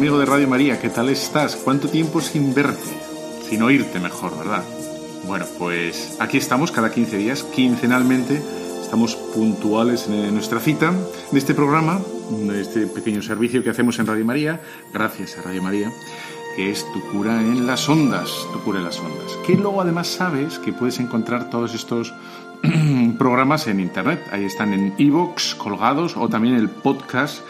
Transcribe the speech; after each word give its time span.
Amigo 0.00 0.18
de 0.18 0.24
Radio 0.24 0.48
María, 0.48 0.80
¿qué 0.80 0.88
tal 0.88 1.10
estás? 1.10 1.56
¿Cuánto 1.56 1.86
tiempo 1.86 2.22
sin 2.22 2.54
verte? 2.54 2.88
Sin 3.46 3.60
oírte 3.60 4.00
mejor, 4.00 4.34
¿verdad? 4.38 4.64
Bueno, 5.26 5.44
pues 5.58 6.16
aquí 6.18 6.38
estamos 6.38 6.72
cada 6.72 6.90
15 6.90 7.18
días, 7.18 7.42
quincenalmente, 7.42 8.40
estamos 8.80 9.14
puntuales 9.14 10.06
en 10.06 10.32
nuestra 10.32 10.58
cita 10.58 10.94
de 11.30 11.38
este 11.38 11.52
programa, 11.52 12.00
de 12.30 12.62
este 12.62 12.86
pequeño 12.86 13.20
servicio 13.20 13.62
que 13.62 13.68
hacemos 13.68 13.98
en 13.98 14.06
Radio 14.06 14.24
María, 14.24 14.62
gracias 14.90 15.36
a 15.36 15.42
Radio 15.42 15.62
María, 15.62 15.92
que 16.56 16.70
es 16.70 16.90
Tu 16.94 17.00
cura 17.12 17.38
en 17.38 17.66
las 17.66 17.86
ondas, 17.86 18.30
Tu 18.54 18.60
cura 18.60 18.78
en 18.78 18.86
las 18.86 18.98
ondas. 19.00 19.36
Que 19.46 19.54
luego 19.54 19.82
además 19.82 20.06
sabes 20.08 20.58
que 20.60 20.72
puedes 20.72 20.98
encontrar 20.98 21.50
todos 21.50 21.74
estos 21.74 22.14
programas 23.18 23.66
en 23.66 23.80
internet, 23.80 24.26
ahí 24.32 24.46
están 24.46 24.72
en 24.72 24.94
iVoox 24.96 25.56
colgados 25.56 26.16
o 26.16 26.26
también 26.30 26.54
el 26.54 26.70
podcast 26.70 27.42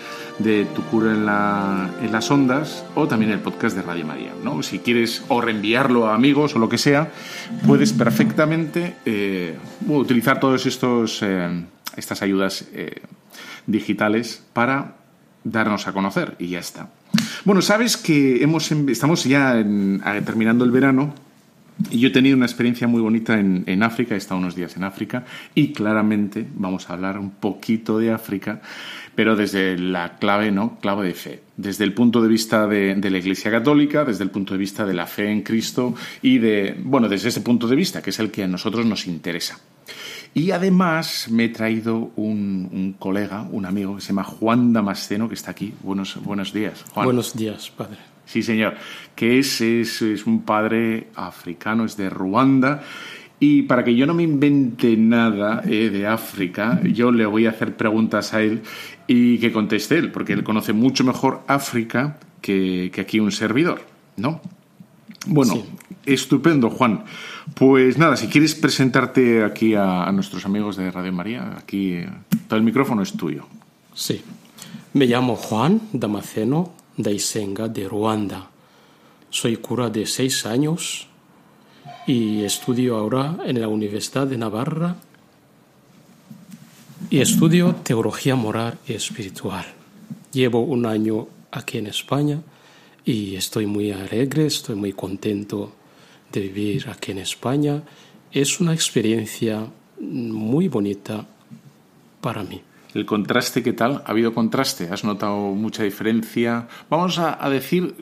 de 0.43 0.65
Tu 0.75 0.83
cura 0.85 1.13
en, 1.13 1.27
la- 1.27 1.91
en 2.03 2.11
las 2.13 2.31
ondas 2.31 2.85
o 2.95 3.07
también 3.07 3.31
el 3.31 3.41
podcast 3.41 3.77
de 3.77 3.83
Radio 3.83 4.07
María. 4.07 4.33
¿no? 4.43 4.63
Si 4.63 4.79
quieres 4.79 5.23
o 5.29 5.41
reenviarlo 5.41 6.07
a 6.09 6.15
amigos 6.15 6.55
o 6.57 6.59
lo 6.59 6.69
que 6.69 6.79
sea, 6.79 7.11
puedes 7.67 7.93
perfectamente 7.93 8.95
eh, 9.05 9.57
utilizar 9.87 10.41
todas 10.41 10.67
eh, 11.23 11.65
estas 11.97 12.23
ayudas 12.23 12.65
eh, 12.73 13.03
digitales 13.67 14.43
para 14.53 14.97
darnos 15.45 15.87
a 15.87 15.93
conocer 15.93 16.37
y 16.39 16.49
ya 16.49 16.59
está. 16.59 16.89
Bueno, 17.45 17.63
sabes 17.63 17.97
que 17.97 18.43
hemos, 18.43 18.71
em- 18.73 18.89
estamos 18.89 19.25
ya 19.25 19.59
en- 19.59 20.01
a- 20.05 20.21
terminando 20.21 20.65
el 20.65 20.71
verano 20.71 21.15
y 21.91 21.99
yo 21.99 22.09
he 22.09 22.13
tenido 22.13 22.37
una 22.37 22.45
experiencia 22.47 22.87
muy 22.87 23.01
bonita 23.01 23.39
en, 23.41 23.65
en 23.67 23.83
África, 23.83 24.15
he 24.15 24.19
estado 24.19 24.39
unos 24.39 24.55
días 24.55 24.77
en 24.77 24.85
África 24.85 25.25
y 25.55 25.73
claramente 25.73 26.47
vamos 26.57 26.91
a 26.91 26.93
hablar 26.93 27.19
un 27.19 27.31
poquito 27.31 27.99
de 27.99 28.13
África, 28.13 28.61
pero 29.15 29.37
desde 29.37 29.79
la 29.79 30.19
clave, 30.19 30.51
¿no? 30.51 30.79
Clave 30.81 31.07
de 31.07 31.15
fe. 31.15 31.43
Desde 31.57 31.85
el 31.85 31.93
punto 31.93 32.23
de 32.23 32.29
vista 32.29 32.67
de, 32.67 32.95
de 32.95 33.11
la 33.11 33.19
Iglesia 33.19 33.51
Católica, 33.51 34.05
desde 34.05 34.25
el 34.25 34.31
punto 34.31 34.55
de 34.55 34.59
vista 34.59 34.87
de 34.87 34.95
la 34.95 35.07
fe 35.07 35.31
en 35.31 35.43
Cristo 35.43 35.95
y 36.23 36.39
de, 36.39 36.77
bueno, 36.83 37.09
desde 37.09 37.29
ese 37.29 37.41
punto 37.41 37.67
de 37.67 37.77
vista, 37.77 38.03
que 38.03 38.11
es 38.11 38.19
el 38.19 38.31
que 38.31 38.45
a 38.45 38.49
nosotros 38.49 38.87
nos 38.87 39.07
interesa. 39.07 39.59
Y 40.33 40.53
además 40.53 41.29
me 41.31 41.47
he 41.47 41.49
traído 41.49 42.13
un, 42.15 42.69
un 42.73 42.95
colega, 42.99 43.43
un 43.51 43.67
amigo 43.67 43.97
que 43.97 44.01
se 44.01 44.09
llama 44.09 44.25
Juan 44.25 44.73
Damasceno, 44.73 45.29
que 45.29 45.35
está 45.35 45.51
aquí. 45.51 45.75
Buenos, 45.83 46.23
buenos 46.23 46.53
días, 46.53 46.85
Juan. 46.93 47.07
Buenos 47.07 47.37
días, 47.37 47.71
padre. 47.71 47.99
Sí, 48.27 48.45
señor. 48.45 48.77
Que 49.17 49.41
es, 49.41 49.61
es, 49.61 50.03
es 50.03 50.27
un 50.27 50.43
padre 50.43 51.09
africano, 51.17 51.85
es 51.85 51.97
de 51.97 52.09
Ruanda. 52.09 52.81
Y 53.41 53.63
para 53.63 53.83
que 53.83 53.97
yo 53.97 54.07
no 54.07 54.15
me 54.15 54.23
invente 54.23 54.97
nada 54.97 55.63
eh, 55.67 55.89
de 55.91 56.07
África, 56.07 56.81
yo 56.85 57.11
le 57.11 57.27
voy 57.27 57.47
a 57.47 57.51
hacer 57.51 57.75
preguntas 57.75 58.33
a 58.35 58.43
él 58.43 58.63
y 59.13 59.39
que 59.41 59.51
conteste 59.51 59.99
él, 59.99 60.13
porque 60.13 60.33
él 60.35 60.45
conoce 60.45 60.73
mucho 60.73 61.03
mejor 61.03 61.41
África 61.49 62.19
que, 62.41 62.93
que 62.95 63.01
aquí 63.01 63.19
un 63.19 63.33
servidor, 63.33 63.81
¿no? 64.17 64.41
Bueno, 65.27 65.55
Sí. 65.55 65.65
estupendo, 66.07 66.71
Juan. 66.71 67.03
Pues 67.55 67.99
nada, 67.99 68.17
si 68.17 68.29
quieres 68.29 68.55
presentarte 68.55 69.43
aquí 69.43 69.75
a, 69.75 70.05
a 70.05 70.13
nuestros 70.13 70.47
amigos 70.47 70.77
de 70.77 70.93
Radio 70.93 71.13
María, 71.13 71.57
aquí 71.59 72.05
todo 72.47 72.57
el 72.57 72.63
micrófono 72.65 73.03
es 73.03 73.13
tuyo. 73.15 73.47
Sí. 73.95 74.23
Me 74.93 75.07
llamo 75.07 75.35
Juan 75.35 75.81
Damasceno 75.93 76.73
de 76.97 77.13
Isenga, 77.13 77.67
de 77.67 77.89
Ruanda. 77.89 78.49
Soy 79.29 79.57
cura 79.57 79.91
de 79.91 80.07
seis 80.07 80.47
años 80.47 81.09
y 82.07 82.45
estudio 82.45 82.97
ahora 82.97 83.39
en 83.45 83.61
la 83.61 83.67
Universidad 83.67 84.29
de 84.29 84.39
Navarra 84.39 84.95
y 87.11 87.21
estudio 87.21 87.75
teología 87.83 88.37
moral 88.37 88.79
y 88.87 88.93
espiritual. 88.95 89.65
Llevo 90.33 90.61
un 90.63 90.87
año 90.87 91.27
aquí 91.51 91.79
en 91.79 91.89
España 91.89 92.41
y 93.05 93.35
estoy 93.35 93.67
muy 93.67 93.91
alegre, 93.91 94.47
estoy 94.47 94.77
muy 94.77 94.93
contento 94.93 95.73
de 96.33 96.41
vivir 96.41 96.89
aquí 96.89 97.11
en 97.13 97.19
España. 97.19 97.83
Es 98.31 98.61
una 98.61 98.73
experiencia 98.73 99.67
muy 100.01 100.69
bonita 100.69 101.27
para 102.21 102.45
mí. 102.45 102.63
El 102.95 103.07
contraste, 103.07 103.63
¿qué 103.63 103.73
tal? 103.73 104.03
¿Ha 104.07 104.11
habido 104.11 104.33
contraste? 104.35 104.89
¿Has 104.91 105.05
notado 105.05 105.37
mucha 105.55 105.83
diferencia? 105.83 106.69
Vamos 106.89 107.19
a, 107.19 107.45
a 107.45 107.49
decir, 107.51 107.95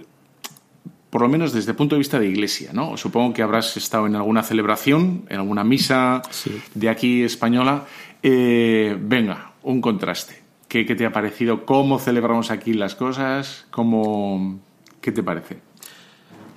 por 1.11 1.23
lo 1.23 1.29
menos 1.29 1.53
desde 1.53 1.71
el 1.73 1.77
punto 1.77 1.95
de 1.95 1.99
vista 1.99 2.19
de 2.19 2.29
iglesia, 2.29 2.73
¿no? 2.73 2.97
Supongo 2.97 3.33
que 3.35 3.43
habrás 3.43 3.77
estado 3.77 4.07
en 4.07 4.17
alguna 4.17 4.43
celebración, 4.43 5.25
en 5.29 5.39
alguna 5.39 5.65
misa 5.65 6.23
Sí. 6.31 6.53
de 6.75 6.89
aquí 6.89 7.23
española. 7.23 7.87
Eh, 8.31 8.95
venga, 9.01 9.53
un 9.63 9.81
contraste. 9.81 10.43
¿Qué, 10.69 10.85
qué 10.85 10.95
te 10.95 11.07
ha 11.07 11.13
parecido? 11.13 11.65
¿Cómo 11.65 11.99
celebramos 11.99 12.51
aquí 12.51 12.75
las 12.75 12.95
cosas? 12.95 13.65
¿Cómo... 13.71 14.61
¿Qué 15.01 15.13
te 15.13 15.23
parece? 15.23 15.57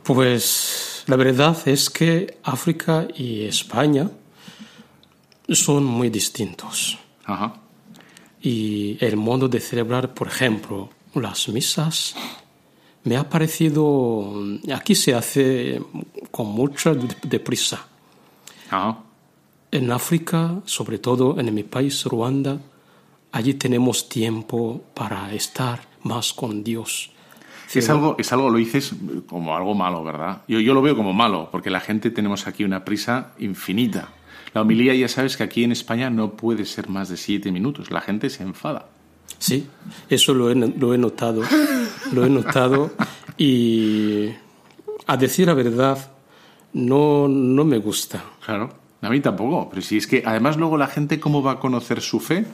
Pues 0.03 1.05
la 1.07 1.15
verdad 1.15 1.57
es 1.65 1.89
que 1.89 2.37
África 2.43 3.07
y 3.15 3.43
España 3.45 4.09
son 5.47 5.85
muy 5.85 6.09
distintos. 6.09 6.99
Ajá. 7.23 7.53
Y 8.41 8.97
el 8.99 9.15
modo 9.15 9.47
de 9.47 9.61
celebrar, 9.61 10.13
por 10.13 10.27
ejemplo, 10.27 10.89
las 11.15 11.47
misas, 11.47 12.13
me 13.05 13.15
ha 13.15 13.29
parecido, 13.29 14.43
aquí 14.75 14.93
se 14.95 15.13
hace 15.15 15.81
con 16.31 16.47
mucha 16.47 16.93
de- 16.93 17.15
deprisa. 17.23 17.87
Ajá. 18.69 18.97
En 19.71 19.91
África, 19.91 20.61
sobre 20.65 20.99
todo 20.99 21.39
en 21.39 21.53
mi 21.53 21.63
país, 21.63 22.03
Ruanda, 22.03 22.59
allí 23.31 23.53
tenemos 23.53 24.09
tiempo 24.09 24.83
para 24.93 25.33
estar 25.33 25.79
más 26.03 26.33
con 26.33 26.63
Dios. 26.63 27.11
Es 27.73 27.89
algo, 27.89 28.17
es 28.19 28.33
algo, 28.33 28.49
lo 28.49 28.57
dices 28.57 28.93
como 29.27 29.55
algo 29.55 29.73
malo, 29.73 30.03
¿verdad? 30.03 30.41
Yo, 30.47 30.59
yo 30.59 30.73
lo 30.73 30.81
veo 30.81 30.97
como 30.97 31.13
malo, 31.13 31.47
porque 31.51 31.69
la 31.69 31.79
gente 31.79 32.11
tenemos 32.11 32.47
aquí 32.47 32.65
una 32.65 32.83
prisa 32.83 33.31
infinita. 33.39 34.09
La 34.53 34.61
homilía 34.61 34.93
ya 34.93 35.07
sabes 35.07 35.37
que 35.37 35.43
aquí 35.43 35.63
en 35.63 35.71
España 35.71 36.09
no 36.09 36.33
puede 36.33 36.65
ser 36.65 36.89
más 36.89 37.07
de 37.07 37.15
siete 37.15 37.49
minutos, 37.51 37.89
la 37.91 38.01
gente 38.01 38.29
se 38.29 38.43
enfada. 38.43 38.89
Sí, 39.39 39.65
eso 40.09 40.33
lo 40.33 40.51
he, 40.51 40.55
lo 40.55 40.93
he 40.93 40.97
notado, 40.97 41.43
lo 42.11 42.25
he 42.25 42.29
notado 42.29 42.91
y 43.37 44.29
a 45.07 45.15
decir 45.15 45.47
la 45.47 45.53
verdad 45.53 46.11
no, 46.73 47.29
no 47.29 47.63
me 47.63 47.77
gusta. 47.77 48.23
Claro, 48.45 48.80
a 49.01 49.09
mí 49.09 49.19
tampoco, 49.19 49.69
pero 49.69 49.81
si 49.81 49.97
es 49.97 50.07
que 50.07 50.23
además 50.25 50.57
luego 50.57 50.77
la 50.77 50.87
gente 50.87 51.19
cómo 51.19 51.41
va 51.41 51.53
a 51.53 51.59
conocer 51.59 52.01
su 52.01 52.19
fe 52.19 52.45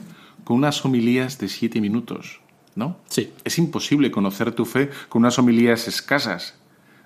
con 0.44 0.56
unas 0.56 0.84
homilías 0.84 1.38
de 1.38 1.48
siete 1.48 1.80
minutos, 1.80 2.40
¿no? 2.74 2.96
Sí, 3.08 3.32
Es 3.44 3.58
imposible 3.58 4.10
conocer 4.10 4.52
tu 4.52 4.64
fe 4.64 4.90
con 5.08 5.20
unas 5.22 5.38
homilías 5.38 5.88
escasas, 5.88 6.54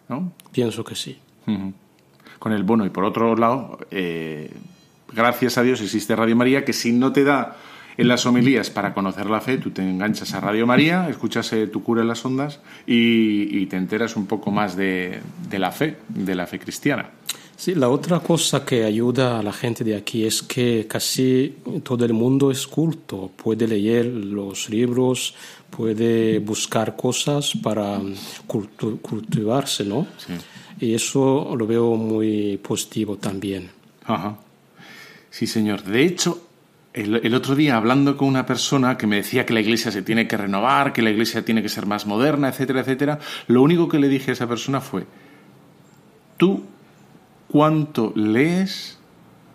¿no? 0.09 0.33
pienso 0.53 0.85
que 0.85 0.95
sí. 0.95 1.19
Con 2.39 2.53
el 2.53 2.63
bono. 2.63 2.87
Y 2.87 2.91
por 2.91 3.05
otro 3.05 3.35
lado, 3.35 3.79
eh, 3.91 4.51
gracias 5.13 5.59
a 5.59 5.63
Dios 5.63 5.81
existe 5.81 6.15
Radio 6.15 6.37
María, 6.37 6.65
que 6.65 6.73
si 6.73 6.93
no 6.93 7.13
te 7.13 7.25
da 7.25 7.57
en 7.97 8.09
las 8.09 8.25
homilías 8.27 8.71
para 8.71 8.95
conocer 8.95 9.29
la 9.29 9.41
fe, 9.41 9.59
tú 9.59 9.71
te 9.71 9.83
enganchas 9.83 10.35
a 10.35 10.41
Radio 10.41 10.67
María, 10.67 11.09
escuchas 11.09 11.53
eh, 11.53 11.67
tu 11.67 11.83
cura 11.83 12.03
en 12.03 12.09
las 12.09 12.25
ondas 12.25 12.61
y, 12.87 13.59
y 13.59 13.67
te 13.67 13.77
enteras 13.77 14.17
un 14.17 14.27
poco 14.27 14.51
más 14.51 14.77
de, 14.77 15.21
de 15.49 15.59
la 15.59 15.73
fe, 15.73 15.97
de 16.09 16.35
la 16.35 16.47
fe 16.47 16.59
cristiana. 16.59 17.11
Sí, 17.63 17.77
la 17.77 17.91
otra 17.91 18.19
cosa 18.19 18.65
que 18.65 18.83
ayuda 18.83 19.39
a 19.39 19.43
la 19.45 19.53
gente 19.53 19.85
de 19.85 19.95
aquí 19.95 20.25
es 20.25 20.43
que 20.43 20.85
casi 20.89 21.59
todo 21.85 22.05
el 22.05 22.13
mundo 22.13 22.51
es 22.51 22.67
culto, 22.67 23.31
puede 23.37 23.69
leer 23.69 24.07
los 24.07 24.69
libros, 24.69 25.33
puede 25.71 26.41
buscar 26.41 26.97
cosas 26.97 27.53
para 27.63 28.01
cultu- 28.49 29.01
cultivarse, 29.01 29.85
¿no? 29.85 30.09
Sí. 30.19 30.33
Y 30.81 30.95
eso 30.95 31.55
lo 31.57 31.65
veo 31.65 31.95
muy 31.95 32.57
positivo 32.57 33.17
también. 33.17 33.71
Ajá. 34.07 34.39
Sí, 35.31 35.47
señor. 35.47 35.85
De 35.85 36.05
hecho, 36.05 36.45
el, 36.93 37.15
el, 37.25 37.33
otro 37.33 37.55
día 37.55 37.77
hablando 37.77 38.17
con 38.17 38.27
una 38.27 38.45
persona 38.45 38.99
que 38.99 39.07
me 39.07 39.15
decía 39.15 39.47
que 39.47 39.55
la 39.55 39.61
iglesia 39.61 39.93
se 39.93 40.03
tiene 40.03 40.27
que 40.27 40.37
renovar, 40.37 40.93
que 40.93 41.01
la 41.01 41.11
iglesia 41.11 41.45
tiene 41.45 41.63
que 41.63 41.69
ser 41.69 41.87
más 41.87 42.07
moderna, 42.07 42.49
etcétera, 42.49 42.81
etcétera, 42.81 43.21
lo 43.47 43.63
único 43.63 43.87
que 43.89 44.01
le 44.01 44.09
dije 44.09 44.33
a 44.33 44.35
esa 44.35 44.49
persona 44.49 44.81
fue, 44.81 45.07
¿tú 46.37 46.65
cuánto 47.53 48.13
lees 48.17 48.99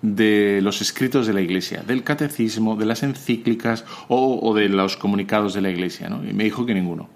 de 0.04 0.60
los 0.62 0.82
escritos 0.82 1.26
de 1.26 1.34
la 1.34 1.42
iglesia, 1.42 1.82
del 1.82 2.04
catecismo, 2.04 2.76
de 2.76 2.86
las 2.86 3.02
encíclicas 3.02 3.84
o, 4.08 4.40
o 4.42 4.54
de 4.54 4.70
los 4.70 4.96
comunicados 4.96 5.56
de 5.56 5.62
la 5.62 5.72
iglesia? 5.72 6.08
¿no? 6.08 6.24
Y 6.24 6.34
me 6.34 6.44
dijo 6.44 6.66
que 6.66 6.76
ninguno. 6.76 7.10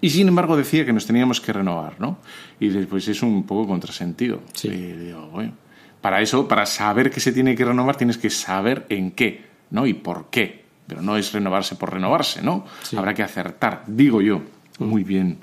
Y 0.00 0.08
sin 0.08 0.28
embargo 0.28 0.56
decía 0.56 0.86
que 0.86 0.94
nos 0.94 1.06
teníamos 1.06 1.42
que 1.42 1.52
renovar, 1.52 2.00
¿no? 2.00 2.18
Y 2.58 2.68
después 2.68 3.06
es 3.08 3.22
un 3.22 3.44
poco 3.44 3.68
contrasentido. 3.68 4.40
Sí. 4.54 4.68
Y 4.68 4.92
digo, 4.92 5.28
bueno, 5.28 5.52
para 6.00 6.22
eso, 6.22 6.48
para 6.48 6.64
saber 6.64 7.10
que 7.10 7.20
se 7.20 7.32
tiene 7.32 7.54
que 7.54 7.66
renovar, 7.66 7.96
tienes 7.96 8.16
que 8.16 8.30
saber 8.30 8.86
en 8.88 9.10
qué, 9.10 9.44
¿no? 9.70 9.86
Y 9.86 9.92
por 9.92 10.30
qué. 10.30 10.64
Pero 10.86 11.02
no 11.02 11.18
es 11.18 11.32
renovarse 11.32 11.76
por 11.76 11.92
renovarse, 11.92 12.40
¿no? 12.40 12.64
Sí. 12.82 12.96
Habrá 12.96 13.12
que 13.12 13.22
acertar, 13.22 13.84
digo 13.86 14.22
yo. 14.22 14.40
Muy 14.78 15.04
bien. 15.04 15.38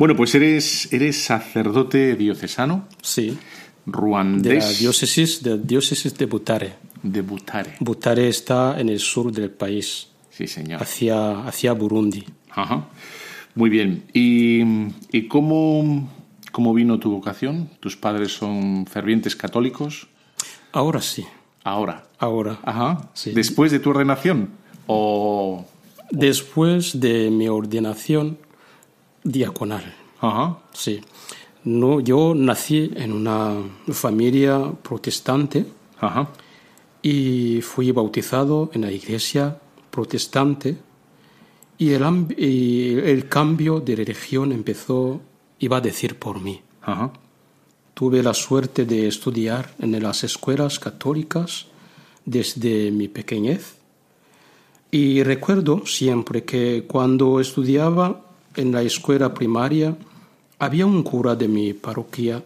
Bueno, 0.00 0.16
pues 0.16 0.34
eres, 0.34 0.90
eres 0.94 1.22
sacerdote 1.22 2.16
diocesano, 2.16 2.88
Sí, 3.02 3.26
de 3.26 3.36
la 3.36 3.98
ruandés 3.98 4.78
diócesis 4.78 5.42
de, 5.42 5.58
diócesis 5.58 6.16
de 6.16 6.24
Butare. 6.24 6.72
de 7.02 7.20
Butare. 7.20 7.74
Butare 7.80 8.26
está 8.28 8.80
en 8.80 8.88
el 8.88 8.98
sur 8.98 9.30
del 9.30 9.50
país, 9.50 10.08
Sí, 10.30 10.46
señor. 10.46 10.82
hacia, 10.82 11.40
hacia 11.46 11.74
Burundi. 11.74 12.24
Ajá. 12.50 12.88
Muy 13.54 13.68
bien. 13.68 14.04
¿Y, 14.14 14.62
y 15.12 15.28
cómo, 15.28 16.08
cómo 16.50 16.72
vino 16.72 16.98
tu 16.98 17.10
vocación? 17.10 17.68
¿Tus 17.80 17.94
padres 17.96 18.32
son 18.32 18.86
fervientes 18.86 19.36
católicos? 19.36 20.08
Ahora 20.72 21.02
sí, 21.02 21.26
Ahora. 21.62 22.06
ahora. 22.18 22.58
Ajá. 22.62 23.10
Sí. 23.12 23.32
¿Después 23.32 23.70
de 23.70 23.80
tu 23.80 23.90
ordenación? 23.90 24.48
¿O...? 24.86 25.66
Después 26.10 26.98
de 27.00 27.30
mi 27.30 27.48
ordenación 27.48 28.38
diaconal, 29.22 29.94
Ajá. 30.20 30.58
sí. 30.72 31.00
No, 31.62 32.00
yo 32.00 32.34
nací 32.34 32.90
en 32.96 33.12
una 33.12 33.54
familia 33.92 34.72
protestante 34.82 35.66
Ajá. 35.98 36.28
y 37.02 37.60
fui 37.60 37.92
bautizado 37.92 38.70
en 38.72 38.82
la 38.82 38.90
iglesia 38.90 39.58
protestante 39.90 40.78
y 41.76 41.90
el, 41.90 42.02
y 42.38 42.98
el 42.98 43.28
cambio 43.28 43.80
de 43.80 43.96
religión 43.96 44.52
empezó, 44.52 45.20
iba 45.58 45.76
a 45.76 45.80
decir 45.82 46.18
por 46.18 46.40
mí. 46.40 46.62
Ajá. 46.80 47.12
Tuve 47.92 48.22
la 48.22 48.32
suerte 48.32 48.86
de 48.86 49.06
estudiar 49.08 49.74
en 49.80 50.02
las 50.02 50.24
escuelas 50.24 50.78
católicas 50.78 51.66
desde 52.24 52.90
mi 52.90 53.08
pequeñez 53.08 53.76
y 54.90 55.22
recuerdo 55.22 55.84
siempre 55.86 56.44
que 56.44 56.84
cuando 56.88 57.38
estudiaba 57.38 58.29
en 58.60 58.72
la 58.72 58.82
escuela 58.82 59.32
primaria 59.32 59.96
había 60.58 60.84
un 60.84 61.02
cura 61.02 61.34
de 61.34 61.48
mi 61.48 61.72
parroquia 61.72 62.44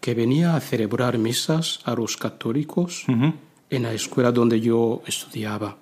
que 0.00 0.14
venía 0.14 0.54
a 0.54 0.60
celebrar 0.60 1.18
misas 1.18 1.80
a 1.84 1.94
los 1.94 2.16
católicos 2.16 3.04
en 3.08 3.82
la 3.82 3.92
escuela 3.92 4.30
donde 4.30 4.60
yo 4.60 5.02
estudiaba. 5.06 5.76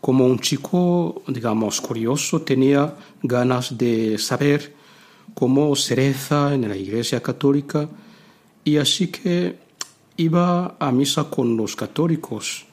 Como 0.00 0.26
un 0.26 0.40
chico, 0.40 1.22
digamos, 1.28 1.80
curioso, 1.80 2.42
tenía 2.42 2.94
ganas 3.22 3.78
de 3.78 4.18
saber 4.18 4.74
cómo 5.32 5.74
se 5.76 5.94
reza 5.94 6.52
en 6.52 6.68
la 6.68 6.76
iglesia 6.76 7.22
católica 7.22 7.88
y 8.64 8.76
así 8.76 9.08
que 9.08 9.56
iba 10.16 10.74
a 10.78 10.92
misa 10.92 11.30
con 11.30 11.56
los 11.56 11.76
católicos. 11.76 12.66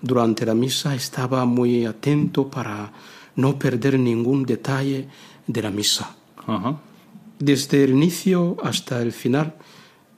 Durante 0.00 0.46
la 0.46 0.54
misa 0.54 0.94
estaba 0.94 1.44
muy 1.44 1.84
atento 1.84 2.48
para 2.48 2.92
no 3.36 3.58
perder 3.58 3.98
ningún 3.98 4.44
detalle 4.44 5.08
de 5.52 5.62
la 5.62 5.70
misa. 5.70 6.16
Ajá. 6.46 6.80
Desde 7.38 7.84
el 7.84 7.90
inicio 7.90 8.56
hasta 8.62 9.00
el 9.00 9.12
final 9.12 9.54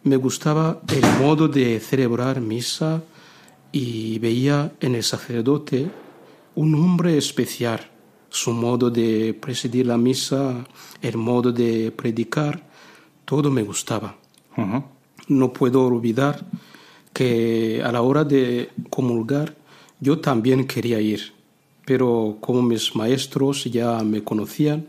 me 0.02 0.16
gustaba 0.16 0.80
el 0.88 1.24
modo 1.24 1.46
de 1.46 1.78
celebrar 1.78 2.40
misa 2.40 3.02
y 3.70 4.18
veía 4.18 4.72
en 4.80 4.96
el 4.96 5.04
sacerdote 5.04 5.88
un 6.54 6.74
hombre 6.74 7.16
especial, 7.16 7.80
su 8.28 8.52
modo 8.52 8.90
de 8.90 9.34
presidir 9.34 9.86
la 9.86 9.96
misa, 9.96 10.66
el 11.00 11.16
modo 11.16 11.52
de 11.52 11.92
predicar, 11.92 12.62
todo 13.24 13.50
me 13.50 13.62
gustaba. 13.62 14.16
No 15.28 15.52
puedo 15.52 15.86
olvidar 15.86 16.44
que 17.12 17.82
a 17.84 17.92
la 17.92 18.02
hora 18.02 18.24
de 18.24 18.70
comulgar 18.90 19.54
yo 20.00 20.18
también 20.18 20.66
quería 20.66 21.00
ir, 21.00 21.32
pero 21.86 22.38
como 22.40 22.62
mis 22.62 22.96
maestros 22.96 23.64
ya 23.64 24.02
me 24.02 24.24
conocían, 24.24 24.88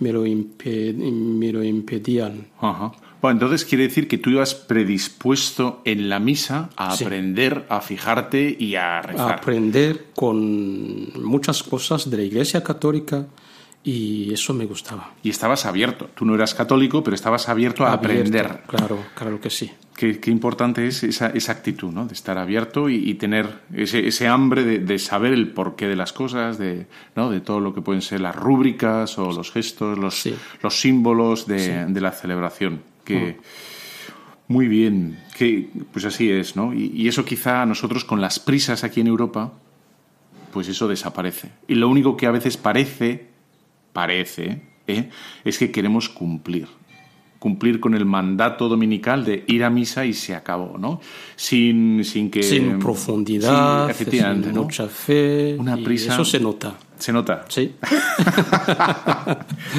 me 0.00 0.12
lo, 0.12 0.26
impe- 0.26 0.92
me 0.94 1.52
lo 1.52 1.62
impedían. 1.62 2.48
Ajá. 2.60 2.92
Bueno, 3.22 3.34
entonces 3.36 3.66
quiere 3.66 3.84
decir 3.84 4.08
que 4.08 4.16
tú 4.16 4.30
ibas 4.30 4.54
predispuesto 4.54 5.82
en 5.84 6.08
la 6.08 6.18
misa 6.18 6.70
a 6.76 6.96
Sí. 6.96 7.04
aprender, 7.04 7.66
a 7.68 7.80
fijarte 7.82 8.56
y 8.58 8.74
a 8.76 8.98
a 8.98 9.02
rezar. 9.02 9.32
aprender 9.32 10.06
con 10.14 11.12
muchas 11.22 11.62
cosas 11.62 12.08
de 12.10 12.16
la 12.16 12.22
Iglesia 12.22 12.62
Católica 12.64 13.26
y 13.82 14.32
eso 14.32 14.52
me 14.52 14.66
gustaba. 14.66 15.14
Y 15.22 15.30
estabas 15.30 15.64
abierto. 15.66 16.10
Tú 16.14 16.24
no 16.26 16.34
eras 16.34 16.54
católico, 16.54 17.02
pero 17.02 17.14
estabas 17.14 17.48
abierto 17.48 17.84
a 17.86 17.92
Abierto, 17.92 18.20
aprender. 18.20 18.62
Claro, 18.66 18.98
claro 19.14 19.40
que 19.40 19.48
sí. 19.50 19.70
Qué, 19.96 20.18
qué 20.20 20.30
importante 20.30 20.86
es 20.86 21.02
esa, 21.02 21.28
esa 21.30 21.52
actitud, 21.52 21.90
¿no? 21.92 22.06
De 22.06 22.14
estar 22.14 22.38
abierto 22.38 22.88
y, 22.88 22.96
y 22.96 23.14
tener 23.14 23.60
ese, 23.74 24.06
ese 24.06 24.28
hambre 24.28 24.64
de, 24.64 24.78
de 24.78 24.98
saber 24.98 25.32
el 25.32 25.48
porqué 25.52 25.88
de 25.88 25.96
las 25.96 26.12
cosas, 26.12 26.58
de, 26.58 26.86
¿no? 27.16 27.30
de 27.30 27.40
todo 27.40 27.60
lo 27.60 27.74
que 27.74 27.82
pueden 27.82 28.00
ser 28.02 28.20
las 28.20 28.34
rúbricas 28.36 29.18
o 29.18 29.32
los 29.32 29.50
gestos, 29.50 29.98
los, 29.98 30.14
Sí. 30.20 30.34
los 30.62 30.80
símbolos 30.80 31.46
de, 31.46 31.86
de 31.86 32.00
la 32.00 32.12
celebración. 32.12 32.82
Que, 33.04 33.38
Muy 34.48 34.68
bien, 34.68 35.18
que, 35.36 35.68
pues 35.92 36.04
así 36.04 36.30
es, 36.30 36.56
¿no? 36.56 36.72
Y, 36.74 36.92
y 36.94 37.08
eso 37.08 37.24
quizá 37.24 37.62
a 37.62 37.66
nosotros 37.66 38.04
con 38.04 38.20
las 38.20 38.38
prisas 38.40 38.84
aquí 38.84 39.00
en 39.00 39.06
Europa, 39.06 39.52
pues 40.52 40.68
eso 40.68 40.88
desaparece. 40.88 41.50
Y 41.68 41.74
lo 41.76 41.88
único 41.88 42.16
que 42.16 42.26
a 42.26 42.30
veces 42.30 42.56
parece, 42.56 43.29
parece, 43.92 44.62
¿eh? 44.86 45.10
es 45.44 45.58
que 45.58 45.70
queremos 45.70 46.08
cumplir. 46.08 46.66
Cumplir 47.38 47.80
con 47.80 47.94
el 47.94 48.04
mandato 48.04 48.68
dominical 48.68 49.24
de 49.24 49.44
ir 49.46 49.64
a 49.64 49.70
misa 49.70 50.04
y 50.04 50.12
se 50.12 50.34
acabó, 50.34 50.76
¿no? 50.76 51.00
Sin, 51.36 52.04
sin 52.04 52.30
que... 52.30 52.42
Sin 52.42 52.78
profundidad, 52.78 53.86
Sí, 53.86 53.90
efectivamente, 53.92 54.48
sin 54.48 54.54
¿no? 54.56 54.64
mucha 54.64 54.86
fe. 54.88 55.56
Una 55.58 55.78
prisa. 55.78 56.12
Eso 56.12 56.24
se 56.26 56.38
nota. 56.38 56.74
Se 56.98 57.14
nota. 57.14 57.46
Sí. 57.48 57.76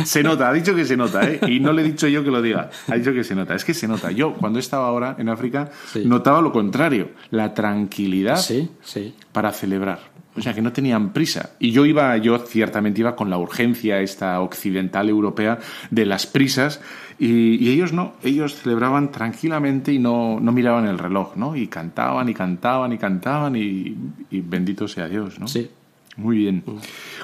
Se 0.05 0.23
nota, 0.23 0.49
ha 0.49 0.53
dicho 0.53 0.75
que 0.75 0.85
se 0.85 0.97
nota, 0.97 1.27
¿eh? 1.29 1.39
Y 1.47 1.59
no 1.59 1.73
le 1.73 1.81
he 1.81 1.85
dicho 1.85 2.07
yo 2.07 2.23
que 2.23 2.31
lo 2.31 2.41
diga. 2.41 2.69
Ha 2.87 2.95
dicho 2.95 3.13
que 3.13 3.23
se 3.23 3.35
nota. 3.35 3.55
Es 3.55 3.65
que 3.65 3.73
se 3.73 3.87
nota. 3.87 4.11
Yo, 4.11 4.33
cuando 4.33 4.59
estaba 4.59 4.87
ahora 4.87 5.15
en 5.19 5.29
África, 5.29 5.69
Sí. 5.91 6.03
notaba 6.05 6.41
lo 6.41 6.51
contrario. 6.51 7.11
La 7.29 7.53
tranquilidad 7.53 8.37
Sí, 8.37 8.69
sí. 8.81 9.13
para 9.31 9.51
celebrar. 9.51 10.10
O 10.35 10.41
sea, 10.41 10.53
que 10.53 10.61
no 10.61 10.71
tenían 10.71 11.11
prisa. 11.11 11.51
Y 11.59 11.71
yo 11.71 11.85
iba, 11.85 12.15
yo 12.17 12.39
ciertamente 12.39 13.01
iba 13.01 13.15
con 13.15 13.29
la 13.29 13.37
urgencia 13.37 13.99
esta 13.99 14.39
occidental 14.39 15.09
europea 15.09 15.59
de 15.89 16.05
las 16.05 16.25
prisas 16.25 16.79
y, 17.19 17.55
y 17.55 17.69
ellos 17.69 17.91
no, 17.91 18.13
ellos 18.23 18.55
celebraban 18.55 19.11
tranquilamente 19.11 19.91
y 19.91 19.99
no, 19.99 20.39
no 20.39 20.51
miraban 20.51 20.87
el 20.87 20.97
reloj, 20.97 21.35
¿no? 21.35 21.55
Y 21.55 21.67
cantaban 21.67 22.29
y 22.29 22.33
cantaban 22.33 22.93
y 22.93 22.97
cantaban 22.97 23.55
y, 23.57 23.97
y 24.29 24.41
bendito 24.41 24.87
sea 24.87 25.09
Dios, 25.09 25.37
¿no? 25.39 25.47
Sí. 25.47 25.69
Muy 26.17 26.37
bien. 26.37 26.63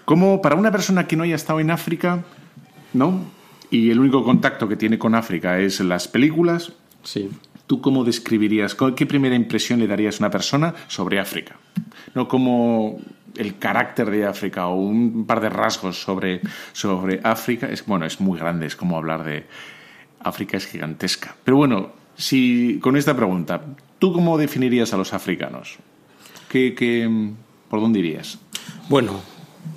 Como 0.05 0.41
para 0.41 0.55
una 0.55 0.71
persona 0.71 1.07
que 1.07 1.15
no 1.15 1.23
haya 1.23 1.35
estado 1.35 1.59
en 1.59 1.71
África, 1.71 2.23
¿no? 2.93 3.21
Y 3.69 3.89
el 3.89 3.99
único 3.99 4.23
contacto 4.23 4.67
que 4.67 4.75
tiene 4.75 4.97
con 4.97 5.15
África 5.15 5.59
es 5.59 5.79
las 5.81 6.07
películas, 6.07 6.73
Sí. 7.07 7.29
¿Tú 7.67 7.81
cómo 7.81 8.03
describirías, 8.05 8.75
qué 8.95 9.05
primera 9.05 9.35
impresión 9.35 9.79
le 9.79 9.87
darías 9.87 10.15
a 10.15 10.23
una 10.23 10.31
persona 10.31 10.73
sobre 10.87 11.19
África? 11.19 11.57
No 12.15 12.27
como 12.27 12.99
el 13.35 13.57
carácter 13.59 14.09
de 14.09 14.25
África 14.25 14.67
o 14.67 14.75
un 14.75 15.25
par 15.27 15.41
de 15.41 15.49
rasgos 15.49 16.01
sobre, 16.01 16.41
sobre 16.73 17.19
África. 17.23 17.67
Es, 17.67 17.85
bueno, 17.85 18.05
es 18.05 18.19
muy 18.21 18.39
grande, 18.39 18.65
es 18.67 18.75
como 18.75 18.97
hablar 18.97 19.23
de 19.25 19.45
África 20.21 20.57
es 20.57 20.65
gigantesca. 20.65 21.35
Pero 21.43 21.57
bueno, 21.57 21.91
si 22.15 22.79
con 22.81 22.95
esta 22.97 23.15
pregunta, 23.15 23.61
¿tú 23.99 24.13
cómo 24.13 24.37
definirías 24.37 24.93
a 24.93 24.97
los 24.97 25.13
africanos? 25.13 25.75
¿Qué, 26.49 26.73
qué- 26.73 27.29
por 27.69 27.81
dónde 27.81 27.99
irías? 27.99 28.39
Bueno, 28.89 29.19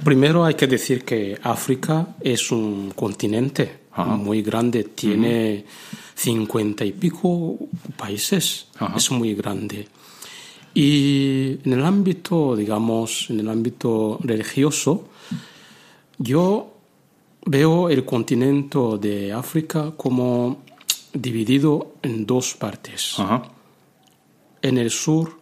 primero 0.04 0.44
hay 0.44 0.54
que 0.54 0.68
decir 0.68 1.04
que 1.04 1.36
África 1.42 2.06
es 2.20 2.52
un 2.52 2.92
continente 2.92 3.80
Ajá. 3.92 4.14
muy 4.16 4.42
grande, 4.42 4.84
tiene 4.84 5.64
cincuenta 6.22 6.84
y 6.84 6.92
pico 6.92 7.56
países, 7.96 8.66
Ajá. 8.78 8.96
es 8.96 9.10
muy 9.10 9.34
grande. 9.34 9.88
Y 10.74 11.58
en 11.64 11.72
el 11.72 11.84
ámbito, 11.84 12.54
digamos, 12.54 13.30
en 13.30 13.40
el 13.40 13.48
ámbito 13.48 14.18
religioso, 14.22 15.08
yo 16.18 16.74
veo 17.46 17.88
el 17.88 18.04
continente 18.04 18.78
de 19.00 19.32
África 19.32 19.92
como 19.96 20.62
dividido 21.12 21.94
en 22.02 22.26
dos 22.26 22.54
partes. 22.54 23.14
Ajá. 23.18 23.42
En 24.62 24.76
el 24.78 24.90
sur 24.90 25.40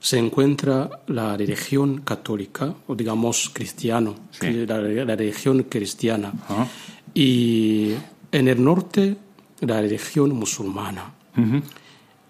se 0.00 0.18
encuentra 0.18 1.02
la 1.06 1.36
religión 1.36 2.00
católica, 2.00 2.74
o 2.88 2.94
digamos 2.96 3.50
cristiano, 3.52 4.14
Sí. 4.32 4.50
la, 4.66 4.78
la 4.80 5.14
religión 5.16 5.64
cristiana. 5.64 6.32
Ajá. 6.48 6.66
Y 7.14 7.92
en 8.32 8.48
el 8.48 8.64
norte, 8.64 9.16
la 9.62 9.80
religión 9.80 10.30
musulmana. 10.34 11.14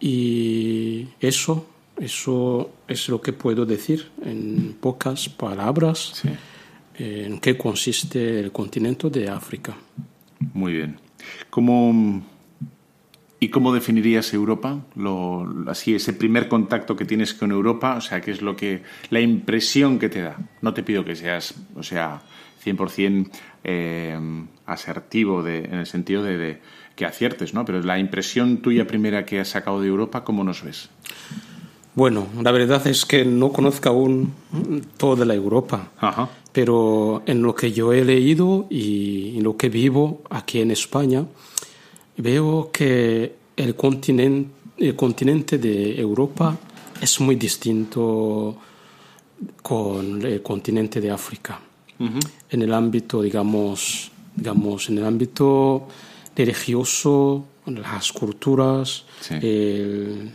Y 0.01 1.09
eso, 1.21 1.67
eso 1.97 2.71
es 2.89 3.09
lo 3.09 3.21
que 3.21 3.33
puedo 3.33 3.65
decir 3.65 4.11
en 4.25 4.77
pocas 4.81 5.29
palabras 5.29 6.12
Sí. 6.15 6.29
en 6.99 7.39
qué 7.41 7.57
consiste 7.57 8.41
el 8.41 8.53
continente 8.53 9.11
de 9.11 9.29
África. 9.29 9.77
Muy 10.55 10.73
bien. 10.73 10.99
¿Cómo, 11.51 12.23
¿Y 13.39 13.49
cómo 13.49 13.73
definirías 13.73 14.33
Europa? 14.35 14.85
Lo, 14.95 15.47
así, 15.67 15.95
ese 15.95 16.12
primer 16.12 16.49
contacto 16.49 16.95
que 16.95 17.05
tienes 17.05 17.35
con 17.35 17.51
Europa, 17.51 17.95
o 17.97 18.01
sea, 18.01 18.21
¿qué 18.21 18.31
es 18.33 18.43
lo 18.43 18.55
que, 18.55 18.83
la 19.11 19.21
impresión 19.21 19.99
que 19.99 20.09
te 20.09 20.21
da? 20.23 20.37
No 20.61 20.75
te 20.75 20.83
pido 20.83 21.05
que 21.05 21.17
seas, 21.17 21.55
o 21.75 21.83
sea, 21.83 22.23
100% 22.65 23.31
eh, 23.65 24.17
asertivo 24.67 25.43
de, 25.43 25.65
en 25.65 25.75
el 25.75 25.87
sentido 25.87 26.23
de, 26.23 26.37
de 26.39 26.61
que 26.96 27.04
aciertes, 27.04 27.54
¿no? 27.54 27.64
Pero 27.64 27.80
la 27.82 27.99
impresión 27.99 28.58
tuya 28.58 28.87
primera 28.87 29.25
que 29.25 29.40
has 29.40 29.49
sacado 29.49 29.80
de 29.80 29.88
Europa, 29.88 30.25
¿cómo 30.25 30.44
nos 30.44 30.62
ves? 30.62 30.88
Bueno, 31.94 32.26
la 32.40 32.52
verdad 32.52 32.87
es 32.87 33.04
que 33.04 33.25
no 33.25 33.52
conozco 33.52 33.88
aún 33.90 34.32
toda 34.96 35.26
la 35.26 35.34
Europa, 35.34 35.90
Ajá. 35.99 36.30
pero 36.50 37.22
en 37.26 37.42
lo 37.42 37.54
que 37.54 37.70
yo 37.72 37.92
he 37.92 38.02
leído 38.02 38.66
y 38.70 39.37
en 39.37 39.44
lo 39.44 39.56
que 39.58 39.68
vivo 39.68 40.22
aquí 40.30 40.61
en 40.61 40.70
España, 40.70 41.26
veo 42.16 42.70
que 42.72 43.34
el 43.56 43.76
continente, 43.76 44.50
el 44.78 44.96
continente 44.96 45.58
de 45.58 46.00
Europa 46.00 46.56
es 47.00 47.20
muy 47.20 47.37
distinto 47.37 48.56
con 49.61 50.25
el 50.25 50.42
continente 50.42 51.00
de 51.00 51.11
África. 51.11 51.61
En 52.50 52.62
el 52.62 52.75
ámbito, 52.75 53.22
digamos, 53.22 54.11
digamos, 54.34 54.88
en 54.88 54.99
el 54.99 55.04
ámbito 55.04 55.87
religioso, 56.37 57.45
las 57.67 58.12
culturas, 58.12 59.05
Sí. 59.21 59.35
el, 59.43 60.31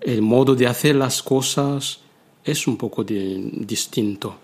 el 0.00 0.22
modo 0.22 0.54
de 0.54 0.66
hacer 0.66 0.96
las 0.96 1.22
cosas 1.22 2.00
es 2.44 2.66
un 2.66 2.76
poco 2.76 3.04
de- 3.04 3.50
distinto. 3.52 4.36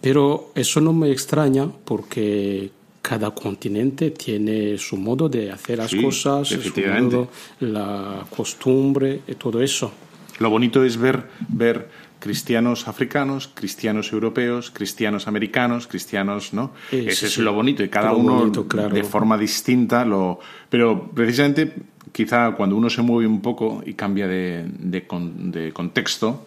Pero 0.00 0.52
eso 0.54 0.80
no 0.80 0.92
me 0.92 1.10
extraña 1.10 1.68
porque 1.84 2.70
cada 3.02 3.30
continente 3.30 4.10
tiene 4.10 4.78
su 4.78 4.96
modo 4.96 5.28
de 5.28 5.50
hacer 5.52 5.78
las 5.78 5.90
Sí, 5.90 6.02
cosas, 6.02 6.48
su 6.48 6.72
modo, 6.80 7.28
la 7.60 8.26
costumbre 8.34 9.20
y 9.28 9.34
todo 9.34 9.60
eso. 9.62 9.90
Lo 10.38 10.50
bonito 10.50 10.84
es 10.84 10.96
ver, 10.96 11.24
ver 11.48 11.88
cristianos 12.26 12.88
africanos, 12.88 13.48
cristianos 13.54 14.12
europeos, 14.12 14.70
cristianos 14.72 15.28
americanos, 15.28 15.86
cristianos, 15.86 16.52
¿no? 16.52 16.72
Sí, 16.90 17.04
Ese 17.06 17.14
sí, 17.14 17.26
es 17.26 17.32
sí. 17.34 17.42
lo 17.42 17.52
bonito 17.52 17.84
y 17.84 17.88
cada 17.88 18.10
Lo 18.10 18.18
uno 18.18 18.34
bonito, 18.38 18.66
claro. 18.66 18.94
de 18.94 19.04
forma 19.04 19.38
distinta 19.38 20.04
lo... 20.04 20.40
Pero 20.68 21.08
precisamente 21.14 21.72
quizá 22.10 22.50
cuando 22.52 22.76
uno 22.76 22.90
se 22.90 23.02
mueve 23.02 23.28
un 23.28 23.40
poco 23.40 23.82
y 23.86 23.94
cambia 23.94 24.26
de, 24.26 24.64
de 24.66 25.06
de 25.08 25.72
contexto, 25.72 26.46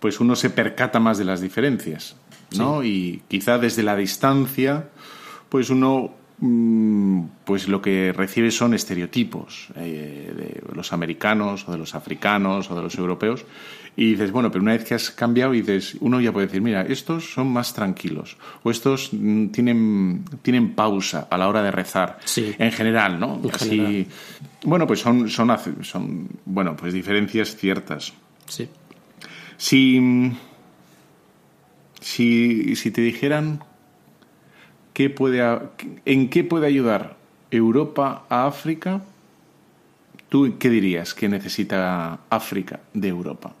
pues 0.00 0.20
uno 0.20 0.34
se 0.34 0.48
percata 0.48 0.98
más 0.98 1.18
de 1.18 1.24
las 1.24 1.40
diferencias, 1.40 2.16
¿no? 2.56 2.82
Y 2.82 3.22
quizá 3.28 3.58
desde 3.58 3.82
la 3.82 3.96
distancia, 3.96 4.88
pues 5.48 5.70
uno 5.70 6.14
pues 6.40 7.66
lo 7.66 7.82
que 7.82 8.12
recibe 8.12 8.50
son 8.52 8.72
estereotipos 8.74 9.68
eh, 9.74 10.32
de 10.68 10.74
los 10.76 10.92
americanos 10.92 11.64
o 11.68 11.72
de 11.72 11.78
los 11.78 11.96
africanos 11.96 12.70
o 12.70 12.76
de 12.76 12.82
los 12.82 12.94
europeos 12.96 13.44
y 13.96 14.12
dices, 14.12 14.30
bueno, 14.30 14.48
pero 14.52 14.62
una 14.62 14.70
vez 14.72 14.84
que 14.84 14.94
has 14.94 15.10
cambiado 15.10 15.52
y 15.54 15.62
dices, 15.62 15.96
uno 15.98 16.20
ya 16.20 16.30
puede 16.32 16.46
decir, 16.46 16.60
mira, 16.62 16.82
estos 16.82 17.32
son 17.32 17.48
más 17.52 17.74
tranquilos 17.74 18.36
o 18.62 18.70
estos 18.70 19.08
mm, 19.12 19.46
tienen, 19.48 20.24
tienen 20.42 20.74
pausa 20.76 21.26
a 21.28 21.36
la 21.36 21.48
hora 21.48 21.60
de 21.64 21.72
rezar 21.72 22.20
Sí. 22.24 22.54
en 22.56 22.70
general, 22.70 23.18
¿no? 23.18 23.40
En 23.42 23.50
Así, 23.52 23.68
general. 23.70 24.06
bueno, 24.62 24.86
pues 24.86 25.00
son, 25.00 25.28
son, 25.28 25.50
son, 25.82 26.28
bueno, 26.44 26.76
pues 26.76 26.92
diferencias 26.92 27.56
ciertas. 27.56 28.12
Sí. 28.46 28.68
Si, 29.56 30.30
si, 32.00 32.76
si 32.76 32.90
te 32.92 33.00
dijeran 33.00 33.64
qué 34.98 35.10
puede, 35.10 35.38
en 36.06 36.28
qué 36.28 36.42
puede 36.42 36.66
ayudar 36.66 37.16
Europa 37.52 38.26
a 38.28 38.48
África, 38.48 39.00
¿tú 40.28 40.56
qué 40.58 40.68
dirías 40.68 41.14
que 41.14 41.28
necesita 41.28 42.18
África 42.28 42.80
de 42.92 43.06
Europa? 43.06 43.54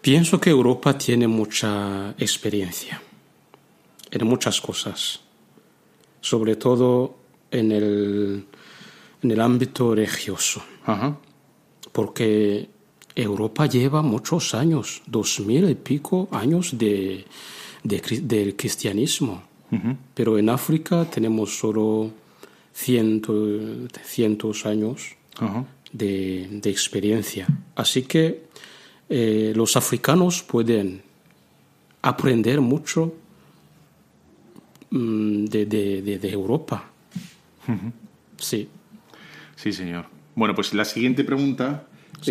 Pienso 0.00 0.40
que 0.40 0.48
Europa 0.48 0.96
tiene 0.96 1.28
mucha 1.28 2.14
experiencia 2.16 3.02
en 4.10 4.26
muchas 4.26 4.62
cosas, 4.62 5.20
sobre 6.22 6.56
todo 6.56 7.18
en 7.50 7.70
el, 7.70 8.46
en 9.22 9.30
el 9.30 9.40
ámbito 9.42 9.94
religioso, 9.94 10.62
Ajá. 10.86 11.18
porque 11.92 12.70
Europa 13.14 13.66
lleva 13.66 14.00
muchos 14.00 14.54
años, 14.54 15.02
dos 15.06 15.38
mil 15.40 15.68
y 15.68 15.74
pico 15.74 16.30
años 16.32 16.78
de, 16.78 17.26
de 17.88 17.98
del 18.22 18.54
cristianismo, 18.56 19.42
pero 20.14 20.38
en 20.38 20.48
África 20.48 21.04
tenemos 21.10 21.58
solo 21.58 22.10
ciento, 22.72 23.32
cientos 24.04 24.64
años 24.66 25.16
de, 25.92 26.48
de 26.62 26.70
experiencia. 26.70 27.46
Así 27.74 28.02
que 28.02 28.44
eh, 29.08 29.52
los 29.56 29.76
africanos 29.76 30.42
pueden 30.42 31.02
aprender 32.02 32.60
mucho 32.60 33.14
mm, 34.90 35.44
de, 35.46 35.66
de- 35.66 36.02
de- 36.02 36.18
de 36.18 36.30
Europa. 36.30 36.90
Sí. 38.38 38.68
Sí, 39.56 39.72
señor. 39.72 40.06
Bueno, 40.34 40.54
pues 40.54 40.72
la 40.72 40.84
siguiente 40.84 41.24
pregunta 41.24 41.86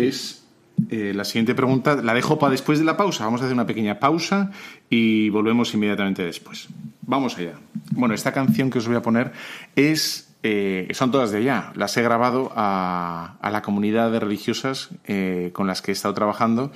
es. 0.08 0.42
Eh, 0.90 1.12
la 1.14 1.24
siguiente 1.24 1.54
pregunta 1.54 1.96
la 1.96 2.14
dejo 2.14 2.38
para 2.38 2.52
después 2.52 2.78
de 2.78 2.84
la 2.84 2.96
pausa. 2.96 3.24
Vamos 3.24 3.40
a 3.40 3.44
hacer 3.44 3.54
una 3.54 3.66
pequeña 3.66 3.98
pausa 3.98 4.50
y 4.88 5.28
volvemos 5.30 5.72
inmediatamente 5.74 6.22
después. 6.24 6.68
Vamos 7.02 7.36
allá. 7.38 7.54
Bueno, 7.92 8.14
esta 8.14 8.32
canción 8.32 8.70
que 8.70 8.78
os 8.78 8.86
voy 8.86 8.96
a 8.96 9.02
poner 9.02 9.32
es. 9.76 10.24
eh, 10.42 10.88
son 10.92 11.10
todas 11.10 11.32
de 11.32 11.38
allá. 11.38 11.72
Las 11.74 11.96
he 11.96 12.02
grabado 12.02 12.52
a, 12.54 13.38
la 13.42 13.62
comunidad 13.62 14.12
de 14.12 14.20
religiosas 14.20 14.90
eh, 15.06 15.50
con 15.52 15.66
las 15.66 15.82
que 15.82 15.90
he 15.90 15.94
estado 15.94 16.14
trabajando 16.14 16.70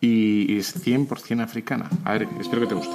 y 0.00 0.58
es 0.58 0.84
100% 0.84 1.42
africana. 1.42 1.88
A 2.04 2.12
ver, 2.12 2.28
espero 2.40 2.62
que 2.62 2.68
te 2.68 2.74
guste. 2.74 2.94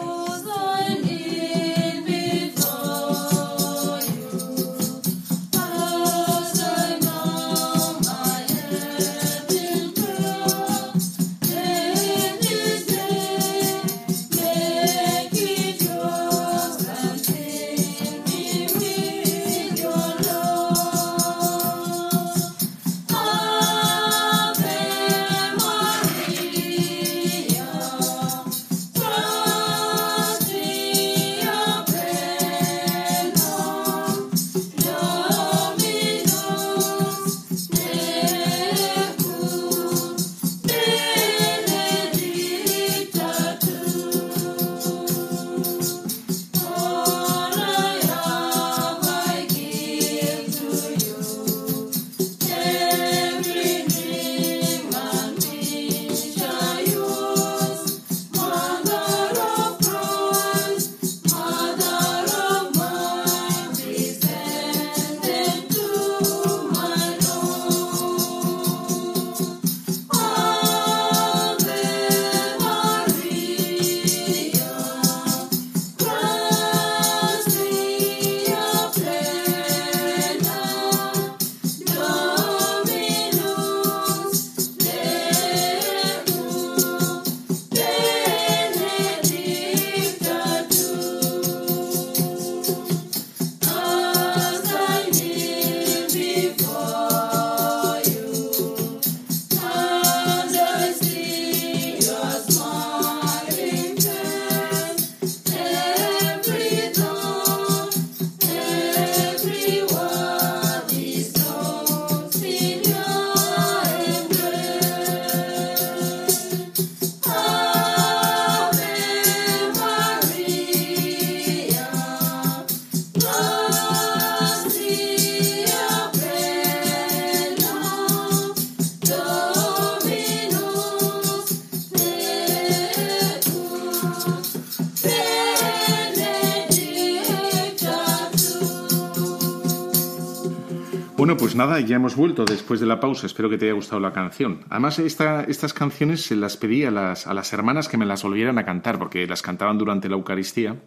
Nada, 141.59 141.79
ya 141.81 141.97
hemos 141.97 142.15
vuelto 142.15 142.45
después 142.45 142.79
de 142.79 142.85
la 142.85 142.99
pausa. 142.99 143.27
Espero 143.27 143.49
que 143.49 143.57
te 143.57 143.65
haya 143.65 143.73
gustado 143.73 143.99
la 143.99 144.13
canción. 144.13 144.61
Además, 144.69 144.97
esta, 144.97 145.43
estas 145.43 145.73
canciones 145.73 146.23
se 146.23 146.35
las 146.35 146.55
pedí 146.55 146.85
a 146.85 146.91
las, 146.91 147.27
a 147.27 147.33
las 147.33 147.51
hermanas 147.51 147.89
que 147.89 147.97
me 147.97 148.05
las 148.05 148.23
volvieran 148.23 148.57
a 148.57 148.65
cantar, 148.65 148.97
porque 148.97 149.27
las 149.27 149.41
cantaban 149.41 149.77
durante 149.77 150.07
la 150.07 150.15
Eucaristía. 150.15 150.77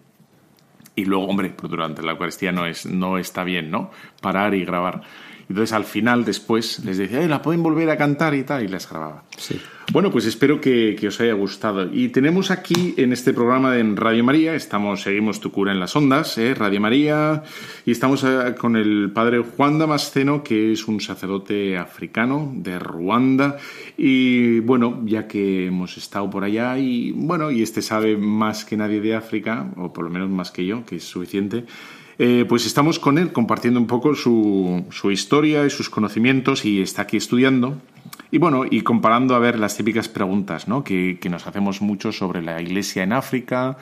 Y 0.94 1.04
luego, 1.04 1.26
hombre, 1.26 1.52
pero 1.54 1.68
durante 1.68 2.02
la 2.02 2.12
Eucaristía 2.12 2.52
no, 2.52 2.66
es, 2.66 2.86
no 2.86 3.18
está 3.18 3.44
bien, 3.44 3.70
¿no? 3.70 3.90
Parar 4.22 4.54
y 4.54 4.64
grabar. 4.64 5.02
Entonces, 5.48 5.72
al 5.72 5.84
final, 5.84 6.24
después, 6.24 6.84
les 6.84 6.98
decía, 6.98 7.22
"Eh, 7.22 7.28
la 7.28 7.42
pueden 7.42 7.62
volver 7.62 7.90
a 7.90 7.96
cantar 7.96 8.34
y 8.34 8.42
tal, 8.42 8.64
y 8.64 8.68
las 8.68 8.88
grababa. 8.88 9.24
Sí. 9.36 9.60
Bueno, 9.92 10.10
pues 10.10 10.24
espero 10.24 10.60
que, 10.60 10.96
que 10.98 11.08
os 11.08 11.20
haya 11.20 11.34
gustado. 11.34 11.92
Y 11.92 12.08
tenemos 12.08 12.50
aquí 12.50 12.94
en 12.96 13.12
este 13.12 13.34
programa 13.34 13.76
en 13.76 13.96
Radio 13.96 14.24
María, 14.24 14.54
estamos, 14.54 15.02
seguimos 15.02 15.40
Tu 15.40 15.50
Cura 15.50 15.72
en 15.72 15.80
las 15.80 15.94
Ondas, 15.96 16.38
¿eh? 16.38 16.54
Radio 16.54 16.80
María, 16.80 17.42
y 17.84 17.90
estamos 17.90 18.24
eh, 18.24 18.54
con 18.58 18.76
el 18.76 19.10
padre 19.12 19.40
Juan 19.40 19.78
Damasceno, 19.78 20.42
que 20.42 20.72
es 20.72 20.88
un 20.88 21.00
sacerdote 21.00 21.76
africano 21.76 22.52
de 22.54 22.78
Ruanda. 22.78 23.58
Y 23.98 24.60
bueno, 24.60 25.02
ya 25.04 25.26
que 25.28 25.66
hemos 25.66 25.98
estado 25.98 26.30
por 26.30 26.44
allá, 26.44 26.78
y 26.78 27.12
bueno, 27.12 27.50
y 27.50 27.62
este 27.62 27.82
sabe 27.82 28.16
más 28.16 28.64
que 28.64 28.76
nadie 28.76 29.00
de 29.00 29.14
África, 29.14 29.72
o 29.76 29.92
por 29.92 30.04
lo 30.04 30.10
menos 30.10 30.30
más 30.30 30.50
que 30.50 30.64
yo, 30.64 30.86
que 30.86 30.96
es 30.96 31.04
suficiente. 31.04 31.64
Eh, 32.24 32.44
pues 32.48 32.66
estamos 32.66 33.00
con 33.00 33.18
él 33.18 33.32
compartiendo 33.32 33.80
un 33.80 33.88
poco 33.88 34.14
su, 34.14 34.84
su 34.90 35.10
historia 35.10 35.66
y 35.66 35.70
sus 35.70 35.90
conocimientos 35.90 36.64
y 36.64 36.80
está 36.80 37.02
aquí 37.02 37.16
estudiando. 37.16 37.78
Y 38.30 38.38
bueno, 38.38 38.64
y 38.64 38.82
comparando 38.82 39.34
a 39.34 39.40
ver 39.40 39.58
las 39.58 39.76
típicas 39.76 40.08
preguntas 40.08 40.68
¿no? 40.68 40.84
que, 40.84 41.18
que 41.20 41.28
nos 41.28 41.48
hacemos 41.48 41.82
mucho 41.82 42.12
sobre 42.12 42.40
la 42.40 42.62
iglesia 42.62 43.02
en 43.02 43.12
África, 43.12 43.76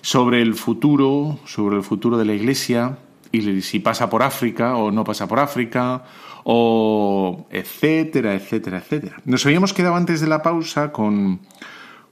sobre 0.00 0.42
el 0.42 0.54
futuro, 0.54 1.40
sobre 1.44 1.74
el 1.74 1.82
futuro 1.82 2.16
de 2.16 2.26
la 2.26 2.34
iglesia, 2.34 2.98
y 3.32 3.60
si 3.62 3.80
pasa 3.80 4.08
por 4.08 4.22
África 4.22 4.76
o 4.76 4.92
no 4.92 5.02
pasa 5.02 5.26
por 5.26 5.40
África, 5.40 6.04
o 6.44 7.48
etcétera, 7.50 8.36
etcétera, 8.36 8.78
etcétera. 8.78 9.16
Nos 9.24 9.44
habíamos 9.44 9.72
quedado 9.72 9.96
antes 9.96 10.20
de 10.20 10.28
la 10.28 10.40
pausa 10.40 10.92
con, 10.92 11.40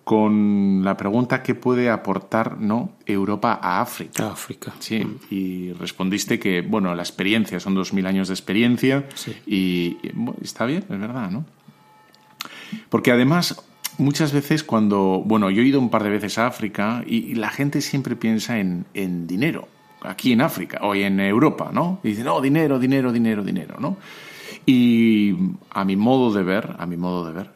con 0.05 0.83
la 0.85 0.97
pregunta 0.97 1.43
qué 1.43 1.55
puede 1.55 1.89
aportar 1.89 2.61
¿no? 2.61 2.91
Europa 3.07 3.59
a 3.61 3.81
África. 3.81 4.31
África. 4.31 4.73
Sí, 4.79 5.03
y 5.31 5.73
respondiste 5.73 6.39
que, 6.39 6.61
bueno, 6.61 6.95
la 6.95 7.03
experiencia, 7.03 7.59
son 7.59 7.75
dos 7.75 7.93
mil 7.95 8.07
años 8.07 8.29
de 8.29 8.35
experiencia 8.35 9.07
Sí. 9.15 9.35
y, 9.47 9.97
y, 10.07 10.11
bueno, 10.13 10.39
está 10.43 10.67
bien, 10.67 10.85
es 10.91 11.01
verdad, 11.01 11.31
¿no? 11.31 11.47
Porque 12.91 13.13
además, 13.13 13.65
muchas 13.99 14.33
veces 14.33 14.63
cuando, 14.63 15.23
bueno, 15.25 15.51
yo 15.51 15.63
he 15.63 15.65
ido 15.67 15.81
un 15.81 15.89
par 15.89 16.03
de 16.03 16.11
veces 16.11 16.37
a 16.39 16.47
África 16.47 17.03
y, 17.07 17.19
y 17.31 17.35
la 17.35 17.49
gente 17.51 17.81
siempre 17.81 18.15
piensa 18.17 18.59
en, 18.59 18.85
en 18.93 19.27
dinero, 19.27 19.69
aquí 20.03 20.33
en 20.33 20.43
África 20.43 20.81
o 20.83 20.95
en 20.95 21.19
Europa, 21.21 21.71
¿no? 21.73 22.01
Y 22.03 22.09
dicen, 22.09 22.25
no, 22.27 22.41
dinero, 22.43 22.79
dinero, 22.79 23.11
dinero, 23.11 23.43
dinero, 23.43 23.77
¿no? 23.79 23.97
Y 24.67 25.35
a 25.71 25.85
mi 25.85 25.97
modo 25.97 26.33
de 26.33 26.43
ver, 26.43 26.77
a 26.79 26.87
mi 26.87 26.97
modo 26.97 27.27
de 27.27 27.33
ver, 27.33 27.51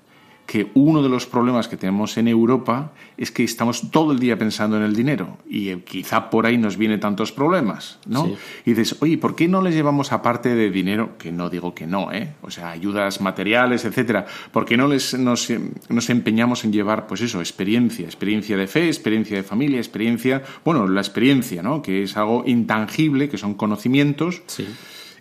que 0.49 0.71
uno 0.73 1.03
de 1.03 1.11
los 1.11 1.27
problemas 1.27 1.69
que 1.69 1.77
tenemos 1.77 2.17
en 2.17 2.27
Europa 2.27 2.93
es 3.19 3.31
que 3.31 3.45
estamos 3.45 3.91
todo 3.91 4.13
el 4.13 4.19
día 4.19 4.39
pensando 4.39 4.79
en 4.79 4.83
el 4.83 4.97
dinero 4.97 5.37
y 5.47 5.69
eh, 5.69 5.83
quizá 5.85 6.31
por 6.31 6.47
ahí 6.47 6.57
nos 6.57 6.79
vienen 6.79 7.01
tantos 7.01 7.33
problemas, 7.33 7.99
¿no? 8.07 8.25
Sí. 8.25 8.35
Y 8.65 8.71
dices, 8.71 8.97
oye, 9.01 9.19
¿por 9.19 9.37
qué 9.37 9.47
no 9.47 9.61
les 9.61 9.75
llevamos 9.75 10.11
aparte 10.11 10.55
de 10.55 10.71
dinero? 10.71 11.19
Que 11.19 11.33
no 11.33 11.51
digo 11.51 11.75
que 11.75 11.87
no, 11.87 12.13
¿eh? 12.13 12.33
O 12.41 12.51
sea, 12.51 12.71
ayudas 12.71 13.21
materiales, 13.21 13.85
etcétera. 13.85 14.25
¿Por 14.51 14.65
qué 14.65 14.79
no 14.79 14.89
les, 14.89 15.13
nos, 15.19 15.51
eh, 15.51 15.61
nos 15.91 16.09
empeñamos 16.09 16.65
en 16.65 16.73
llevar, 16.73 17.07
pues 17.07 17.21
eso, 17.21 17.41
experiencia? 17.41 18.07
Experiencia 18.07 18.57
de 18.57 18.67
fe, 18.67 18.87
experiencia 18.87 19.37
de 19.37 19.43
familia, 19.43 19.77
experiencia... 19.77 20.43
Bueno, 20.65 20.89
la 20.89 21.03
experiencia, 21.03 21.63
¿no? 21.63 21.83
Que 21.83 22.05
es 22.05 22.17
algo 22.17 22.45
intangible, 22.47 23.29
que 23.29 23.37
son 23.37 23.53
conocimientos 23.53 24.41
Sí. 24.47 24.67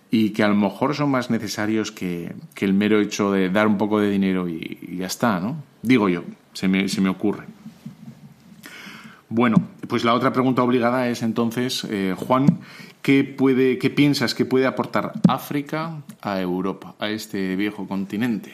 Y 0.10 0.30
que 0.30 0.44
a 0.44 0.48
lo 0.48 0.56
mejor 0.56 0.96
son 0.96 1.12
más 1.12 1.30
necesarios 1.30 1.92
que, 1.92 2.34
que 2.54 2.66
el 2.66 2.74
mero 2.74 3.00
hecho 3.00 3.32
de 3.32 3.50
dar 3.50 3.68
un 3.68 3.78
poco 3.78 4.00
de 4.00 4.10
dinero 4.10 4.48
y, 4.48 4.98
ya 4.98 5.08
está, 5.08 5.40
¿no? 5.40 5.58
Digo 5.82 6.10
yo, 6.10 6.24
se 6.54 6.68
me, 6.68 6.88
se 6.88 7.02
me 7.02 7.10
ocurre. 7.10 7.44
Bueno, 9.30 9.58
pues 9.88 10.06
la 10.06 10.14
otra 10.14 10.32
pregunta 10.32 10.64
obligada 10.64 11.10
es 11.10 11.22
entonces, 11.22 11.86
eh, 11.90 12.16
Juan, 12.18 12.60
¿qué, 13.02 13.26
puede, 13.26 13.78
¿qué 13.78 13.90
piensas 13.90 14.34
que 14.34 14.46
puede 14.46 14.66
aportar 14.66 15.14
África 15.28 16.02
a 16.22 16.40
Europa, 16.40 16.96
a 17.00 17.10
este 17.10 17.56
viejo 17.58 17.88
continente? 17.88 18.54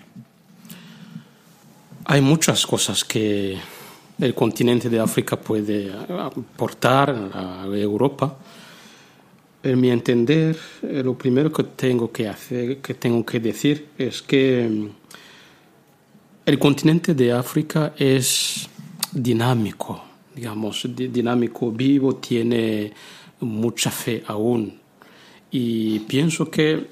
Hay 2.06 2.22
muchas 2.22 2.66
cosas 2.66 3.04
que 3.06 3.58
el 4.20 4.34
continente 4.34 4.90
de 4.90 5.00
África 5.00 5.38
puede 5.38 5.92
aportar 5.92 7.10
a 7.34 7.66
Europa. 7.72 8.36
En 9.64 9.80
mi 9.80 9.90
entender, 9.90 10.58
eh, 10.84 11.02
lo 11.04 11.18
primero 11.18 11.52
que 11.52 11.64
tengo 11.64 12.12
que 12.12 12.28
hacer, 12.28 12.78
que 12.80 12.94
tengo 12.96 13.26
que 13.26 13.40
decir, 13.40 13.88
es 13.98 14.22
que 14.22 14.68
mm, 14.70 14.88
el 16.46 16.60
continente 16.60 17.14
de 17.14 17.32
África 17.32 17.94
es 17.98 18.70
dinámico, 19.14 20.04
digamos, 20.36 20.86
di- 20.94 21.08
dinámico, 21.08 21.72
vivo, 21.72 22.16
tiene 22.18 22.92
mucha 23.40 23.90
fe 23.90 24.22
aún. 24.28 24.80
Y 25.52 26.00
pienso 26.00 26.50
que 26.52 26.88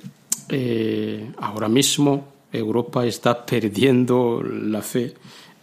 eh, 0.47 1.29
ahora 1.39 1.67
mismo 1.67 2.27
Europa 2.53 3.05
está 3.05 3.45
perdiendo 3.45 4.41
la 4.43 4.81
fe 4.81 5.13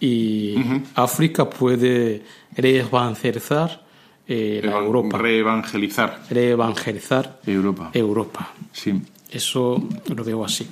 y 0.01 0.55
África 0.95 1.49
puede 1.49 2.23
reevangelizar 2.57 3.83
eh, 4.29 4.61
la 4.63 4.77
Europa, 4.77 5.19
Reevangelizar 5.19 6.21
reevangelizar 6.31 7.41
Europa. 7.47 7.91
Europa. 7.95 8.53
Sí. 8.73 9.01
Eso 9.31 9.89
lo 10.15 10.25
veo 10.25 10.45
así. 10.45 10.67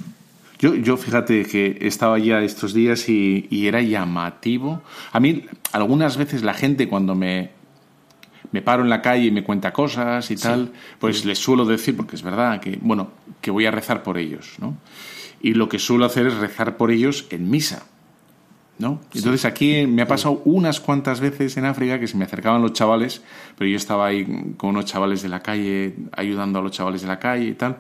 Yo, 0.59 0.75
yo 0.75 0.97
fíjate 0.97 1.45
que 1.45 1.79
estaba 1.83 2.19
ya 2.19 2.41
estos 2.43 2.73
días 2.73 3.09
y, 3.09 3.47
y 3.51 3.67
era 3.67 3.83
llamativo. 3.83 4.83
A 5.13 5.21
mí, 5.21 5.45
algunas 5.73 6.17
veces 6.17 6.43
la 6.43 6.55
gente 6.55 6.89
cuando 6.89 7.15
me, 7.15 7.51
me 8.53 8.63
paro 8.63 8.83
en 8.83 8.89
la 8.89 9.03
calle 9.03 9.27
y 9.27 9.31
me 9.31 9.45
cuenta 9.45 9.73
cosas 9.73 10.31
y 10.31 10.37
tal, 10.37 10.73
pues 10.99 11.25
les 11.25 11.39
suelo 11.39 11.65
decir, 11.65 11.97
porque 11.97 12.17
es 12.17 12.23
verdad, 12.23 12.61
que, 12.61 12.79
bueno, 12.81 13.11
que 13.41 13.51
voy 13.51 13.67
a 13.67 13.71
rezar 13.71 14.03
por 14.03 14.19
ellos, 14.19 14.55
¿no? 14.59 14.77
Y 15.41 15.55
lo 15.55 15.69
que 15.69 15.79
suelo 15.79 16.07
hacer 16.07 16.27
es 16.27 16.35
rezar 16.37 16.77
por 16.77 16.91
ellos 16.91 17.27
en 17.31 17.51
misa, 17.51 17.87
¿no? 18.79 19.01
Entonces 19.15 19.45
aquí 19.45 19.87
me 19.87 20.03
ha 20.03 20.07
pasado 20.07 20.43
unas 20.45 20.81
cuantas 20.81 21.21
veces 21.21 21.57
en 21.57 21.65
África 21.65 21.99
que 21.99 22.07
se 22.07 22.17
me 22.17 22.25
acercaban 22.25 22.63
los 22.63 22.73
chavales, 22.73 23.23
pero 23.57 23.71
yo 23.71 23.77
estaba 23.77 24.07
ahí 24.07 24.55
con 24.57 24.71
unos 24.71 24.85
chavales 24.85 25.23
de 25.23 25.29
la 25.29 25.41
calle, 25.41 25.95
ayudando 26.13 26.59
a 26.59 26.63
los 26.63 26.73
chavales 26.73 27.03
de 27.03 27.09
la 27.09 27.19
calle 27.19 27.47
y 27.47 27.55
tal. 27.55 27.77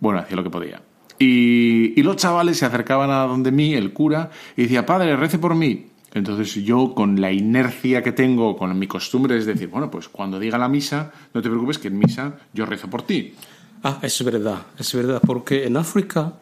Bueno, 0.00 0.18
hacía 0.18 0.36
lo 0.36 0.44
que 0.44 0.50
podía. 0.50 0.82
Y, 1.18 1.98
y 1.98 2.02
los 2.02 2.16
chavales 2.16 2.58
se 2.58 2.66
acercaban 2.66 3.10
a 3.10 3.22
donde 3.22 3.52
mí, 3.52 3.74
el 3.74 3.92
cura, 3.92 4.30
y 4.56 4.62
decía, 4.62 4.84
padre, 4.84 5.16
rece 5.16 5.38
por 5.38 5.54
mí. 5.54 5.86
Entonces 6.14 6.54
yo, 6.64 6.94
con 6.94 7.20
la 7.20 7.32
inercia 7.32 8.02
que 8.02 8.12
tengo, 8.12 8.56
con 8.56 8.78
mi 8.78 8.86
costumbre, 8.86 9.36
es 9.36 9.46
decir, 9.46 9.68
bueno, 9.68 9.90
pues 9.90 10.08
cuando 10.08 10.38
diga 10.38 10.58
la 10.58 10.68
misa, 10.68 11.12
no 11.34 11.42
te 11.42 11.48
preocupes 11.48 11.78
que 11.78 11.88
en 11.88 11.98
misa 11.98 12.36
yo 12.52 12.66
rezo 12.66 12.88
por 12.88 13.02
ti. 13.02 13.34
Ah, 13.82 13.98
es 14.00 14.24
verdad, 14.24 14.62
es 14.78 14.94
verdad, 14.94 15.20
porque 15.26 15.66
en 15.66 15.76
África 15.76 16.34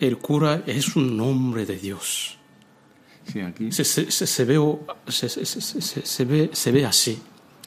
el 0.00 0.18
cura 0.18 0.64
es 0.66 0.96
un 0.96 1.16
nombre 1.16 1.64
de 1.64 1.76
Dios. 1.76 2.39
Sí, 3.26 3.40
aquí. 3.40 3.70
Se, 3.72 3.84
se, 3.84 4.10
se, 4.10 4.26
se 4.26 4.44
ve, 4.44 4.58
se, 5.08 6.24
ve, 6.24 6.50
se 6.52 6.72
ve 6.72 6.84
así. 6.86 7.18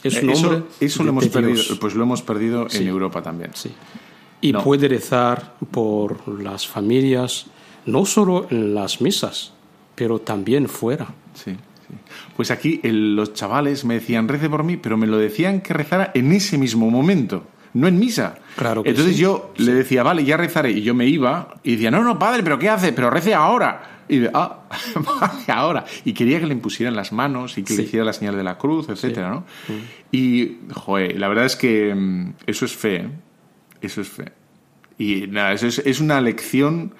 Es 0.03 0.21
un 0.21 0.29
Eh, 0.29 0.63
eso 0.81 1.03
lo 1.03 1.09
hemos 1.09 1.27
perdido, 1.29 1.63
pues 1.79 1.95
lo 1.95 2.03
hemos 2.03 2.21
perdido 2.21 2.67
en. 2.71 2.87
Europa 2.87 3.21
también. 3.21 3.51
Sí. 3.53 3.71
Y 4.41 4.51
No. 4.51 4.61
puede 4.63 4.89
rezar 4.89 5.55
por 5.71 6.27
las 6.41 6.67
familias, 6.67 7.45
no 7.85 8.05
solo 8.05 8.47
en 8.49 8.73
las 8.75 8.99
misas, 8.99 9.53
pero 9.95 10.19
también 10.19 10.67
fuera. 10.67 11.07
Sí, 11.33 11.51
sí. 11.51 11.95
Pues 12.35 12.51
aquí 12.51 12.81
el- 12.83 13.15
los 13.15 13.33
chavales 13.33 13.85
me 13.85 13.93
decían, 13.93 14.27
rece 14.27 14.49
por 14.49 14.63
mí, 14.65 14.75
pero 14.75 14.97
me 14.97 15.07
lo 15.07 15.17
decían 15.17 15.61
que 15.61 15.73
rezara 15.73 16.11
en 16.13 16.33
ese 16.33 16.57
mismo 16.57 16.89
momento, 16.89 17.45
no 17.73 17.87
en 17.87 17.97
misa. 17.97 18.35
Claro 18.55 18.83
que 18.83 18.89
Entonces 18.89 19.15
sí. 19.15 19.21
yo 19.21 19.53
le 19.57 19.73
decía, 19.73 20.03
vale, 20.03 20.23
ya 20.23 20.37
rezaré. 20.37 20.71
Y 20.71 20.81
yo 20.81 20.93
me 20.93 21.07
iba 21.07 21.55
y 21.63 21.73
decía, 21.73 21.91
no, 21.91 22.03
no, 22.03 22.19
padre, 22.19 22.43
pero 22.43 22.59
¿qué 22.59 22.69
hace? 22.69 22.93
Pero 22.93 23.09
rece 23.09 23.33
ahora. 23.33 24.03
Y 24.07 24.19
de, 24.19 24.31
ah, 24.33 24.63
vale, 24.95 25.43
ahora. 25.47 25.85
Y 26.05 26.13
quería 26.13 26.39
que 26.39 26.45
le 26.45 26.53
impusieran 26.53 26.95
las 26.95 27.11
manos 27.11 27.57
y 27.57 27.63
que 27.63 27.75
le 27.75 27.83
hiciera 27.83 28.05
la 28.05 28.13
señal 28.13 28.35
de 28.35 28.43
la 28.43 28.57
cruz, 28.57 28.89
etcétera, 28.89 29.29
¿no? 29.29 29.45
Y, 30.11 30.57
joder, 30.73 31.19
la 31.19 31.27
verdad 31.27 31.45
es 31.45 31.55
que 31.55 31.93
mm, 31.93 32.33
eso 32.45 32.65
es 32.65 32.75
fe, 32.75 32.95
¿eh? 32.97 33.09
Eso 33.81 34.01
es 34.01 34.07
fe. 34.07 34.31
Y 34.97 35.27
nada, 35.27 35.53
eso 35.53 35.67
es, 35.67 35.79
es 35.79 35.99
una 35.99 36.21
lección 36.21 36.93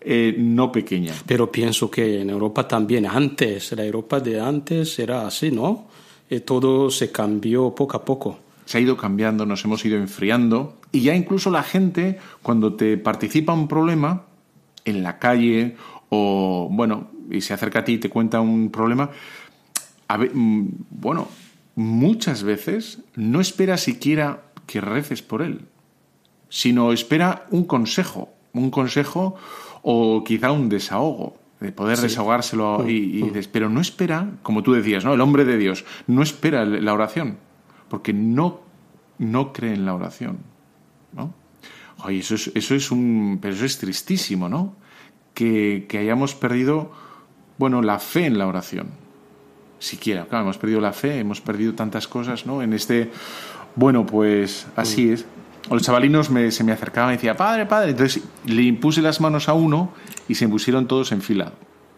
eh, 0.00 0.34
no 0.38 0.72
pequeña. 0.72 1.12
Pero 1.26 1.52
pienso 1.52 1.90
que 1.90 2.22
en 2.22 2.30
Europa 2.30 2.66
también 2.66 3.04
antes, 3.04 3.72
la 3.72 3.84
Europa 3.84 4.18
de 4.18 4.40
antes 4.40 4.98
era 4.98 5.26
así, 5.26 5.50
¿no? 5.50 5.88
Eh, 6.30 6.40
todo 6.40 6.90
se 6.90 7.12
cambió 7.12 7.74
poco 7.74 7.98
a 7.98 8.04
poco. 8.04 8.38
Se 8.70 8.78
ha 8.78 8.80
ido 8.80 8.96
cambiando, 8.96 9.46
nos 9.46 9.64
hemos 9.64 9.84
ido 9.84 9.96
enfriando 9.96 10.78
y 10.92 11.00
ya 11.00 11.16
incluso 11.16 11.50
la 11.50 11.64
gente 11.64 12.20
cuando 12.40 12.74
te 12.74 12.96
participa 12.98 13.52
un 13.52 13.66
problema 13.66 14.26
en 14.84 15.02
la 15.02 15.18
calle 15.18 15.74
o 16.08 16.68
bueno 16.70 17.08
y 17.32 17.40
se 17.40 17.52
acerca 17.52 17.80
a 17.80 17.84
ti 17.84 17.94
y 17.94 17.98
te 17.98 18.08
cuenta 18.10 18.40
un 18.40 18.70
problema, 18.70 19.10
a 20.06 20.16
ve- 20.18 20.30
mm, 20.32 20.68
bueno 20.90 21.26
muchas 21.74 22.44
veces 22.44 23.00
no 23.16 23.40
espera 23.40 23.76
siquiera 23.76 24.42
que 24.68 24.80
reces 24.80 25.20
por 25.20 25.42
él, 25.42 25.62
sino 26.48 26.92
espera 26.92 27.46
un 27.50 27.64
consejo, 27.64 28.28
un 28.52 28.70
consejo 28.70 29.34
o 29.82 30.22
quizá 30.22 30.52
un 30.52 30.68
desahogo, 30.68 31.36
de 31.58 31.72
poder 31.72 31.96
desahogárselo 31.98 32.88
y, 32.88 33.18
y 33.18 33.48
pero 33.52 33.68
no 33.68 33.80
espera, 33.80 34.30
como 34.42 34.62
tú 34.62 34.72
decías, 34.74 35.04
¿no? 35.04 35.12
El 35.14 35.20
hombre 35.20 35.44
de 35.44 35.58
Dios 35.58 35.84
no 36.06 36.22
espera 36.22 36.64
la 36.64 36.92
oración, 36.94 37.36
porque 37.90 38.14
no, 38.14 38.60
no 39.18 39.52
cree 39.52 39.74
en 39.74 39.84
la 39.84 39.94
oración, 39.94 40.38
¿no? 41.12 41.34
Oye, 42.04 42.20
eso 42.20 42.36
es, 42.36 42.50
eso 42.54 42.74
es 42.74 42.90
un, 42.90 43.38
pero 43.42 43.54
eso 43.54 43.66
es 43.66 43.76
tristísimo, 43.76 44.48
¿no? 44.48 44.74
Que, 45.34 45.84
que 45.88 45.98
hayamos 45.98 46.34
perdido, 46.34 46.92
bueno, 47.58 47.82
la 47.82 47.98
fe 47.98 48.24
en 48.24 48.38
la 48.38 48.46
oración. 48.46 48.88
Siquiera, 49.78 50.26
claro, 50.26 50.44
hemos 50.44 50.56
perdido 50.56 50.80
la 50.80 50.92
fe, 50.92 51.18
hemos 51.18 51.40
perdido 51.40 51.74
tantas 51.74 52.06
cosas, 52.06 52.46
¿no? 52.46 52.62
En 52.62 52.72
este, 52.72 53.10
bueno, 53.74 54.06
pues 54.06 54.66
así 54.76 55.10
es. 55.10 55.26
Los 55.70 55.82
chavalinos 55.82 56.30
me, 56.30 56.50
se 56.50 56.64
me 56.64 56.72
acercaban 56.72 57.12
y 57.12 57.16
decían, 57.16 57.36
padre, 57.36 57.66
padre. 57.66 57.90
Entonces 57.90 58.22
le 58.46 58.62
impuse 58.62 59.02
las 59.02 59.20
manos 59.20 59.48
a 59.48 59.54
uno 59.54 59.92
y 60.28 60.34
se 60.34 60.48
pusieron 60.48 60.86
todos 60.86 61.12
en 61.12 61.22
fila. 61.22 61.52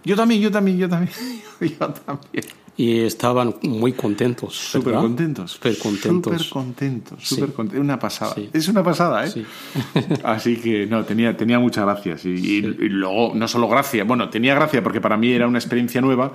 Yo 0.05 0.17
también, 0.17 0.41
yo 0.41 0.51
también, 0.51 0.79
yo 0.79 0.89
también, 0.89 1.13
yo 1.61 1.89
también. 1.89 2.45
Y 2.75 3.01
estaban 3.01 3.55
muy 3.63 3.93
contentos. 3.93 4.55
Súper 4.57 4.95
contentos. 4.95 5.53
Súper 5.53 5.77
contentos. 5.79 6.33
Súper 6.33 6.49
contentos. 6.49 7.29
Súper 7.29 7.53
contentos. 7.53 7.85
Una 7.85 7.99
pasada. 7.99 8.35
Es 8.53 8.67
una 8.69 8.83
pasada, 8.83 9.27
¿eh? 9.27 9.31
Sí. 9.31 9.45
Así 10.25 10.57
que, 10.57 10.87
no, 10.87 11.05
tenía, 11.05 11.37
tenía 11.37 11.59
muchas 11.59 11.85
gracias. 11.85 12.25
Y, 12.25 12.31
y- 12.31 12.57
y 12.59 12.89
luego, 12.89 13.33
no 13.35 13.47
solo 13.47 13.69
gracia, 13.69 14.05
bueno, 14.05 14.31
tenía 14.31 14.55
gracia 14.55 14.83
porque 14.83 15.03
para 15.03 15.19
mí 15.19 15.31
era 15.33 15.47
una 15.47 15.59
experiencia 15.59 16.01
nueva 16.01 16.33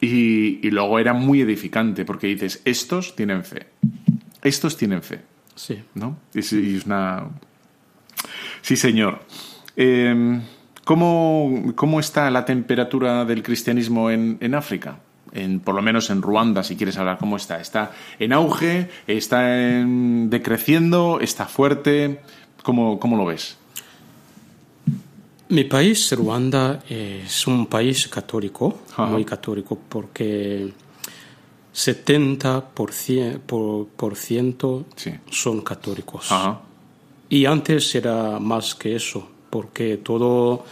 y, 0.00 0.66
y 0.66 0.70
luego 0.70 0.98
era 0.98 1.12
muy 1.12 1.42
edificante 1.42 2.06
porque 2.06 2.28
dices, 2.28 2.62
estos 2.64 3.14
tienen 3.14 3.44
fe. 3.44 3.66
Estos 4.42 4.78
tienen 4.78 5.02
fe. 5.02 5.20
Sí. 5.54 5.82
¿no? 5.94 6.16
Es, 6.32 6.52
es 6.54 6.86
una... 6.86 7.28
Sí, 8.62 8.76
señor. 8.76 9.20
Eh, 9.76 10.40
¿cómo, 10.84 11.72
cómo 11.74 12.00
está 12.00 12.30
la 12.30 12.46
temperatura 12.46 13.26
del 13.26 13.42
cristianismo 13.42 14.10
en, 14.10 14.38
en 14.40 14.54
África? 14.54 14.98
En, 15.34 15.58
por 15.60 15.74
lo 15.74 15.82
menos 15.82 16.08
en 16.10 16.22
Ruanda, 16.22 16.62
si 16.62 16.76
quieres 16.76 16.96
hablar, 16.96 17.18
¿cómo 17.18 17.36
está? 17.36 17.60
¿Está 17.60 17.90
en 18.18 18.32
auge? 18.32 18.88
¿Está 19.08 19.58
en- 19.80 20.30
decreciendo? 20.30 21.18
¿Está 21.20 21.46
fuerte? 21.46 22.20
¿Cómo, 22.62 22.98
cómo 23.00 23.16
lo 23.16 23.24
ves? 23.26 23.56
Mi 25.48 25.64
país, 25.64 26.10
Ruanda, 26.16 26.82
es 26.88 27.46
un 27.46 27.66
país 27.66 28.08
católico, 28.08 28.78
Ajá. 28.92 29.06
muy 29.06 29.24
católico, 29.24 29.78
porque 29.88 30.72
70% 31.74 33.40
por, 33.40 33.86
por 33.88 34.16
ciento 34.16 34.86
Sí. 34.96 35.12
son 35.30 35.60
católicos. 35.62 36.30
Ajá. 36.32 36.60
Y 37.28 37.46
antes 37.46 37.94
era 37.94 38.38
más 38.38 38.74
que 38.74 38.96
eso, 38.96 39.28
porque 39.50 39.96
todo 39.98 40.64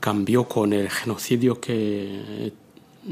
cambió 0.00 0.44
con 0.44 0.72
el 0.72 0.88
genocidio 0.90 1.60
que, 1.60 2.52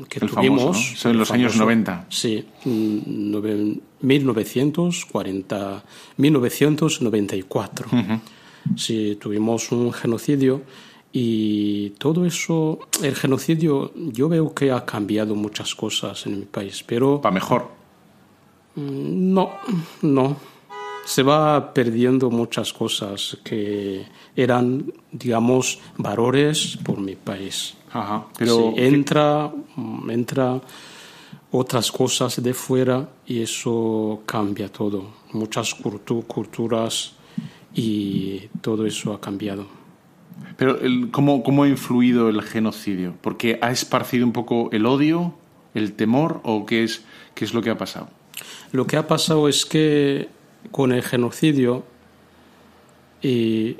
que 0.08 0.18
El 0.20 0.30
tuvimos. 0.30 0.60
famoso, 0.62 1.08
¿no? 1.08 1.10
El 1.12 1.18
los 1.18 1.30
años 1.30 1.56
90. 1.56 2.06
Sí, 2.08 2.44
mm, 2.64 3.30
nove- 3.32 3.80
1940, 4.00 5.82
1994. 6.16 7.88
Sí, 8.76 9.18
tuvimos 9.20 9.70
un 9.72 9.92
genocidio 9.92 10.62
y 11.12 11.90
todo 11.98 12.24
eso, 12.26 12.78
el 13.02 13.14
genocidio, 13.14 13.92
yo 13.94 14.28
veo 14.28 14.52
que 14.54 14.72
ha 14.72 14.84
cambiado 14.84 15.34
muchas 15.34 15.74
cosas 15.74 16.26
en 16.26 16.40
mi 16.40 16.44
país, 16.46 16.82
pero 16.86 17.20
Para 17.20 17.34
mejor. 17.34 17.68
no, 18.76 19.50
no. 20.02 20.36
Se 21.04 21.22
va 21.22 21.72
perdiendo 21.74 22.30
muchas 22.30 22.72
cosas 22.72 23.36
que 23.44 24.06
eran, 24.34 24.92
digamos, 25.12 25.78
valores 25.98 26.78
por 26.82 26.98
mi 27.00 27.14
país. 27.14 27.74
Ajá. 27.92 28.26
Pero 28.38 28.72
Sí, 28.74 28.80
entra, 28.82 29.52
mm, 29.76 30.10
entra 30.10 30.60
otras 31.50 31.92
cosas 31.92 32.42
de 32.42 32.54
fuera 32.54 33.08
y 33.26 33.42
eso 33.42 34.22
cambia 34.26 34.68
todo. 34.72 35.06
Muchas 35.32 35.76
cultu- 35.78 36.24
culturas 36.26 37.12
y 37.74 38.48
todo 38.60 38.86
eso 38.86 39.12
ha 39.12 39.20
cambiado. 39.20 39.66
Pero 40.56 40.80
el- 40.80 41.10
¿cómo, 41.10 41.42
¿cómo 41.42 41.62
ha 41.64 41.68
influido 41.68 42.28
el 42.28 42.42
genocidio? 42.42 43.14
¿Porque 43.20 43.58
ha 43.62 43.70
esparcido 43.70 44.26
un 44.26 44.32
poco 44.32 44.68
el 44.72 44.86
odio, 44.86 45.34
el 45.74 45.92
temor 45.92 46.40
o 46.44 46.66
qué 46.66 46.82
es, 46.84 47.04
qué 47.34 47.44
es 47.44 47.54
lo 47.54 47.62
que 47.62 47.70
ha 47.70 47.78
pasado? 47.78 48.08
Lo 48.72 48.86
que 48.86 48.96
ha 48.96 49.06
pasado 49.06 49.48
es 49.48 49.64
que 49.64 50.28
con 50.70 50.92
el 50.92 51.02
genocidio 51.02 51.84
eh, 53.22 53.76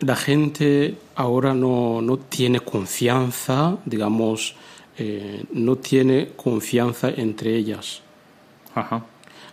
la 0.00 0.16
gente 0.16 0.94
ahora 1.16 1.52
no, 1.52 2.00
no 2.00 2.16
tiene 2.18 2.60
confianza, 2.60 3.76
digamos, 3.84 4.54
eh, 4.96 5.44
no 5.52 5.76
tiene 5.76 6.30
confianza 6.36 7.10
entre 7.10 7.54
ellas. 7.56 8.00
Ajá. 8.74 9.04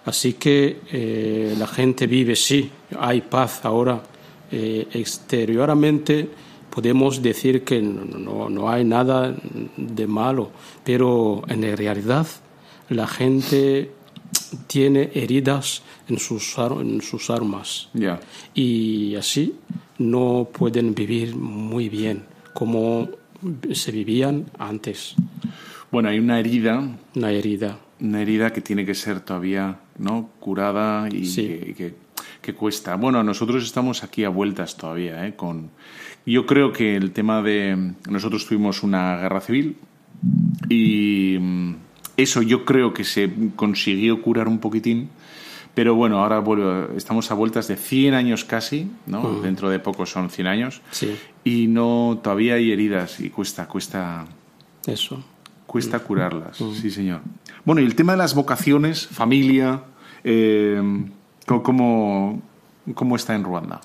Así 0.05 0.33
que 0.33 0.79
eh, 0.91 1.53
la 1.57 1.67
gente 1.67 2.07
vive, 2.07 2.35
sí, 2.35 2.69
hay 2.97 3.21
paz 3.21 3.65
ahora. 3.65 4.01
Eh, 4.49 4.87
exteriormente 4.93 6.29
podemos 6.69 7.21
decir 7.21 7.65
que 7.65 7.81
no, 7.81 8.05
no- 8.05 8.49
no 8.49 8.69
hay 8.69 8.85
nada 8.85 9.35
de 9.75 10.07
malo, 10.07 10.51
pero 10.85 11.41
en 11.49 11.75
realidad 11.75 12.25
la 12.89 13.05
gente 13.07 13.91
tiene 14.67 15.11
heridas 15.13 15.83
en 16.09 16.17
sus, 16.19 16.57
ar- 16.59 16.79
en 16.81 17.01
sus 17.01 17.29
armas 17.29 17.89
Ya. 17.93 18.19
y 18.53 19.15
así 19.15 19.55
no 19.97 20.47
pueden 20.51 20.93
vivir 20.95 21.35
muy 21.35 21.89
bien 21.89 22.23
como 22.53 23.09
se 23.71 23.91
vivían 23.91 24.45
antes. 24.57 25.15
Bueno, 25.91 26.09
hay 26.09 26.19
una 26.19 26.39
herida, 26.39 26.83
Una 27.15 27.31
herida. 27.31 27.77
una 27.99 28.21
herida 28.21 28.51
que 28.51 28.61
tiene 28.61 28.85
que 28.85 28.95
ser 28.95 29.19
todavía 29.21 29.79
¿no? 29.99 30.29
curada 30.39 31.07
y 31.09 31.25
Sí. 31.25 31.47
que, 31.47 31.73
que- 31.75 32.07
que 32.41 32.53
cuesta. 32.53 32.95
Bueno, 32.95 33.23
nosotros 33.23 33.63
estamos 33.63 34.03
aquí 34.03 34.23
a 34.23 34.29
vueltas 34.29 34.77
todavía. 34.77 35.27
¿eh? 35.27 35.35
Con... 35.35 35.69
Yo 36.25 36.45
creo 36.45 36.71
que 36.71 36.95
el 36.95 37.11
tema 37.11 37.41
de... 37.41 37.93
Nosotros 38.09 38.45
tuvimos 38.45 38.83
una 38.83 39.17
guerra 39.17 39.41
civil 39.41 39.75
y 40.69 41.37
mm, 41.39 41.75
eso 42.17 42.41
yo 42.41 42.65
creo 42.65 42.93
que 42.93 43.03
se 43.03 43.31
consiguió 43.55 44.21
curar 44.21 44.47
un 44.47 44.59
poquitín. 44.59 45.09
Pero 45.73 45.93
bueno, 45.93 46.19
ahora 46.23 46.39
vuelvo, 46.39 46.87
estamos 46.97 47.29
a 47.29 47.35
vueltas 47.35 47.67
de 47.67 47.75
100 47.75 48.15
años 48.15 48.43
casi, 48.43 48.89
¿no? 49.05 49.41
Dentro 49.41 49.69
de 49.69 49.77
poco 49.79 50.07
son 50.07 50.31
100 50.31 50.47
años. 50.47 50.81
Sí, 50.89 51.15
Y 51.43 51.67
no, 51.67 52.19
todavía 52.23 52.55
hay 52.55 52.71
heridas 52.71 53.19
y 53.19 53.29
cuesta, 53.29 53.67
cuesta, 53.67 54.25
eso. 54.87 55.23
Cuesta 55.67 55.99
curarlas, 55.99 56.57
sí, 56.81 56.89
señor. 56.89 57.21
Bueno, 57.63 57.81
y 57.81 57.85
el 57.85 57.93
tema 57.93 58.13
de 58.13 58.17
las 58.17 58.33
vocaciones, 58.33 59.05
familia, 59.05 59.83
eh, 60.23 60.81
¿cómo- 61.45 61.61
¿cómo, 61.61 62.41
¿cómo 62.95 63.15
está 63.15 63.35
en 63.35 63.43
Ruanda? 63.43 63.79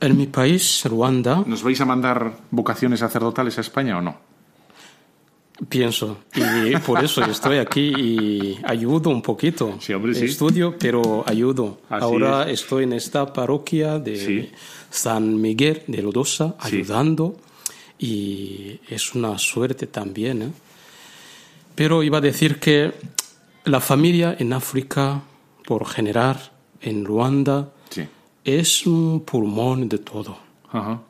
En 0.00 0.16
mi 0.16 0.26
país, 0.26 0.82
Ruanda, 0.88 1.42
¿Nos 1.46 1.62
vais 1.62 1.80
a 1.80 1.84
mandar 1.84 2.32
vocaciones 2.50 3.00
sacerdotales 3.00 3.58
a 3.58 3.60
España 3.60 3.98
o 3.98 4.00
no? 4.00 4.16
Pienso, 5.68 6.18
y 6.34 6.76
por 6.78 7.02
eso 7.04 7.22
estoy 7.24 7.58
aquí 7.58 7.92
y 7.96 8.58
ayudo 8.64 9.10
un 9.10 9.22
poquito. 9.22 9.76
Sí, 9.80 9.92
hombre, 9.92 10.14
sí. 10.14 10.24
Estudio, 10.26 10.76
pero 10.78 11.24
ayudo. 11.26 11.80
Así 11.88 12.04
Ahora 12.04 12.50
estoy 12.50 12.84
en 12.84 12.92
esta 12.94 13.32
parroquia 13.32 13.98
de 13.98 14.16
Sí. 14.16 14.50
San 14.90 15.40
Miguel 15.40 15.82
de 15.86 16.02
Lodosa, 16.02 16.54
ayudando, 16.58 17.36
y 17.98 18.80
es 18.88 19.14
una 19.14 19.38
suerte 19.38 19.86
también. 19.86 20.42
¿eh? 20.42 20.50
Pero 21.74 22.02
iba 22.02 22.18
a 22.18 22.20
decir 22.20 22.58
que 22.58 22.92
la 23.64 23.80
familia 23.80 24.36
en 24.38 24.52
África, 24.52 25.22
por 25.64 25.86
general, 25.86 26.38
en 26.80 27.04
Ruanda, 27.04 27.70
es 28.44 28.86
un 28.86 29.20
pulmón 29.24 29.88
de 29.88 29.98
todo. 29.98 30.36
Ajá. 30.68 31.00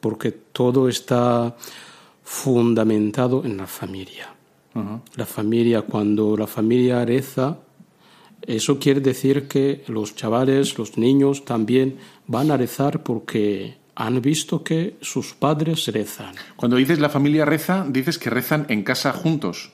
porque 0.00 0.30
todo 0.30 0.88
está 0.88 1.56
fundamentado 2.28 3.42
en 3.44 3.56
la 3.56 3.66
familia. 3.66 4.28
La 5.16 5.26
familia, 5.26 5.82
cuando 5.82 6.36
la 6.36 6.46
familia 6.46 7.04
reza, 7.04 7.58
eso 8.42 8.78
quiere 8.78 9.00
decir 9.00 9.48
que 9.48 9.82
los 9.88 10.14
chavales, 10.14 10.78
los 10.78 10.98
niños 10.98 11.44
también 11.44 11.96
van 12.28 12.52
a 12.52 12.56
rezar 12.56 13.02
porque 13.02 13.78
han 13.96 14.20
visto 14.20 14.62
que 14.62 14.98
sus 15.00 15.34
padres 15.34 15.86
rezan. 15.88 16.34
Cuando 16.54 16.76
dices 16.76 17.00
la 17.00 17.08
familia 17.08 17.44
reza, 17.44 17.84
dices 17.88 18.18
que 18.18 18.30
rezan 18.30 18.66
en 18.68 18.84
casa 18.84 19.12
juntos. 19.12 19.72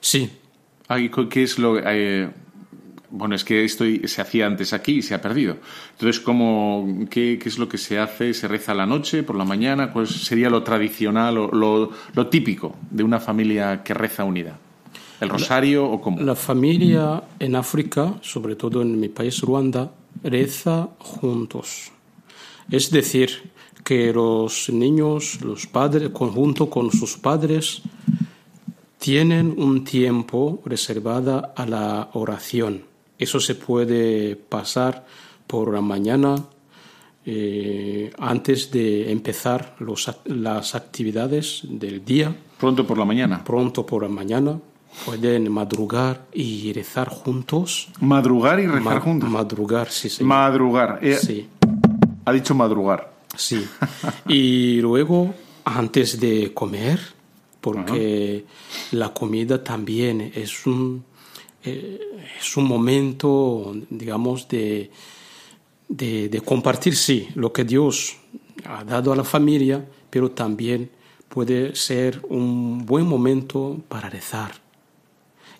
Sí, 0.00 0.30
¿Qué 1.28 1.42
es 1.42 1.58
lo 1.58 1.78
eh, 1.78 2.30
bueno, 3.10 3.34
es 3.34 3.44
que 3.44 3.64
esto 3.64 3.84
se 4.04 4.20
hacía 4.20 4.46
antes 4.46 4.72
aquí 4.72 4.98
y 4.98 5.02
se 5.02 5.14
ha 5.14 5.20
perdido. 5.20 5.56
Entonces, 5.92 6.20
¿cómo, 6.20 7.06
qué, 7.10 7.38
qué 7.42 7.48
es 7.48 7.58
lo 7.58 7.68
que 7.68 7.78
se 7.78 7.98
hace? 7.98 8.34
¿Se 8.34 8.48
reza 8.48 8.72
a 8.72 8.74
la 8.74 8.86
noche, 8.86 9.22
por 9.22 9.36
la 9.36 9.44
mañana? 9.44 9.92
¿Cuál 9.92 10.06
sería 10.06 10.50
lo 10.50 10.62
tradicional 10.62 11.38
o 11.38 11.48
lo, 11.48 11.90
lo 12.14 12.26
típico 12.28 12.76
de 12.90 13.02
una 13.02 13.20
familia 13.20 13.82
que 13.82 13.94
reza 13.94 14.24
unida? 14.24 14.58
¿El 15.20 15.28
rosario 15.28 15.84
o 15.84 16.00
cómo? 16.00 16.20
La 16.20 16.34
familia 16.34 17.22
en 17.38 17.54
África, 17.54 18.14
sobre 18.22 18.56
todo 18.56 18.80
en 18.80 18.98
mi 18.98 19.08
país 19.08 19.40
Ruanda, 19.42 19.92
reza 20.22 20.88
juntos. 20.98 21.92
Es 22.70 22.90
decir, 22.90 23.50
que 23.84 24.12
los 24.12 24.70
niños, 24.70 25.40
los 25.42 25.66
padres, 25.66 26.10
conjunto 26.10 26.70
con 26.70 26.90
sus 26.90 27.18
padres, 27.18 27.82
tienen 28.98 29.54
un 29.56 29.84
tiempo 29.84 30.62
reservado 30.64 31.52
a 31.56 31.66
la 31.66 32.10
oración. 32.12 32.89
Eso 33.20 33.38
se 33.38 33.54
puede 33.54 34.34
pasar 34.34 35.04
por 35.46 35.74
la 35.74 35.82
mañana, 35.82 36.36
eh, 37.26 38.10
antes 38.18 38.70
de 38.70 39.12
empezar 39.12 39.76
los, 39.78 40.10
las 40.24 40.74
actividades 40.74 41.60
del 41.64 42.02
día. 42.02 42.34
Pronto 42.58 42.86
por 42.86 42.96
la 42.96 43.04
mañana. 43.04 43.44
Pronto 43.44 43.84
por 43.84 44.04
la 44.04 44.08
mañana. 44.08 44.58
Pueden 45.04 45.52
madrugar 45.52 46.28
y 46.32 46.72
rezar 46.72 47.10
juntos. 47.10 47.90
Madrugar 48.00 48.58
y 48.58 48.66
rezar 48.66 49.00
juntos. 49.00 49.28
Madrugar, 49.28 49.90
sí, 49.90 50.08
sí. 50.08 50.24
Madrugar. 50.24 50.98
Eh, 51.02 51.16
sí. 51.16 51.46
Ha 52.24 52.32
dicho 52.32 52.54
madrugar. 52.54 53.12
Sí. 53.36 53.62
y 54.28 54.80
luego, 54.80 55.34
antes 55.66 56.18
de 56.18 56.54
comer, 56.54 56.98
porque 57.60 58.46
la 58.92 59.12
comida 59.12 59.62
también 59.62 60.32
es 60.34 60.66
un, 60.66 61.04
eh, 61.64 62.00
es 62.40 62.56
un 62.56 62.64
momento, 62.64 63.74
digamos, 63.90 64.48
de, 64.48 64.90
de, 65.88 66.28
de, 66.28 66.40
compartir, 66.40 66.96
sí, 66.96 67.28
lo 67.34 67.52
que 67.52 67.64
Dios 67.64 68.16
ha 68.64 68.84
dado 68.84 69.12
a 69.12 69.16
la 69.16 69.24
familia, 69.24 69.84
pero 70.08 70.30
también 70.30 70.90
puede 71.28 71.74
ser 71.76 72.22
un 72.28 72.84
buen 72.86 73.06
momento 73.06 73.78
para 73.88 74.08
rezar. 74.08 74.52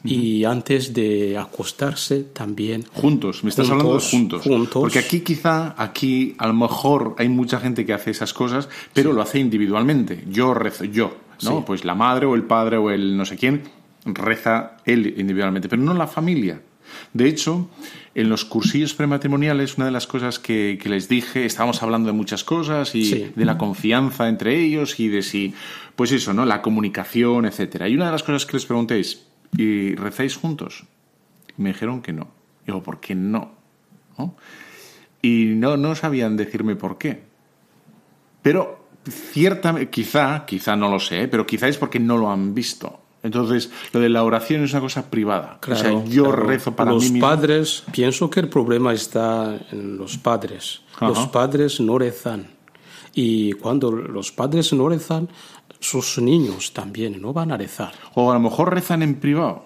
Y 0.02 0.44
antes 0.44 0.94
de 0.94 1.36
acostarse 1.36 2.22
también. 2.32 2.86
Juntos, 2.94 3.44
me 3.44 3.50
estás 3.50 3.68
hablando 3.68 3.98
de 3.98 4.00
juntos. 4.00 4.42
juntos. 4.42 4.80
Porque 4.80 4.98
aquí 4.98 5.20
quizá, 5.20 5.74
aquí 5.76 6.34
a 6.38 6.46
lo 6.46 6.54
mejor 6.54 7.14
hay 7.18 7.28
mucha 7.28 7.60
gente 7.60 7.84
que 7.84 7.92
hace 7.92 8.10
esas 8.10 8.32
cosas, 8.32 8.70
pero 8.94 9.10
sí. 9.10 9.16
lo 9.16 9.20
hace 9.20 9.40
individualmente. 9.40 10.24
Yo 10.30 10.54
rezo, 10.54 10.84
yo, 10.84 11.14
¿no? 11.42 11.58
Sí. 11.58 11.64
Pues 11.66 11.84
la 11.84 11.94
madre 11.94 12.24
o 12.24 12.34
el 12.34 12.44
padre 12.44 12.78
o 12.78 12.90
el 12.90 13.14
no 13.14 13.26
sé 13.26 13.36
quién 13.36 13.79
reza 14.04 14.76
él 14.84 15.14
individualmente, 15.16 15.68
pero 15.68 15.82
no 15.82 15.94
la 15.94 16.06
familia. 16.06 16.60
De 17.12 17.28
hecho, 17.28 17.68
en 18.14 18.28
los 18.28 18.44
cursillos 18.44 18.94
prematrimoniales, 18.94 19.76
una 19.76 19.86
de 19.86 19.92
las 19.92 20.06
cosas 20.06 20.38
que, 20.38 20.78
que 20.82 20.88
les 20.88 21.08
dije, 21.08 21.44
estábamos 21.44 21.82
hablando 21.82 22.08
de 22.08 22.12
muchas 22.12 22.44
cosas 22.44 22.94
y 22.94 23.04
sí. 23.04 23.32
de 23.34 23.44
la 23.44 23.58
confianza 23.58 24.28
entre 24.28 24.58
ellos 24.58 24.98
y 24.98 25.08
de 25.08 25.22
si, 25.22 25.54
pues 25.96 26.12
eso, 26.12 26.32
¿no? 26.32 26.44
La 26.44 26.62
comunicación, 26.62 27.46
etcétera. 27.46 27.88
Y 27.88 27.94
una 27.94 28.06
de 28.06 28.12
las 28.12 28.22
cosas 28.22 28.46
que 28.46 28.54
les 28.54 28.66
pregunté 28.66 29.00
es, 29.00 29.26
¿y 29.56 29.94
rezáis 29.94 30.36
juntos? 30.36 30.84
Y 31.56 31.62
me 31.62 31.70
dijeron 31.70 32.02
que 32.02 32.12
no. 32.12 32.28
Digo, 32.66 32.82
¿por 32.82 33.00
qué 33.00 33.14
no? 33.14 33.52
¿no? 34.18 34.34
Y 35.22 35.52
no, 35.56 35.76
no 35.76 35.94
sabían 35.94 36.36
decirme 36.36 36.76
por 36.76 36.98
qué. 36.98 37.22
Pero 38.42 38.88
ciertamente, 39.08 39.90
quizá, 39.90 40.44
quizá 40.46 40.76
no 40.76 40.90
lo 40.90 40.98
sé, 40.98 41.28
pero 41.28 41.46
quizá 41.46 41.68
es 41.68 41.76
porque 41.76 42.00
no 42.00 42.16
lo 42.16 42.30
han 42.30 42.54
visto. 42.54 42.99
Entonces, 43.22 43.70
lo 43.92 44.00
de 44.00 44.08
la 44.08 44.24
oración 44.24 44.64
es 44.64 44.72
una 44.72 44.80
cosa 44.80 45.10
privada. 45.10 45.58
Claro, 45.60 45.80
o 45.80 45.82
sea, 45.82 46.12
yo 46.12 46.24
claro. 46.24 46.42
rezo 46.44 46.74
para 46.74 46.92
los 46.92 47.04
mí 47.04 47.10
mismo. 47.12 47.28
padres, 47.28 47.84
pienso 47.92 48.30
que 48.30 48.40
el 48.40 48.48
problema 48.48 48.94
está 48.94 49.58
en 49.70 49.98
los 49.98 50.16
padres. 50.16 50.80
Ajá. 50.94 51.08
Los 51.08 51.26
padres 51.28 51.80
no 51.80 51.98
rezan. 51.98 52.46
Y 53.14 53.52
cuando 53.52 53.90
los 53.92 54.32
padres 54.32 54.72
no 54.72 54.88
rezan, 54.88 55.28
sus 55.80 56.18
niños 56.18 56.72
también 56.72 57.20
no 57.20 57.32
van 57.32 57.52
a 57.52 57.56
rezar. 57.56 57.92
O 58.14 58.30
a 58.30 58.34
lo 58.34 58.40
mejor 58.40 58.72
rezan 58.72 59.02
en 59.02 59.16
privado. 59.16 59.64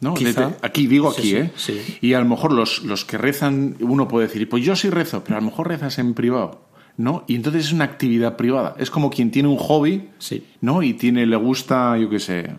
¿No? 0.00 0.14
Quizá. 0.14 0.48
Desde, 0.48 0.56
aquí 0.62 0.86
digo 0.86 1.10
aquí, 1.10 1.22
sí, 1.22 1.36
¿eh? 1.36 1.52
Sí, 1.56 1.80
sí. 1.84 1.98
Y 2.02 2.14
a 2.14 2.20
lo 2.20 2.26
mejor 2.26 2.52
los, 2.52 2.82
los 2.84 3.04
que 3.04 3.16
rezan, 3.16 3.76
uno 3.80 4.08
puede 4.08 4.28
decir, 4.28 4.48
pues 4.48 4.64
yo 4.64 4.76
sí 4.76 4.90
rezo, 4.90 5.24
pero 5.24 5.36
a 5.36 5.40
lo 5.40 5.46
mejor 5.46 5.68
rezas 5.68 5.98
en 5.98 6.14
privado. 6.14 6.66
¿No? 6.96 7.24
Y 7.26 7.36
entonces 7.36 7.66
es 7.66 7.72
una 7.72 7.84
actividad 7.84 8.36
privada. 8.36 8.74
Es 8.78 8.90
como 8.90 9.10
quien 9.10 9.30
tiene 9.30 9.48
un 9.48 9.58
hobby, 9.58 10.08
sí. 10.18 10.46
¿no? 10.60 10.82
Y 10.82 10.94
tiene, 10.94 11.26
le 11.26 11.36
gusta, 11.36 11.96
yo 11.98 12.08
qué 12.08 12.18
sé, 12.18 12.50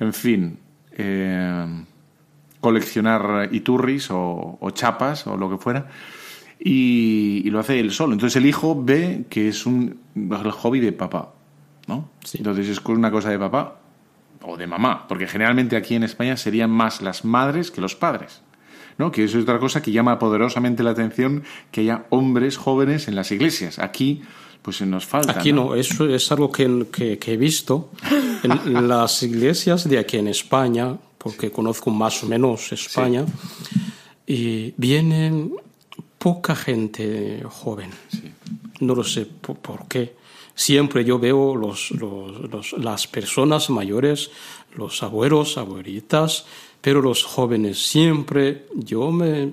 en 0.00 0.12
fin, 0.12 0.58
eh, 0.92 1.84
coleccionar 2.60 3.48
iturris 3.52 4.10
o, 4.10 4.58
o, 4.60 4.70
chapas 4.70 5.26
o 5.26 5.36
lo 5.36 5.50
que 5.50 5.58
fuera. 5.58 5.86
Y, 6.60 7.42
y, 7.44 7.50
lo 7.50 7.60
hace 7.60 7.78
él 7.78 7.92
solo. 7.92 8.14
Entonces 8.14 8.36
el 8.36 8.46
hijo 8.46 8.82
ve 8.82 9.26
que 9.28 9.48
es 9.48 9.64
un 9.64 10.00
el 10.16 10.50
hobby 10.50 10.80
de 10.80 10.92
papá, 10.92 11.32
¿no? 11.86 12.10
Sí. 12.24 12.38
Entonces 12.38 12.68
es 12.68 12.84
una 12.84 13.12
cosa 13.12 13.30
de 13.30 13.38
papá 13.38 13.78
o 14.42 14.56
de 14.56 14.66
mamá, 14.66 15.06
porque 15.06 15.28
generalmente 15.28 15.76
aquí 15.76 15.94
en 15.94 16.02
España 16.02 16.36
serían 16.36 16.70
más 16.70 17.00
las 17.00 17.24
madres 17.24 17.70
que 17.70 17.80
los 17.80 17.94
padres. 17.94 18.42
¿No? 18.98 19.10
que 19.10 19.24
eso 19.24 19.38
es 19.38 19.44
otra 19.44 19.58
cosa 19.58 19.80
que 19.80 19.92
llama 19.92 20.18
poderosamente 20.18 20.82
la 20.82 20.90
atención 20.90 21.44
que 21.70 21.82
haya 21.82 22.06
hombres 22.10 22.56
jóvenes 22.56 23.08
en 23.08 23.14
las 23.14 23.30
iglesias. 23.30 23.78
Aquí, 23.78 24.22
pues 24.60 24.80
nos 24.82 25.06
falta. 25.06 25.32
Aquí 25.32 25.52
no, 25.52 25.66
no 25.66 25.74
eso 25.74 26.06
es 26.06 26.30
algo 26.30 26.52
que, 26.52 26.86
que, 26.92 27.18
que 27.18 27.32
he 27.32 27.36
visto 27.36 27.90
en, 28.42 28.88
las 28.88 29.22
iglesias 29.22 29.88
de 29.88 29.98
aquí 29.98 30.18
en 30.18 30.28
España, 30.28 30.96
porque 31.16 31.50
conozco 31.50 31.90
más 31.90 32.22
o 32.22 32.26
menos 32.26 32.72
España, 32.72 33.24
sí. 34.26 34.34
y 34.34 34.74
vienen 34.76 35.54
poca 36.18 36.54
gente 36.54 37.42
joven. 37.48 37.90
Sí. 38.10 38.32
No 38.80 38.94
lo 38.94 39.04
sé 39.04 39.26
por, 39.26 39.56
por 39.56 39.88
qué. 39.88 40.16
Siempre 40.54 41.04
yo 41.04 41.20
veo 41.20 41.54
los, 41.54 41.92
los, 41.92 42.50
los, 42.50 42.72
las 42.72 43.06
personas 43.06 43.70
mayores, 43.70 44.30
los 44.74 45.02
abuelos, 45.04 45.56
abuelitas, 45.56 46.46
pero 46.80 47.02
los 47.02 47.24
jóvenes 47.24 47.78
siempre, 47.78 48.66
yo 48.74 49.10
me, 49.10 49.52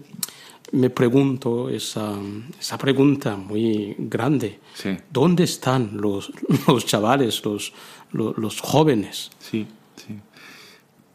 me 0.72 0.90
pregunto 0.90 1.70
esa, 1.70 2.14
esa, 2.60 2.78
pregunta 2.78 3.36
muy 3.36 3.96
grande. 3.98 4.60
Sí. 4.74 4.98
¿Dónde 5.10 5.44
están 5.44 5.92
los, 5.94 6.32
los 6.68 6.86
chavales, 6.86 7.44
los, 7.44 7.74
los, 8.12 8.38
los, 8.38 8.62
jóvenes? 8.62 9.32
Sí, 9.40 9.66
sí. 9.96 10.20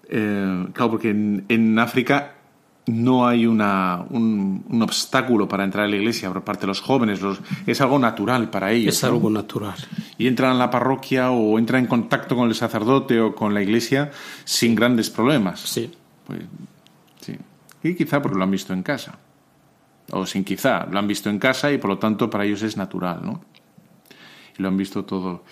Eh, 0.08 0.66
claro, 0.72 0.90
porque 0.90 1.10
en, 1.10 1.44
en, 1.48 1.78
África 1.78 2.34
no 2.86 3.28
hay 3.28 3.46
una, 3.46 4.04
un, 4.10 4.64
un, 4.68 4.82
obstáculo 4.82 5.46
para 5.46 5.62
entrar 5.62 5.84
a 5.84 5.88
la 5.88 5.96
iglesia 5.96 6.32
por 6.32 6.42
parte 6.42 6.62
de 6.62 6.68
los 6.68 6.80
jóvenes. 6.80 7.20
Los, 7.20 7.38
es 7.66 7.80
algo 7.80 7.98
natural 7.98 8.50
para 8.50 8.72
ellos. 8.72 8.96
Es 8.96 9.02
¿no? 9.04 9.10
algo 9.10 9.30
natural. 9.30 9.76
Y 10.18 10.26
entran 10.26 10.52
a 10.52 10.54
la 10.54 10.70
parroquia 10.70 11.30
o 11.30 11.58
entran 11.58 11.82
en 11.82 11.88
contacto 11.88 12.34
con 12.34 12.48
el 12.48 12.54
sacerdote 12.56 13.20
o 13.20 13.34
con 13.34 13.54
la 13.54 13.62
iglesia 13.62 14.10
sin 14.44 14.74
grandes 14.74 15.10
problemas. 15.10 15.60
Sí. 15.60 15.92
Pues, 16.26 16.42
sí. 17.20 17.36
Y 17.82 17.94
quizá 17.94 18.20
porque 18.20 18.38
lo 18.38 18.44
han 18.44 18.50
visto 18.50 18.72
en 18.72 18.82
casa. 18.82 19.18
O 20.12 20.26
sin 20.26 20.44
quizá, 20.44 20.86
lo 20.86 20.98
han 20.98 21.06
visto 21.06 21.30
en 21.30 21.38
casa 21.38 21.70
y 21.70 21.78
por 21.78 21.90
lo 21.90 21.98
tanto 21.98 22.28
para 22.28 22.44
ellos 22.44 22.62
es 22.62 22.76
natural, 22.76 23.20
¿no? 23.22 23.44
Y 24.58 24.62
lo 24.62 24.68
han 24.68 24.76
visto 24.76 25.04
todo. 25.04 25.44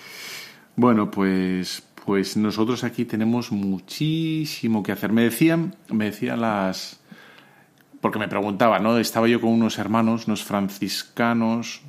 Bueno, 0.77 1.11
pues, 1.11 1.83
pues 2.05 2.37
nosotros 2.37 2.85
aquí 2.85 3.05
tenemos 3.05 3.53
muchísimo 3.53 4.83
que 4.83 4.93
hacer. 4.93 5.13
Me 5.13 5.23
decían, 5.23 5.77
me 5.91 6.07
decían 6.07 6.41
las. 6.41 7.01
Porque 8.01 8.19
me 8.19 8.29
preguntaba, 8.29 8.79
¿no? 8.79 8.97
Estaba 8.99 9.29
yo 9.29 9.41
con 9.41 9.51
unos 9.51 9.79
hermanos, 9.79 10.27
unos 10.27 10.45
franciscanos. 10.45 11.83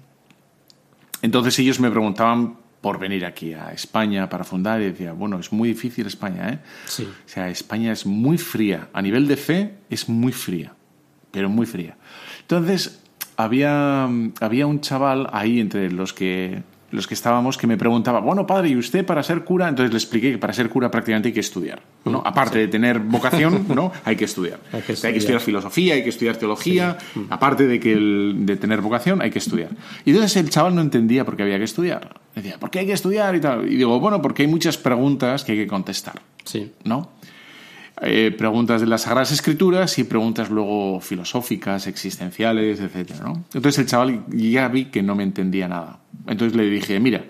Entonces 1.21 1.57
ellos 1.59 1.79
me 1.79 1.91
preguntaban 1.91 2.57
por 2.81 2.99
venir 2.99 3.25
aquí 3.25 3.53
a 3.53 3.71
España 3.71 4.29
para 4.29 4.43
fundar 4.43 4.81
y 4.81 4.85
decía, 4.85 5.13
bueno, 5.13 5.39
es 5.39 5.51
muy 5.51 5.69
difícil 5.69 6.07
España, 6.07 6.49
¿eh? 6.49 6.59
Sí. 6.85 7.03
O 7.03 7.29
sea, 7.29 7.49
España 7.49 7.91
es 7.91 8.05
muy 8.05 8.37
fría. 8.37 8.89
A 8.93 9.01
nivel 9.01 9.27
de 9.27 9.37
fe 9.37 9.73
es 9.89 10.07
muy 10.07 10.31
fría, 10.31 10.73
pero 11.31 11.49
muy 11.49 11.65
fría. 11.65 11.97
Entonces, 12.41 13.01
había, 13.35 14.09
había 14.39 14.67
un 14.67 14.81
chaval 14.81 15.27
ahí 15.31 15.59
entre 15.59 15.91
los 15.91 16.13
que, 16.13 16.61
los 16.91 17.07
que 17.07 17.13
estábamos 17.13 17.57
que 17.57 17.67
me 17.67 17.77
preguntaba, 17.77 18.19
bueno, 18.19 18.45
padre, 18.45 18.69
¿y 18.69 18.75
usted 18.75 19.05
para 19.05 19.23
ser 19.23 19.43
cura? 19.43 19.67
Entonces 19.67 19.91
le 19.91 19.97
expliqué 19.97 20.31
que 20.31 20.37
para 20.37 20.53
ser 20.53 20.69
cura 20.69 20.89
prácticamente 20.89 21.29
hay 21.29 21.33
que 21.33 21.39
estudiar. 21.39 21.81
¿no? 22.05 22.21
Aparte 22.25 22.55
sí. 22.55 22.59
de 22.59 22.67
tener 22.67 22.99
vocación, 22.99 23.65
¿no? 23.75 23.91
hay 24.03 24.15
que 24.15 24.25
estudiar. 24.25 24.59
Hay 24.71 24.81
que 24.81 24.93
estudiar. 24.93 25.09
hay 25.09 25.13
que 25.13 25.19
estudiar 25.19 25.41
filosofía, 25.41 25.93
hay 25.93 26.03
que 26.03 26.09
estudiar 26.09 26.37
teología. 26.37 26.97
Sí. 27.13 27.27
Aparte 27.29 27.67
de, 27.67 27.79
que 27.79 27.93
el, 27.93 28.35
de 28.39 28.57
tener 28.57 28.81
vocación, 28.81 29.21
hay 29.21 29.29
que 29.29 29.39
estudiar. 29.39 29.69
Y 30.05 30.11
entonces 30.11 30.35
el 30.37 30.49
chaval 30.49 30.75
no 30.75 30.81
entendía 30.81 31.25
por 31.25 31.37
qué 31.37 31.43
había 31.43 31.57
que 31.57 31.65
estudiar. 31.65 32.19
Decía, 32.41 32.59
¿por 32.59 32.69
qué 32.69 32.79
hay 32.79 32.85
que 32.85 32.93
estudiar? 32.93 33.35
Y, 33.35 33.41
tal. 33.41 33.71
y 33.71 33.75
digo, 33.75 33.99
bueno, 33.99 34.21
porque 34.21 34.43
hay 34.43 34.47
muchas 34.47 34.77
preguntas 34.77 35.43
que 35.43 35.53
hay 35.53 35.57
que 35.59 35.67
contestar. 35.67 36.21
Sí. 36.43 36.71
¿No? 36.83 37.09
Eh, 38.01 38.33
preguntas 38.37 38.79
de 38.79 38.87
las 38.87 39.01
Sagradas 39.01 39.31
Escrituras 39.31 39.99
y 39.99 40.05
preguntas 40.05 40.49
luego 40.49 41.01
filosóficas, 41.01 41.85
existenciales, 41.87 42.79
etc. 42.79 43.11
¿no? 43.21 43.43
Entonces 43.53 43.79
el 43.79 43.85
chaval 43.87 44.23
ya 44.29 44.69
vi 44.69 44.85
que 44.85 45.03
no 45.03 45.15
me 45.15 45.23
entendía 45.23 45.67
nada. 45.67 45.99
Entonces 46.25 46.55
le 46.55 46.69
dije, 46.69 46.99
mira, 46.99 47.25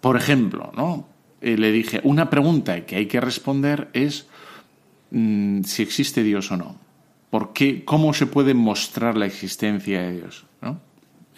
por 0.00 0.16
ejemplo, 0.16 0.72
¿no? 0.74 1.06
Eh, 1.42 1.58
le 1.58 1.70
dije, 1.72 2.00
una 2.04 2.30
pregunta 2.30 2.86
que 2.86 2.96
hay 2.96 3.06
que 3.06 3.20
responder 3.20 3.90
es 3.92 4.28
mmm, 5.10 5.62
si 5.62 5.82
existe 5.82 6.22
Dios 6.22 6.50
o 6.50 6.56
no. 6.56 6.76
¿Por 7.30 7.52
qué? 7.52 7.84
¿Cómo 7.84 8.14
se 8.14 8.26
puede 8.26 8.54
mostrar 8.54 9.16
la 9.18 9.26
existencia 9.26 10.00
de 10.00 10.12
Dios? 10.12 10.46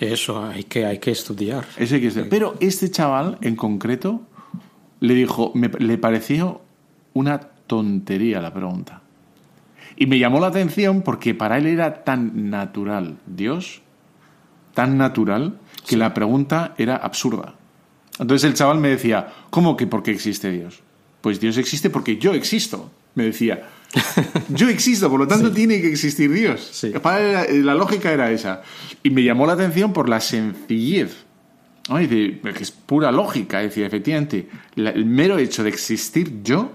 Eso 0.00 0.42
hay 0.42 0.64
que, 0.64 0.86
hay 0.86 0.98
que 0.98 1.10
estudiar. 1.10 1.66
Eso 1.76 1.94
hay 1.94 2.00
que 2.00 2.06
estudiar. 2.06 2.30
Pero 2.30 2.56
este 2.58 2.90
chaval 2.90 3.36
en 3.42 3.54
concreto 3.54 4.22
le 5.00 5.14
dijo, 5.14 5.52
me, 5.54 5.68
le 5.68 5.98
pareció 5.98 6.62
una 7.12 7.38
tontería 7.40 8.40
la 8.40 8.52
pregunta. 8.52 9.02
Y 9.96 10.06
me 10.06 10.18
llamó 10.18 10.40
la 10.40 10.46
atención 10.46 11.02
porque 11.02 11.34
para 11.34 11.58
él 11.58 11.66
era 11.66 12.02
tan 12.02 12.48
natural 12.48 13.18
Dios, 13.26 13.82
tan 14.72 14.96
natural, 14.96 15.58
que 15.86 15.98
la 15.98 16.14
pregunta 16.14 16.74
era 16.78 16.96
absurda. 16.96 17.54
Entonces 18.18 18.48
el 18.48 18.54
chaval 18.54 18.78
me 18.78 18.88
decía, 18.88 19.28
¿cómo 19.50 19.76
que 19.76 19.86
por 19.86 20.02
qué 20.02 20.12
existe 20.12 20.50
Dios? 20.50 20.82
Pues 21.20 21.40
Dios 21.40 21.58
existe 21.58 21.90
porque 21.90 22.16
yo 22.16 22.32
existo, 22.32 22.90
me 23.14 23.24
decía. 23.24 23.68
Yo 24.50 24.68
existo, 24.68 25.10
por 25.10 25.20
lo 25.20 25.26
tanto 25.26 25.50
tiene 25.52 25.80
que 25.80 25.88
existir 25.88 26.32
Dios. 26.32 26.86
Para 27.02 27.44
él, 27.44 27.66
la 27.66 27.74
lógica 27.74 28.12
era 28.12 28.30
esa. 28.30 28.62
Y 29.02 29.10
me 29.10 29.22
llamó 29.22 29.46
la 29.46 29.54
atención 29.54 29.92
por 29.92 30.08
la 30.08 30.20
sencillez. 30.20 31.24
que 31.88 32.40
es 32.60 32.70
pura 32.70 33.10
lógica. 33.10 33.58
Decía, 33.58 33.86
efectivamente, 33.86 34.48
el 34.76 35.04
mero 35.06 35.38
hecho 35.38 35.62
de 35.62 35.70
existir 35.70 36.42
yo, 36.42 36.72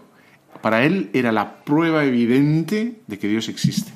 para 0.62 0.84
él 0.84 1.10
era 1.14 1.32
la 1.32 1.64
prueba 1.64 2.04
evidente 2.06 3.00
de 3.08 3.20
que 3.20 3.28
Dios 3.28 3.50
existe. 3.50 3.92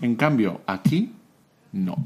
En 0.00 0.14
cambio, 0.14 0.62
aquí, 0.66 1.12
no 1.72 1.96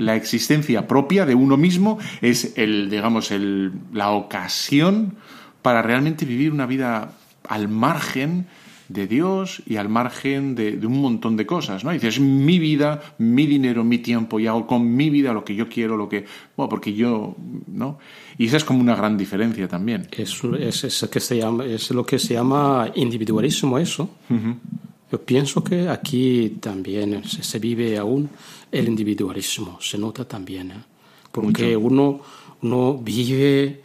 la 0.00 0.16
existencia 0.16 0.88
propia 0.88 1.26
de 1.26 1.34
uno 1.34 1.56
mismo 1.58 1.98
es 2.22 2.54
el, 2.56 2.88
digamos, 2.90 3.30
el, 3.30 3.72
la 3.92 4.10
ocasión 4.12 5.16
para 5.62 5.82
realmente 5.82 6.24
vivir 6.24 6.52
una 6.52 6.64
vida 6.64 7.12
al 7.46 7.68
margen 7.68 8.46
de 8.90 9.06
Dios 9.06 9.62
y 9.66 9.76
al 9.76 9.88
margen 9.88 10.56
de, 10.56 10.84
un 10.84 11.00
montón 11.00 11.36
de 11.36 11.46
cosas, 11.46 11.84
¿no? 11.84 11.92
dices, 11.92 12.18
mi 12.18 12.58
vida, 12.58 13.14
mi 13.18 13.46
dinero, 13.46 13.84
mi 13.84 13.98
tiempo 13.98 14.40
y 14.40 14.48
hago 14.48 14.66
con 14.66 14.96
mi 14.96 15.10
vida 15.10 15.32
lo 15.32 15.44
que 15.44 15.54
yo 15.54 15.68
quiero, 15.68 15.96
lo 15.96 16.08
que, 16.08 16.24
bueno, 16.56 16.68
porque 16.68 16.92
yo, 16.92 17.36
¿no? 17.68 18.00
Y 18.36 18.46
esa 18.46 18.56
es 18.56 18.64
como 18.64 18.80
una 18.80 18.96
gran 18.96 19.16
diferencia 19.16 19.68
también. 19.68 20.08
Es, 20.10 20.42
es, 20.82 21.08
que 21.08 21.20
se 21.20 21.38
llama, 21.38 21.64
es 21.66 21.92
lo 21.92 22.04
que 22.04 22.18
se 22.18 22.34
llama 22.34 22.90
individualismo 22.96 23.78
eso. 23.78 24.10
Yo 25.12 25.20
pienso 25.24 25.62
que 25.62 25.88
aquí 25.88 26.56
también 26.60 27.22
se, 27.22 27.58
vive 27.60 27.96
aún 27.96 28.28
el 28.72 28.88
individualismo, 28.88 29.78
se 29.80 29.98
nota 29.98 30.26
también, 30.26 30.72
¿eh? 30.72 30.82
porque 31.30 31.76
uno, 31.76 32.20
uno 32.62 32.98
vive, 32.98 33.82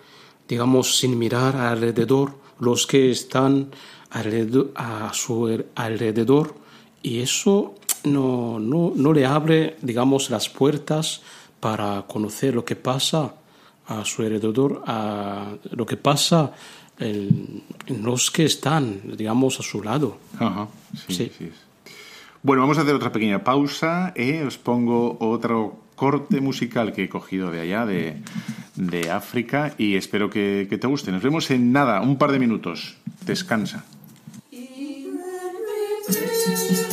digamos, 0.47 0.97
sin 0.97 1.17
mirar 1.17 1.55
alrededor 1.57 2.39
los 2.59 2.87
que 2.87 3.11
están 3.11 3.69
a 4.75 5.11
su 5.13 5.65
alrededor 5.75 6.55
y 7.03 7.19
eso 7.19 7.75
no, 8.05 8.59
no, 8.59 8.93
no 8.95 9.13
le 9.13 9.25
abre, 9.25 9.77
digamos, 9.81 10.29
las 10.29 10.49
puertas 10.49 11.21
para 11.59 12.03
conocer 12.07 12.55
lo 12.55 12.63
que 12.63 12.75
pasa 12.75 13.35
a 13.87 14.05
su 14.05 14.21
alrededor, 14.21 14.83
a 14.87 15.53
lo 15.71 15.85
que 15.85 15.97
pasa 15.97 16.53
en, 16.97 17.63
los 17.87 18.31
que 18.31 18.45
están, 18.45 19.01
digamos, 19.17 19.59
a 19.59 19.63
su 19.63 19.83
lado. 19.83 20.17
Ajá, 20.39 20.67
sí, 21.07 21.31
sí. 21.37 21.51
Bueno, 22.41 22.61
vamos 22.61 22.77
a 22.77 22.81
hacer 22.81 22.95
otra 22.95 23.11
pequeña 23.11 23.43
pausa. 23.43 24.13
¿eh? 24.15 24.43
Os 24.45 24.57
pongo 24.57 25.17
otro 25.19 25.81
corte 25.95 26.41
musical 26.41 26.93
que 26.93 27.05
he 27.05 27.09
cogido 27.09 27.51
de 27.51 27.61
allá, 27.61 27.85
de, 27.85 28.21
de 28.75 29.09
África, 29.09 29.73
y 29.77 29.95
espero 29.95 30.29
que, 30.29 30.67
que 30.69 30.77
te 30.77 30.87
guste. 30.87 31.11
Nos 31.11 31.23
vemos 31.23 31.49
en 31.51 31.71
nada, 31.71 32.01
un 32.01 32.17
par 32.17 32.31
de 32.31 32.39
minutos. 32.39 32.97
Descansa. 33.25 33.85
Thank 36.45 36.77
you. 36.77 36.84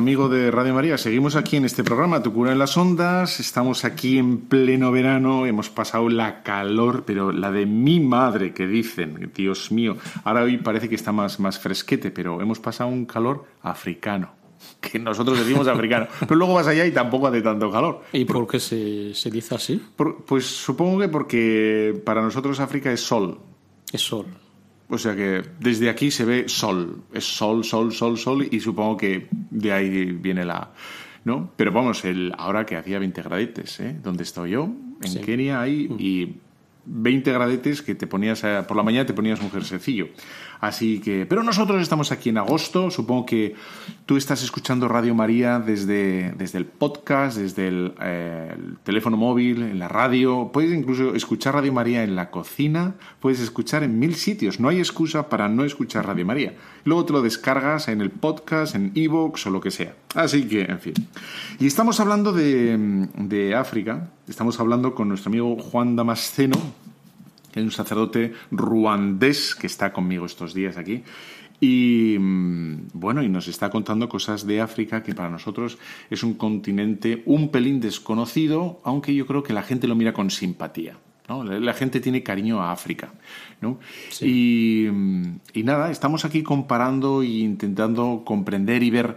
Amigo 0.00 0.30
de 0.30 0.50
Radio 0.50 0.72
María. 0.72 0.96
Seguimos 0.96 1.36
aquí 1.36 1.58
en 1.58 1.66
este 1.66 1.84
programa, 1.84 2.22
Tu 2.22 2.32
cura 2.32 2.52
en 2.52 2.58
las 2.58 2.74
ondas. 2.78 3.38
Estamos 3.38 3.84
aquí 3.84 4.16
en 4.16 4.38
pleno 4.38 4.90
verano. 4.90 5.44
Hemos 5.44 5.68
pasado 5.68 6.08
la 6.08 6.42
calor, 6.42 7.04
pero 7.04 7.32
la 7.32 7.52
de 7.52 7.66
mi 7.66 8.00
madre, 8.00 8.54
que 8.54 8.66
dicen, 8.66 9.30
Dios 9.36 9.70
mío. 9.70 9.98
Ahora 10.24 10.44
hoy 10.44 10.56
parece 10.56 10.88
que 10.88 10.94
está 10.94 11.12
más, 11.12 11.38
más 11.38 11.58
fresquete, 11.58 12.10
pero 12.10 12.40
hemos 12.40 12.58
pasado 12.58 12.88
un 12.88 13.04
calor 13.04 13.44
africano. 13.62 14.32
Que 14.80 14.98
nosotros 14.98 15.38
decimos 15.38 15.68
africano. 15.68 16.06
Pero 16.20 16.36
luego 16.36 16.54
vas 16.54 16.66
allá 16.66 16.86
y 16.86 16.92
tampoco 16.92 17.26
hace 17.26 17.40
tanto 17.40 17.70
calor. 17.70 18.02
¿Y 18.12 18.26
por, 18.26 18.46
qué 18.46 18.60
se, 18.60 19.14
se, 19.14 19.30
dice 19.30 19.54
así? 19.54 19.82
pues 20.26 20.46
supongo 20.46 21.00
que 21.00 21.08
porque 21.08 22.00
para 22.04 22.20
nosotros 22.20 22.60
África 22.60 22.92
es 22.92 23.00
sol. 23.00 23.38
Es 23.92 24.02
sol. 24.02 24.26
O 24.90 24.98
sea 24.98 25.14
que 25.14 25.42
desde 25.60 25.88
aquí 25.88 26.10
se 26.10 26.24
ve 26.24 26.48
sol, 26.48 27.04
es 27.12 27.24
sol, 27.24 27.64
sol, 27.64 27.92
sol, 27.92 28.18
sol, 28.18 28.48
y 28.50 28.58
supongo 28.60 28.96
que 28.96 29.28
de 29.30 29.72
ahí 29.72 30.12
viene 30.12 30.44
la. 30.44 30.72
¿No? 31.24 31.52
Pero 31.56 31.70
vamos, 31.70 32.04
el, 32.04 32.32
ahora 32.36 32.64
que 32.64 32.76
hacía 32.76 32.98
20 32.98 33.22
gradetes, 33.22 33.78
¿eh? 33.80 33.94
Donde 34.02 34.22
estoy 34.22 34.52
yo, 34.52 34.70
en 35.02 35.20
Kenia, 35.22 35.60
ahí, 35.60 35.86
mm. 35.88 35.96
y 35.98 36.36
20 36.86 37.32
gradetes 37.32 37.82
que 37.82 37.94
te 37.94 38.06
ponías 38.06 38.42
por 38.66 38.76
la 38.76 38.82
mañana 38.82 39.06
te 39.06 39.12
ponías 39.12 39.40
un 39.40 39.50
jersecillo. 39.50 40.08
Así 40.60 41.00
que, 41.00 41.24
pero 41.24 41.42
nosotros 41.42 41.80
estamos 41.80 42.12
aquí 42.12 42.28
en 42.28 42.36
agosto, 42.36 42.90
supongo 42.90 43.24
que 43.24 43.54
tú 44.04 44.18
estás 44.18 44.42
escuchando 44.42 44.88
Radio 44.88 45.14
María 45.14 45.58
desde, 45.58 46.32
desde 46.32 46.58
el 46.58 46.66
podcast, 46.66 47.38
desde 47.38 47.68
el, 47.68 47.94
eh, 48.00 48.54
teléfono 48.84 49.16
móvil, 49.16 49.62
en 49.62 49.78
la 49.78 49.88
radio, 49.88 50.50
puedes 50.52 50.72
incluso 50.72 51.14
escuchar 51.14 51.54
Radio 51.54 51.72
María 51.72 52.04
en 52.04 52.14
la 52.14 52.30
cocina, 52.30 52.94
puedes 53.20 53.40
escuchar 53.40 53.84
en 53.84 53.98
mil 53.98 54.14
sitios, 54.14 54.60
no 54.60 54.68
hay 54.68 54.80
excusa 54.80 55.30
para 55.30 55.48
no 55.48 55.64
escuchar 55.64 56.06
Radio 56.06 56.26
María. 56.26 56.54
Luego 56.84 57.06
te 57.06 57.14
lo 57.14 57.22
descargas 57.22 57.88
en 57.88 58.02
el 58.02 58.10
podcast, 58.10 58.74
en 58.74 58.92
Evox 58.94 59.46
o 59.46 59.50
lo 59.50 59.62
que 59.62 59.70
sea. 59.70 59.94
Así 60.14 60.46
que, 60.46 60.62
en 60.62 60.78
fin. 60.78 60.94
Y 61.58 61.66
estamos 61.66 62.00
hablando 62.00 62.32
de, 62.32 63.08
de 63.16 63.54
África, 63.54 64.10
estamos 64.28 64.60
hablando 64.60 64.94
con 64.94 65.08
nuestro 65.08 65.30
amigo 65.30 65.56
Juan 65.56 65.96
Damasceno, 65.96 66.58
es 67.54 67.62
un 67.62 67.70
sacerdote 67.70 68.32
ruandés 68.50 69.54
que 69.54 69.66
está 69.66 69.92
conmigo 69.92 70.26
estos 70.26 70.54
días 70.54 70.76
aquí. 70.76 71.02
Y 71.60 72.16
mm, 72.18 72.88
bueno, 72.94 73.22
y 73.22 73.28
nos 73.28 73.46
está 73.48 73.70
contando 73.70 74.08
cosas 74.08 74.46
de 74.46 74.60
África 74.60 75.02
que 75.02 75.14
para 75.14 75.28
nosotros 75.28 75.78
es 76.08 76.22
un 76.22 76.34
continente 76.34 77.22
un 77.26 77.50
pelín 77.50 77.80
desconocido, 77.80 78.80
aunque 78.82 79.14
yo 79.14 79.26
creo 79.26 79.42
que 79.42 79.52
la 79.52 79.62
gente 79.62 79.86
lo 79.86 79.94
mira 79.94 80.12
con 80.12 80.30
simpatía. 80.30 80.96
¿no? 81.28 81.44
La, 81.44 81.74
gente 81.74 82.00
tiene 82.00 82.22
cariño 82.22 82.60
a 82.60 82.72
África. 82.72 83.12
¿no? 83.60 83.78
Y, 84.20 84.88
mm, 84.90 85.40
y, 85.52 85.62
nada, 85.62 85.90
estamos 85.90 86.24
aquí 86.24 86.42
comparando 86.42 87.22
e 87.22 87.26
intentando 87.26 88.22
comprender 88.24 88.82
y 88.82 88.90
ver 88.90 89.16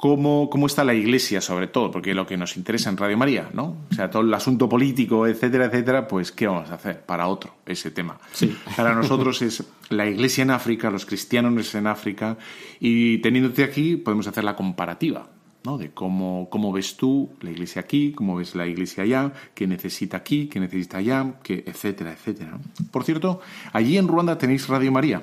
cómo, 0.00 0.48
cómo 0.48 0.66
está 0.66 0.82
la 0.82 0.94
Iglesia, 0.94 1.42
sobre 1.42 1.66
todo, 1.66 1.90
porque 1.90 2.14
lo 2.14 2.26
que 2.26 2.38
nos 2.38 2.56
interesa 2.56 2.88
en 2.88 2.96
Radio 2.96 3.18
María, 3.18 3.50
¿no? 3.52 3.76
O 3.90 3.94
sea, 3.94 4.08
todo 4.08 4.22
el 4.22 4.32
asunto 4.32 4.66
político, 4.66 5.26
etcétera, 5.26 5.66
etcétera, 5.66 6.08
pues 6.08 6.32
¿qué 6.32 6.46
vamos 6.46 6.70
a 6.70 6.74
hacer 6.76 7.02
para 7.04 7.28
otro 7.28 7.56
ese 7.66 7.90
tema? 7.90 8.18
Sí. 8.32 8.56
Para 8.78 8.94
nosotros 8.94 9.42
es 9.42 9.62
la 9.90 10.08
Iglesia 10.08 10.40
en 10.40 10.52
África, 10.52 10.90
los 10.90 11.04
cristianos 11.04 11.74
en 11.74 11.86
África, 11.86 12.38
y 12.80 13.18
teniéndote 13.18 13.62
aquí 13.62 13.96
podemos 13.96 14.26
hacer 14.26 14.42
la 14.42 14.56
comparativa. 14.56 15.28
¿no? 15.62 15.76
de 15.76 15.90
cómo, 15.90 16.48
cómo 16.50 16.72
ves 16.72 16.96
tú 16.96 17.28
la 17.42 17.50
iglesia 17.50 17.82
aquí, 17.82 18.12
cómo 18.12 18.34
ves 18.36 18.54
la 18.54 18.66
iglesia 18.66 19.04
allá, 19.04 19.34
qué 19.52 19.66
necesita 19.66 20.16
aquí, 20.16 20.46
qué 20.46 20.58
necesita 20.58 20.96
allá, 20.96 21.34
qué, 21.42 21.62
etcétera, 21.66 22.12
etcétera. 22.12 22.58
Por 22.90 23.04
cierto, 23.04 23.40
allí 23.74 23.98
en 23.98 24.08
Ruanda 24.08 24.38
tenéis 24.38 24.66
Radio 24.68 24.90
María. 24.90 25.22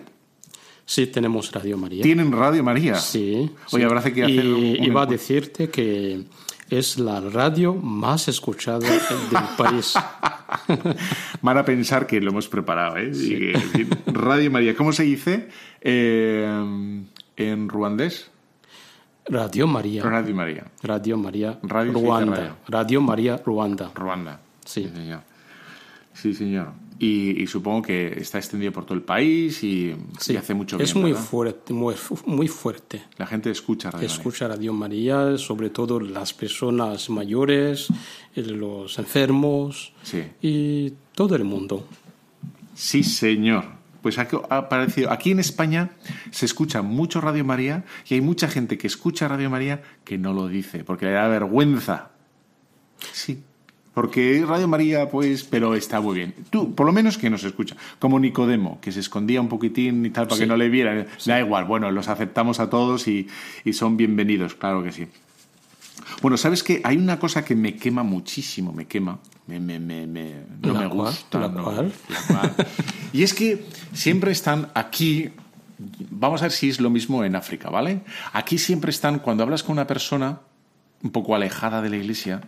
Sí, 0.90 1.08
tenemos 1.08 1.52
Radio 1.52 1.78
María. 1.78 2.02
¿Tienen 2.02 2.32
Radio 2.32 2.64
María? 2.64 2.96
Sí. 2.96 3.52
Oye, 3.72 3.84
sí. 3.84 3.84
habrá 3.84 4.02
que 4.02 4.24
hacer 4.24 4.36
Y 4.36 4.40
un- 4.40 4.56
un 4.80 4.84
iba 4.86 5.02
a 5.02 5.06
decirte 5.06 5.70
que 5.70 6.24
es 6.70 6.98
la 6.98 7.20
radio 7.20 7.74
más 7.76 8.30
escuchada 8.30 8.80
del 8.80 9.00
país. 9.58 9.96
Van 11.42 11.58
a 11.58 11.66
pensar 11.66 12.08
que 12.08 12.22
lo 12.22 12.32
hemos 12.32 12.48
preparado, 12.48 12.96
¿eh? 12.98 13.12
Radio 14.06 14.50
María. 14.50 14.76
¿Cómo 14.78 14.94
se 14.94 15.04
dice 15.04 15.50
eh, 15.82 16.96
en 17.36 17.68
ruandés? 17.70 18.32
Radio 19.26 19.68
María. 19.68 20.02
Radio 20.04 20.34
María. 20.34 20.66
Radio 20.84 21.18
María 21.18 21.60
Radio 21.64 21.92
Ruanda. 21.92 22.36
radio. 22.38 22.56
Radio 22.70 23.02
María 23.02 23.38
Ruanda. 23.46 23.92
Ruanda. 23.94 24.40
Sí. 24.64 24.90
señor. 24.94 25.20
Sí, 26.14 26.34
señor. 26.34 26.72
Y, 27.00 27.44
y 27.44 27.48
supongo 27.48 27.84
que 27.84 28.08
está 28.20 28.40
extendido 28.40 28.72
por 28.72 28.84
todo 28.86 28.96
el 28.96 29.04
país 29.04 29.64
y, 29.64 29.96
Sí. 30.20 30.34
y 30.34 30.38
hace 30.38 30.54
mucho 30.56 30.78
bien. 30.78 30.88
es 30.90 30.96
muy 30.96 31.12
¿verdad? 31.12 31.26
fuerte, 31.26 31.74
muy, 31.74 31.94
muy 32.26 32.48
fuerte. 32.48 33.04
La 33.18 33.28
gente 33.28 33.52
escucha 33.52 33.92
Radio 33.92 34.08
María. 34.08 34.16
Escucha 34.18 34.48
Radio 34.48 34.74
María, 34.74 35.38
sobre 35.38 35.70
todo 35.70 36.00
las 36.00 36.34
personas 36.34 37.10
mayores, 37.12 37.88
eh, 38.36 38.42
los 38.42 38.98
enfermos 38.98 39.94
Sí. 40.02 40.24
y 40.42 40.94
todo 41.14 41.36
el 41.36 41.44
mundo. 41.44 41.86
Sí, 42.74 43.04
señor. 43.04 43.78
Pues 44.02 44.18
ha 44.20 44.28
aparecido, 44.50 45.12
aquí 45.12 45.32
en 45.32 45.40
España 45.40 45.90
se 46.32 46.46
escucha 46.46 46.82
mucho 46.82 47.20
Radio 47.20 47.44
María 47.44 47.84
y 48.08 48.14
hay 48.14 48.22
mucha 48.22 48.48
gente 48.48 48.78
que 48.78 48.88
escucha 48.88 49.28
Radio 49.28 49.50
María 49.50 49.82
que 50.06 50.18
no 50.18 50.34
lo 50.34 50.48
dice 50.48 50.84
porque 50.84 51.06
le 51.08 51.12
da 51.12 51.28
vergüenza. 51.28 52.12
Sí. 53.12 53.44
Porque 53.98 54.46
Radio 54.48 54.68
María, 54.68 55.10
pues, 55.10 55.44
pero 55.44 55.74
está 55.74 56.00
muy 56.02 56.14
bien. 56.18 56.36
Tú, 56.52 56.76
por 56.76 56.86
lo 56.86 56.92
menos 56.94 57.18
que 57.18 57.32
nos 57.32 57.44
escucha. 57.44 57.76
Como 57.98 58.20
Nicodemo, 58.20 58.80
que 58.80 58.92
se 58.92 59.00
escondía 59.00 59.42
un 59.42 59.50
poquitín 59.50 60.06
y 60.06 60.12
tal 60.12 60.26
para 60.28 60.36
Sí. 60.36 60.42
que 60.44 60.48
no 60.48 60.56
le 60.56 60.70
vieran. 60.70 61.08
Da 61.26 61.40
igual, 61.40 61.66
bueno, 61.66 61.90
los 61.90 62.08
aceptamos 62.08 62.60
a 62.60 62.70
todos 62.70 63.08
y, 63.08 63.28
y 63.66 63.74
son 63.74 63.98
bienvenidos, 63.98 64.54
claro 64.54 64.84
que 64.84 64.92
sí. 64.92 65.08
Bueno, 66.22 66.38
¿sabes 66.38 66.62
qué? 66.62 66.80
Hay 66.84 66.96
una 66.98 67.18
cosa 67.18 67.44
que 67.44 67.56
me 67.56 67.76
quema 67.76 68.04
muchísimo, 68.04 68.72
me 68.72 68.86
quema. 68.86 69.18
Me, 69.48 69.60
me, 69.60 69.80
me, 69.80 70.06
me- 70.06 70.44
no 70.62 70.74
¿La 70.74 70.80
me 70.82 70.90
cual? 70.90 71.08
gusta. 71.10 71.40
¿La 71.40 71.48
no. 71.48 71.64
cual? 71.64 71.92
La 72.08 72.22
cual. 72.40 72.56
Y 73.14 73.24
es 73.24 73.34
que 73.34 73.66
siempre 73.94 74.32
están 74.32 74.70
aquí. 74.76 75.32
Vamos 76.12 76.42
a 76.44 76.46
ver 76.46 76.52
si 76.52 76.70
es 76.70 76.80
lo 76.80 76.92
mismo 76.92 77.24
en 77.24 77.36
África, 77.36 77.72
¿vale? 77.72 78.02
Aquí 78.32 78.60
siempre 78.60 78.92
están, 78.92 79.18
cuando 79.18 79.42
hablas 79.42 79.64
con 79.64 79.74
una 79.74 79.88
persona 79.88 80.42
un 81.02 81.10
poco 81.10 81.34
alejada 81.34 81.82
de 81.82 81.90
la 81.90 81.98
iglesia, 81.98 82.42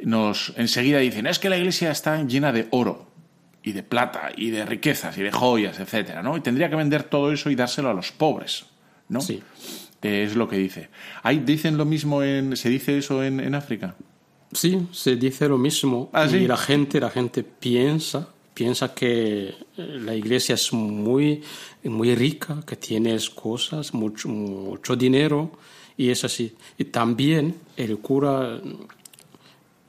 nos 0.00 0.52
enseguida 0.56 0.98
dicen, 0.98 1.26
es 1.26 1.38
que 1.38 1.48
la 1.48 1.56
iglesia 1.56 1.90
está 1.90 2.22
llena 2.24 2.52
de 2.52 2.66
oro 2.70 3.10
y 3.62 3.72
de 3.72 3.82
plata 3.82 4.30
y 4.36 4.50
de 4.50 4.66
riquezas 4.66 5.16
y 5.18 5.22
de 5.22 5.30
joyas, 5.30 5.78
etcétera, 5.78 6.22
¿no? 6.22 6.36
Y 6.36 6.40
tendría 6.40 6.68
que 6.68 6.76
vender 6.76 7.04
todo 7.04 7.32
eso 7.32 7.50
y 7.50 7.54
dárselo 7.54 7.90
a 7.90 7.94
los 7.94 8.10
pobres, 8.12 8.66
¿no? 9.08 9.20
Sí. 9.20 9.42
Eh, 10.02 10.24
Es 10.24 10.34
lo 10.34 10.48
que 10.48 10.56
dice. 10.56 10.88
¿Hay, 11.22 11.38
¿Dicen 11.38 11.76
lo 11.76 11.84
mismo 11.84 12.22
en... 12.22 12.56
¿Se 12.56 12.68
dice 12.68 12.98
eso 12.98 13.22
en, 13.22 13.38
en 13.38 13.54
África? 13.54 13.94
Sí, 14.52 14.88
se 14.90 15.16
dice 15.16 15.48
lo 15.48 15.58
mismo. 15.58 16.10
¿Ah, 16.12 16.28
sí? 16.28 16.38
Y 16.38 16.46
la 16.48 16.56
gente, 16.56 17.00
la 17.00 17.08
gente 17.10 17.44
piensa, 17.44 18.28
piensa 18.52 18.94
que 18.94 19.44
eh, 19.48 19.54
la 19.76 20.14
iglesia 20.14 20.56
es 20.56 20.72
muy, 20.72 21.42
muy 21.84 22.14
rica, 22.16 22.60
que 22.66 22.76
tienes 22.76 23.30
cosas, 23.30 23.94
mucho, 23.94 24.28
mucho 24.28 24.96
dinero, 24.96 25.52
y 25.96 26.10
es 26.10 26.24
así. 26.24 26.54
Y 26.76 26.84
también 26.86 27.54
el 27.76 27.98
cura 27.98 28.60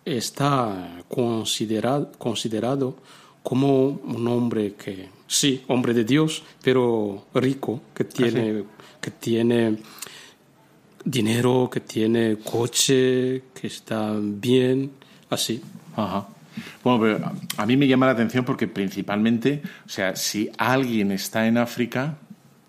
está 0.05 1.03
considerado, 1.07 2.11
considerado 2.17 2.97
como 3.41 3.87
un 3.87 4.27
hombre 4.27 4.73
que, 4.73 5.09
sí, 5.27 5.63
hombre 5.67 5.93
de 5.93 6.05
Dios, 6.05 6.43
pero 6.63 7.25
rico, 7.33 7.81
que 7.93 8.05
tiene, 8.05 8.63
que 9.01 9.11
tiene 9.11 9.77
dinero, 11.03 11.69
que 11.71 11.81
tiene 11.81 12.37
coche, 12.37 13.43
que 13.53 13.67
está 13.67 14.15
bien, 14.19 14.91
así. 15.29 15.61
Ajá. 15.95 16.27
Bueno, 16.83 16.99
pero 17.01 17.31
a 17.57 17.65
mí 17.65 17.77
me 17.77 17.87
llama 17.87 18.05
la 18.05 18.11
atención 18.13 18.45
porque 18.45 18.67
principalmente, 18.67 19.61
o 19.85 19.89
sea, 19.89 20.15
si 20.15 20.49
alguien 20.57 21.11
está 21.11 21.47
en 21.47 21.57
África, 21.57 22.17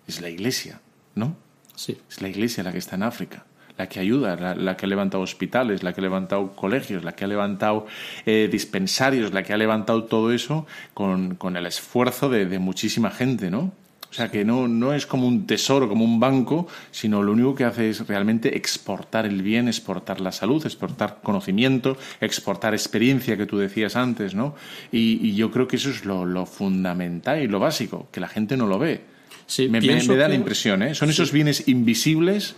es 0.07 0.21
la 0.21 0.29
iglesia, 0.29 0.81
¿no? 1.13 1.35
Sí, 1.75 1.97
Es 2.09 2.21
la 2.21 2.29
iglesia 2.29 2.63
la 2.63 2.71
que 2.71 2.77
está 2.77 2.95
en 2.95 3.03
África, 3.03 3.45
la 3.77 3.87
que 3.89 3.99
ayuda, 3.99 4.35
la, 4.35 4.55
la 4.55 4.77
que 4.77 4.85
ha 4.85 4.89
levantado 4.89 5.23
hospitales, 5.23 5.83
la 5.83 5.93
que 5.93 6.01
ha 6.01 6.03
levantado 6.03 6.51
colegios, 6.55 7.03
la 7.03 7.13
que 7.13 7.25
ha 7.25 7.27
levantado 7.27 7.85
eh, 8.25 8.47
dispensarios, 8.51 9.33
la 9.33 9.43
que 9.43 9.53
ha 9.53 9.57
levantado 9.57 10.05
todo 10.05 10.31
eso 10.31 10.65
con, 10.93 11.35
con 11.35 11.57
el 11.57 11.65
esfuerzo 11.65 12.29
de, 12.29 12.45
de 12.45 12.59
muchísima 12.59 13.11
gente, 13.11 13.51
¿no? 13.51 13.71
O 14.09 14.13
sea, 14.17 14.31
que 14.31 14.45
no, 14.45 14.69
no 14.69 14.93
es 14.93 15.05
como 15.05 15.27
un 15.27 15.45
tesoro, 15.45 15.89
como 15.89 16.05
un 16.05 16.21
banco, 16.21 16.69
sino 16.91 17.21
lo 17.21 17.33
único 17.33 17.53
que 17.53 17.65
hace 17.65 17.89
es 17.89 18.07
realmente 18.07 18.55
exportar 18.55 19.25
el 19.25 19.41
bien, 19.41 19.67
exportar 19.67 20.21
la 20.21 20.31
salud, 20.31 20.65
exportar 20.65 21.19
conocimiento, 21.21 21.97
exportar 22.21 22.73
experiencia 22.73 23.35
que 23.35 23.45
tú 23.45 23.57
decías 23.57 23.97
antes, 23.97 24.33
¿no? 24.33 24.55
Y, 24.89 25.19
y 25.21 25.35
yo 25.35 25.51
creo 25.51 25.67
que 25.67 25.75
eso 25.75 25.89
es 25.89 26.05
lo, 26.05 26.23
lo 26.23 26.45
fundamental 26.45 27.41
y 27.43 27.47
lo 27.49 27.59
básico, 27.59 28.07
que 28.13 28.21
la 28.21 28.29
gente 28.29 28.55
no 28.55 28.67
lo 28.67 28.79
ve. 28.79 29.01
Sí, 29.47 29.67
me, 29.67 29.81
me- 29.81 29.87
me 30.13 30.15
da 30.15 30.29
la 30.29 30.35
impresión, 30.35 30.81
¿eh? 30.81 30.95
Son 30.95 31.09
esos 31.09 31.33
bienes 31.33 31.67
invisibles 31.67 32.55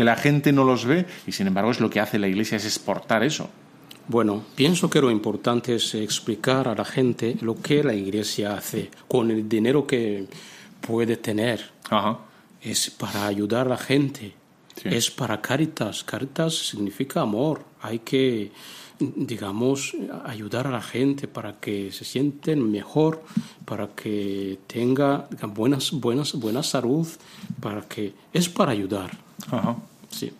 que 0.00 0.04
la 0.04 0.16
gente 0.16 0.50
no 0.50 0.64
los 0.64 0.86
ve 0.86 1.04
y 1.26 1.32
sin 1.32 1.46
embargo 1.46 1.70
es 1.70 1.78
lo 1.78 1.90
que 1.90 2.00
hace 2.00 2.18
la 2.18 2.26
iglesia, 2.26 2.56
es 2.56 2.64
exportar 2.64 3.22
eso. 3.22 3.50
Bueno, 4.08 4.42
pienso 4.54 4.88
que 4.88 4.98
lo 4.98 5.10
importante 5.10 5.74
es 5.74 5.94
explicar 5.94 6.68
a 6.68 6.74
la 6.74 6.86
gente 6.86 7.36
lo 7.42 7.60
que 7.60 7.84
la 7.84 7.92
iglesia 7.92 8.54
hace 8.54 8.90
con 9.06 9.30
el 9.30 9.46
dinero 9.46 9.86
que 9.86 10.26
puede 10.80 11.18
tener. 11.18 11.70
Ajá. 11.90 12.16
Es 12.62 12.88
para 12.88 13.26
ayudar 13.26 13.66
a 13.66 13.70
la 13.70 13.76
gente. 13.76 14.32
Sí. 14.74 14.88
Es 14.88 15.10
para 15.10 15.42
Caritas. 15.42 16.02
Caritas 16.02 16.54
significa 16.54 17.20
amor. 17.20 17.62
Hay 17.82 17.98
que, 17.98 18.52
digamos, 18.98 19.94
ayudar 20.24 20.66
a 20.66 20.70
la 20.70 20.80
gente 20.80 21.28
para 21.28 21.60
que 21.60 21.92
se 21.92 22.06
sienten 22.06 22.70
mejor, 22.70 23.22
para 23.66 23.88
que 23.88 24.60
tenga 24.66 25.28
buenas, 25.48 25.90
buenas, 25.90 26.32
buena 26.32 26.62
salud, 26.62 27.06
para 27.60 27.82
que 27.82 28.14
es 28.32 28.48
para 28.48 28.72
ayudar. 28.72 29.10
Ajá. 29.50 29.76
Sí. 30.10 30.32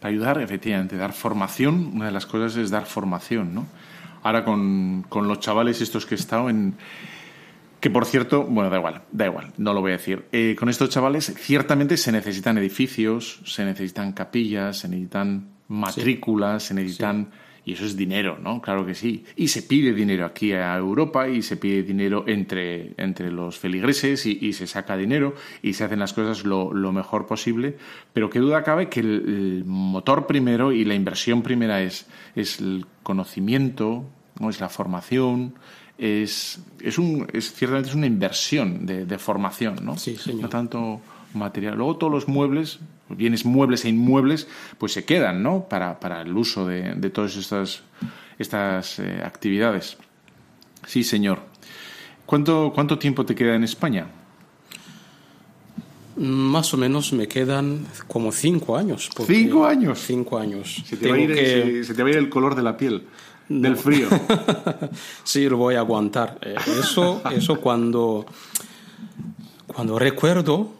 Para 0.00 0.12
ayudar, 0.12 0.40
efectivamente, 0.40 0.96
dar 0.96 1.12
formación. 1.12 1.92
Una 1.94 2.06
de 2.06 2.12
las 2.12 2.26
cosas 2.26 2.56
es 2.56 2.70
dar 2.70 2.86
formación, 2.86 3.54
¿no? 3.54 3.66
Ahora 4.22 4.44
con, 4.44 5.04
con 5.08 5.28
los 5.28 5.40
chavales 5.40 5.80
estos 5.80 6.06
que 6.06 6.14
he 6.14 6.18
estado 6.18 6.50
en... 6.50 6.74
Que 7.80 7.88
por 7.88 8.04
cierto, 8.04 8.44
bueno, 8.44 8.68
da 8.68 8.76
igual, 8.76 9.02
da 9.10 9.24
igual, 9.24 9.52
no 9.56 9.72
lo 9.72 9.80
voy 9.80 9.92
a 9.92 9.96
decir. 9.96 10.26
Eh, 10.32 10.54
con 10.58 10.68
estos 10.68 10.90
chavales 10.90 11.32
ciertamente 11.38 11.96
se 11.96 12.12
necesitan 12.12 12.58
edificios, 12.58 13.40
se 13.46 13.64
necesitan 13.64 14.12
capillas, 14.12 14.78
se 14.78 14.88
necesitan 14.88 15.48
matrículas, 15.68 16.64
se 16.64 16.74
necesitan... 16.74 17.30
Y 17.64 17.74
eso 17.74 17.84
es 17.84 17.96
dinero, 17.96 18.38
¿no? 18.40 18.60
Claro 18.60 18.86
que 18.86 18.94
sí. 18.94 19.24
Y 19.36 19.48
se 19.48 19.62
pide 19.62 19.92
dinero 19.92 20.24
aquí 20.24 20.52
a 20.52 20.76
Europa 20.76 21.28
y 21.28 21.42
se 21.42 21.56
pide 21.56 21.82
dinero 21.82 22.24
entre, 22.26 22.92
entre 22.96 23.30
los 23.30 23.58
feligreses 23.58 24.26
y, 24.26 24.38
y 24.40 24.52
se 24.52 24.66
saca 24.66 24.96
dinero 24.96 25.34
y 25.62 25.74
se 25.74 25.84
hacen 25.84 25.98
las 25.98 26.12
cosas 26.12 26.44
lo, 26.44 26.72
lo 26.72 26.92
mejor 26.92 27.26
posible. 27.26 27.76
Pero 28.12 28.30
qué 28.30 28.38
duda 28.38 28.62
cabe 28.62 28.88
que 28.88 29.00
el, 29.00 29.06
el 29.26 29.64
motor 29.66 30.26
primero 30.26 30.72
y 30.72 30.84
la 30.84 30.94
inversión 30.94 31.42
primera 31.42 31.82
es, 31.82 32.06
es 32.34 32.60
el 32.60 32.86
conocimiento, 33.02 34.04
¿no? 34.38 34.50
es 34.50 34.60
la 34.60 34.68
formación, 34.68 35.54
es, 35.98 36.60
es, 36.80 36.98
un, 36.98 37.26
es 37.32 37.52
ciertamente 37.52 37.90
es 37.90 37.94
una 37.94 38.06
inversión 38.06 38.86
de, 38.86 39.04
de 39.04 39.18
formación, 39.18 39.76
¿no? 39.82 39.98
Sí, 39.98 40.16
señor. 40.16 40.42
No 40.42 40.48
tanto 40.48 41.00
material. 41.34 41.76
Luego 41.76 41.96
todos 41.96 42.12
los 42.12 42.28
muebles, 42.28 42.78
bienes 43.08 43.44
muebles 43.44 43.84
e 43.84 43.88
inmuebles, 43.90 44.48
pues 44.78 44.92
se 44.92 45.04
quedan, 45.04 45.42
¿no? 45.42 45.68
Para, 45.68 46.00
para 46.00 46.22
el 46.22 46.36
uso 46.36 46.66
de, 46.66 46.94
de 46.94 47.10
todas 47.10 47.36
estas, 47.36 47.82
estas 48.38 48.98
eh, 48.98 49.22
actividades. 49.24 49.96
Sí, 50.86 51.04
señor. 51.04 51.40
¿Cuánto, 52.26 52.72
¿Cuánto 52.74 52.98
tiempo 52.98 53.24
te 53.26 53.34
queda 53.34 53.54
en 53.54 53.64
España? 53.64 54.06
Más 56.16 56.74
o 56.74 56.76
menos 56.76 57.12
me 57.12 57.26
quedan 57.28 57.86
como 58.06 58.30
cinco 58.32 58.76
años. 58.76 59.08
¿Cinco 59.26 59.64
años? 59.64 60.00
Cinco 60.06 60.38
años. 60.38 60.82
Se 60.84 60.96
te, 60.96 61.08
va 61.08 61.14
a 61.14 61.18
ir, 61.18 61.34
que- 61.34 61.46
se- 61.46 61.84
se 61.84 61.94
te 61.94 62.02
va 62.02 62.08
a 62.08 62.12
ir 62.12 62.18
el 62.18 62.28
color 62.28 62.54
de 62.54 62.62
la 62.62 62.76
piel, 62.76 63.06
del 63.48 63.76
frío. 63.76 64.08
Sí, 65.24 65.48
lo 65.48 65.56
voy 65.56 65.76
a 65.76 65.78
aguantar. 65.80 66.38
Eh, 66.42 66.56
Eso, 66.80 67.22
eso 67.34 67.60
cuando, 67.60 68.26
cuando 69.66 69.98
recuerdo 69.98 70.72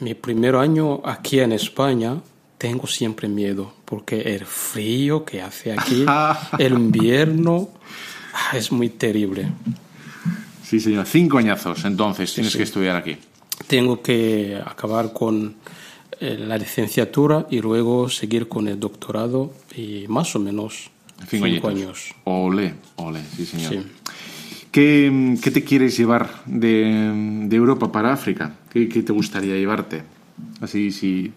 mi 0.00 0.14
primer 0.14 0.56
año 0.56 1.00
aquí 1.04 1.40
en 1.40 1.52
España, 1.52 2.20
tengo 2.56 2.86
siempre 2.86 3.28
miedo 3.28 3.72
porque 3.84 4.20
el 4.20 4.44
frío 4.44 5.24
que 5.24 5.42
hace 5.42 5.72
aquí, 5.72 6.04
el 6.58 6.74
invierno, 6.74 7.68
ah, 8.34 8.56
es 8.56 8.70
muy 8.70 8.90
terrible. 8.90 9.48
Sí, 10.62 10.80
señor. 10.80 11.06
Cinco 11.06 11.38
añazos, 11.38 11.84
entonces, 11.84 12.32
tienes 12.34 12.54
que 12.54 12.64
estudiar 12.64 12.96
aquí. 12.96 13.16
Tengo 13.66 14.02
que 14.02 14.60
acabar 14.64 15.12
con 15.12 15.56
eh, 16.20 16.36
la 16.38 16.58
licenciatura 16.58 17.46
y 17.48 17.60
luego 17.60 18.10
seguir 18.10 18.48
con 18.48 18.68
el 18.68 18.78
doctorado 18.78 19.52
y 19.74 20.04
más 20.08 20.36
o 20.36 20.38
menos 20.38 20.90
cinco, 21.26 21.68
años. 21.68 22.14
Ole, 22.24 22.74
ole, 22.96 23.22
sí, 23.34 23.46
señor. 23.46 23.84
¿Qué, 24.78 25.34
¿Qué, 25.42 25.50
te 25.50 25.64
quieres 25.64 25.96
llevar 25.96 26.44
de, 26.46 27.42
de 27.48 27.56
Europa 27.56 27.90
para 27.90 28.12
África? 28.12 28.54
¿Qué, 28.70 28.88
¿Qué, 28.88 29.02
te 29.02 29.12
gustaría 29.12 29.56
llevarte? 29.56 30.04
Así, 30.60 30.92
sí. 30.92 31.32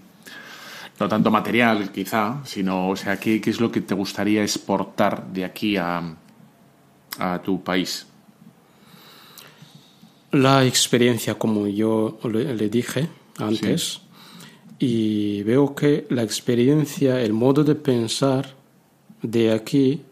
No 1.00 1.10
tanto 1.10 1.32
material, 1.32 1.92
quizá, 1.92 2.40
sino, 2.46 2.90
o 2.90 2.96
sea, 2.96 3.20
¿qué, 3.20 3.42
qué 3.42 3.50
es 3.50 3.60
lo 3.60 3.72
que 3.72 3.82
te 3.82 3.96
gustaría 3.96 4.44
exportar 4.44 5.26
de 5.34 5.44
aquí 5.44 5.76
a, 5.76 6.16
a 7.18 7.42
tu 7.42 7.64
país? 7.64 8.06
La 10.32 10.64
experiencia, 10.64 11.34
como 11.34 11.66
yo 11.66 12.20
le, 12.32 12.70
dije 12.70 13.10
antes, 13.40 14.02
y 14.78 15.42
veo 15.42 15.74
que 15.74 16.06
la 16.12 16.22
experiencia, 16.22 17.20
el 17.20 17.34
modo 17.34 17.64
de 17.64 17.74
pensar 17.74 18.54
de 19.24 19.52
aquí 19.52 20.04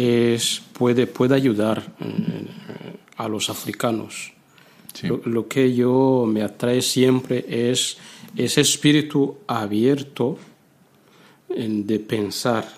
es, 0.00 0.62
puede, 0.72 1.06
puede 1.06 1.34
ayudar 1.34 1.82
eh, 2.00 2.46
a 3.16 3.28
los 3.28 3.50
africanos. 3.50 4.32
Lo, 5.24 5.46
que 5.46 5.72
yo 5.74 6.26
me 6.26 6.42
atrae 6.42 6.82
siempre 6.82 7.44
es 7.48 7.96
ese 8.36 8.60
espíritu 8.60 9.38
abierto 9.46 10.36
de 11.48 11.98
pensar. 12.00 12.68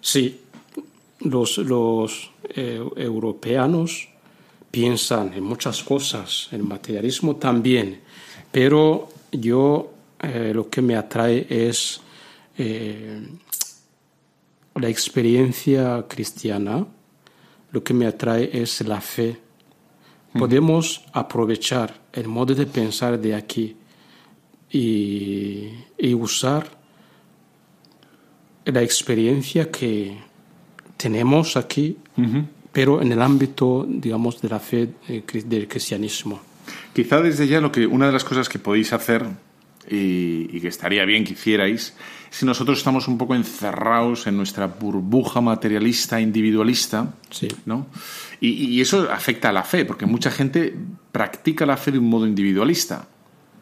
Sí, 0.00 0.40
los, 1.20 1.58
los 1.58 2.30
eh, 2.48 2.82
europeanos 2.96 4.08
piensan 4.70 5.32
en 5.34 5.44
muchas 5.44 5.82
cosas, 5.84 6.48
el 6.50 6.64
materialismo 6.64 7.36
también, 7.36 8.00
pero 8.50 9.08
yo 9.30 9.92
eh, 10.20 10.52
lo 10.54 10.68
que 10.68 10.82
me 10.82 10.96
atrae 10.96 11.46
es 11.48 12.00
eh, 12.58 13.26
la 14.74 14.88
experiencia 14.88 16.04
cristiana, 16.08 16.86
lo 17.70 17.82
que 17.82 17.94
me 17.94 18.06
atrae 18.06 18.50
es 18.52 18.80
la 18.82 19.00
fe. 19.00 19.38
Podemos 20.32 21.04
aprovechar 21.12 22.00
el 22.12 22.26
modo 22.26 22.54
de 22.54 22.66
pensar 22.66 23.20
de 23.20 23.34
aquí 23.34 23.76
y, 24.70 25.70
usar 26.14 26.66
la 28.64 28.82
experiencia 28.82 29.70
que 29.70 30.18
tenemos 30.96 31.56
aquí 31.56 31.96
pero 32.74 33.00
en 33.00 33.12
el 33.12 33.22
ámbito, 33.22 33.86
digamos, 33.88 34.42
de 34.42 34.48
la 34.48 34.58
fe 34.58 34.90
eh, 35.08 35.22
del 35.46 35.68
cristianismo. 35.68 36.42
Quizá 36.92 37.22
desde 37.22 37.46
ya 37.46 37.60
lo 37.60 37.70
que 37.70 37.86
una 37.86 38.06
de 38.06 38.12
las 38.12 38.24
cosas 38.24 38.48
que 38.48 38.58
podéis 38.58 38.92
hacer 38.92 39.24
y, 39.88 40.60
que 40.60 40.68
estaría 40.68 41.04
bien 41.04 41.24
que 41.24 41.34
hicierais 41.34 41.94
si 42.34 42.44
nosotros 42.44 42.78
estamos 42.78 43.06
un 43.06 43.16
poco 43.16 43.36
encerrados 43.36 44.26
en 44.26 44.36
nuestra 44.36 44.66
burbuja 44.66 45.40
materialista 45.40 46.20
individualista, 46.20 47.14
sí. 47.30 47.46
¿no? 47.64 47.86
Y, 48.40 48.48
y, 48.48 48.80
eso 48.80 49.08
afecta 49.08 49.50
a 49.50 49.52
la 49.52 49.62
fe, 49.62 49.84
porque 49.84 50.04
mucha 50.04 50.32
gente 50.32 50.74
practica 51.12 51.64
la 51.64 51.76
fe 51.76 51.92
de 51.92 52.00
un 52.00 52.10
modo 52.10 52.26
individualista. 52.26 53.06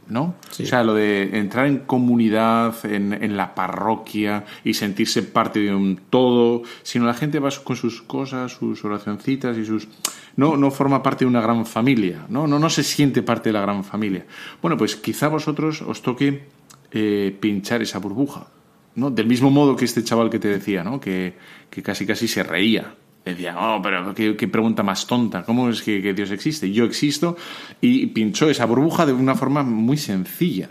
¿no? 0.09 0.37
O 0.59 0.65
sea, 0.65 0.83
lo 0.85 0.95
de 0.95 1.39
entrar 1.39 1.67
en 1.67 1.81
comunidad, 1.81 2.75
en, 2.85 3.37
la 3.37 3.55
parroquia 3.55 4.47
y 4.65 4.73
sentirse 4.75 5.23
parte 5.23 5.61
de 5.61 5.75
un 5.75 6.01
todo, 6.09 6.63
sino 6.83 7.05
la 7.05 7.15
gente 7.15 7.41
va 7.41 7.51
con 7.63 7.77
sus 7.77 8.01
cosas, 8.01 8.53
sus 8.53 8.85
oracioncitas 8.87 9.57
y 9.59 9.67
sus... 9.67 9.87
No, 10.35 10.57
no 10.57 10.71
forma 10.71 11.03
parte 11.03 11.27
de 11.27 11.29
una 11.29 11.43
gran 11.43 11.67
familia, 11.67 12.25
¿no? 12.31 12.47
No, 12.47 12.59
no 12.59 12.71
se 12.71 12.83
siente 12.83 13.23
parte 13.23 13.51
de 13.51 13.53
la 13.53 13.61
gran 13.61 13.85
familia. 13.85 14.25
Bueno, 14.63 14.79
pues 14.79 14.97
quizá 14.97 15.29
vosotros 15.29 15.83
os 15.83 16.01
toque 16.01 16.47
eh, 16.91 17.37
pinchar 17.39 17.83
esa 17.83 17.99
burbuja, 17.99 18.47
¿no? 18.95 19.11
Del 19.11 19.27
mismo 19.27 19.51
modo 19.51 19.77
que 19.77 19.85
este 19.85 20.05
chaval 20.05 20.31
que 20.31 20.39
te 20.39 20.49
decía, 20.49 20.85
¿no? 20.85 21.01
Que, 21.01 21.35
que 21.71 21.83
casi 21.83 22.07
casi 22.07 22.29
se 22.29 22.43
reía 22.43 22.95
Decía, 23.25 23.57
oh, 23.57 23.81
pero 23.81 24.13
qué, 24.15 24.49
pregunta 24.49 24.83
más 24.83 25.07
tonta, 25.07 25.45
¿cómo 25.45 25.69
es 25.69 25.83
que, 25.83 26.13
Dios 26.13 26.33
existe? 26.33 26.73
Yo 26.73 26.85
existo 26.85 27.37
y 27.81 28.09
pinchó 28.09 28.51
esa 28.51 28.67
burbuja 28.67 29.07
de 29.07 29.13
una 29.13 29.37
forma 29.37 29.63
muy 29.63 29.97
sencilla. 29.97 30.71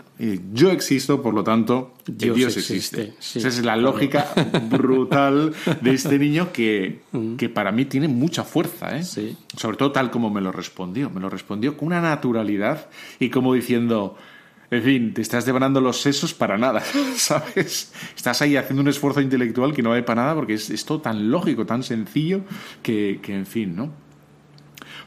Yo 0.52 0.70
existo, 0.70 1.22
por 1.22 1.32
lo 1.32 1.42
tanto, 1.44 1.94
Dios, 2.06 2.54
existe. 2.54 3.14
Esa 3.18 3.48
es 3.48 3.64
la 3.64 3.76
lógica 3.76 4.26
brutal 4.68 5.54
de 5.80 5.94
este 5.94 6.18
niño 6.18 6.52
que, 6.52 7.00
que 7.38 7.48
para 7.48 7.72
mí 7.72 7.86
tiene 7.86 8.08
mucha 8.08 8.44
fuerza, 8.44 8.98
¿eh? 8.98 9.04
Sobre 9.56 9.78
todo 9.78 9.92
tal 9.92 10.10
como 10.10 10.28
me 10.28 10.42
lo 10.42 10.52
respondió. 10.52 11.08
Me 11.08 11.20
lo 11.22 11.30
respondió 11.30 11.78
con 11.78 11.86
una 11.86 12.02
naturalidad 12.02 12.90
y 13.18 13.30
como 13.30 13.54
diciendo, 13.54 14.18
en 14.72 14.82
fin, 14.82 15.12
te 15.12 15.20
estás 15.20 15.44
devorando 15.44 15.82
los 15.82 16.00
sesos 16.00 16.32
para 16.32 16.56
nada, 16.56 16.82
¿sabes? 17.16 17.92
Estás 18.16 18.40
ahí 18.40 18.56
haciendo 18.56 18.80
un 18.80 18.88
esfuerzo 18.88 19.20
intelectual 19.20 19.74
que 19.74 19.82
no 19.82 19.90
vale 19.90 20.02
para 20.02 20.22
nada 20.22 20.34
porque 20.34 20.54
es, 20.54 20.84
todo 20.86 21.02
tan 21.02 21.30
lógico, 21.30 21.66
tan 21.66 21.82
sencillo, 21.82 22.40
que, 22.82 23.20
en 23.22 23.44
fin, 23.44 23.76
¿no? 23.76 23.90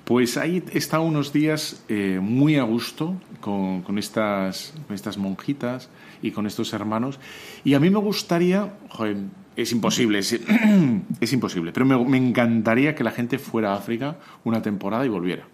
Pues 0.03 0.38
ahí 0.38 0.63
está 0.72 0.99
unos 0.99 1.34
días 1.34 1.84
eh, 1.89 2.20
muy 2.22 2.57
a 2.57 2.63
gusto 2.63 3.20
con, 3.41 3.97
estas, 3.97 4.76
estas 4.91 5.18
monjitas 5.18 5.89
y 6.22 6.30
con 6.30 6.45
estos 6.45 6.72
hermanos. 6.74 7.20
Y 7.63 7.74
a 7.74 7.80
mí 7.80 7.89
me 7.89 7.97
gustaría, 7.97 8.78
joder, 8.89 9.18
es 9.55 9.72
imposible, 9.72 10.20
es, 10.20 10.39
imposible, 11.34 11.72
pero 11.72 11.88
me 11.88 12.18
encantaría 12.18 12.93
que 12.93 13.03
la 13.03 13.09
gente 13.09 13.39
fuera 13.39 13.74
a 13.74 13.78
África 13.78 14.18
una 14.43 14.61
temporada 14.61 15.07
y 15.07 15.09
volviera 15.09 15.47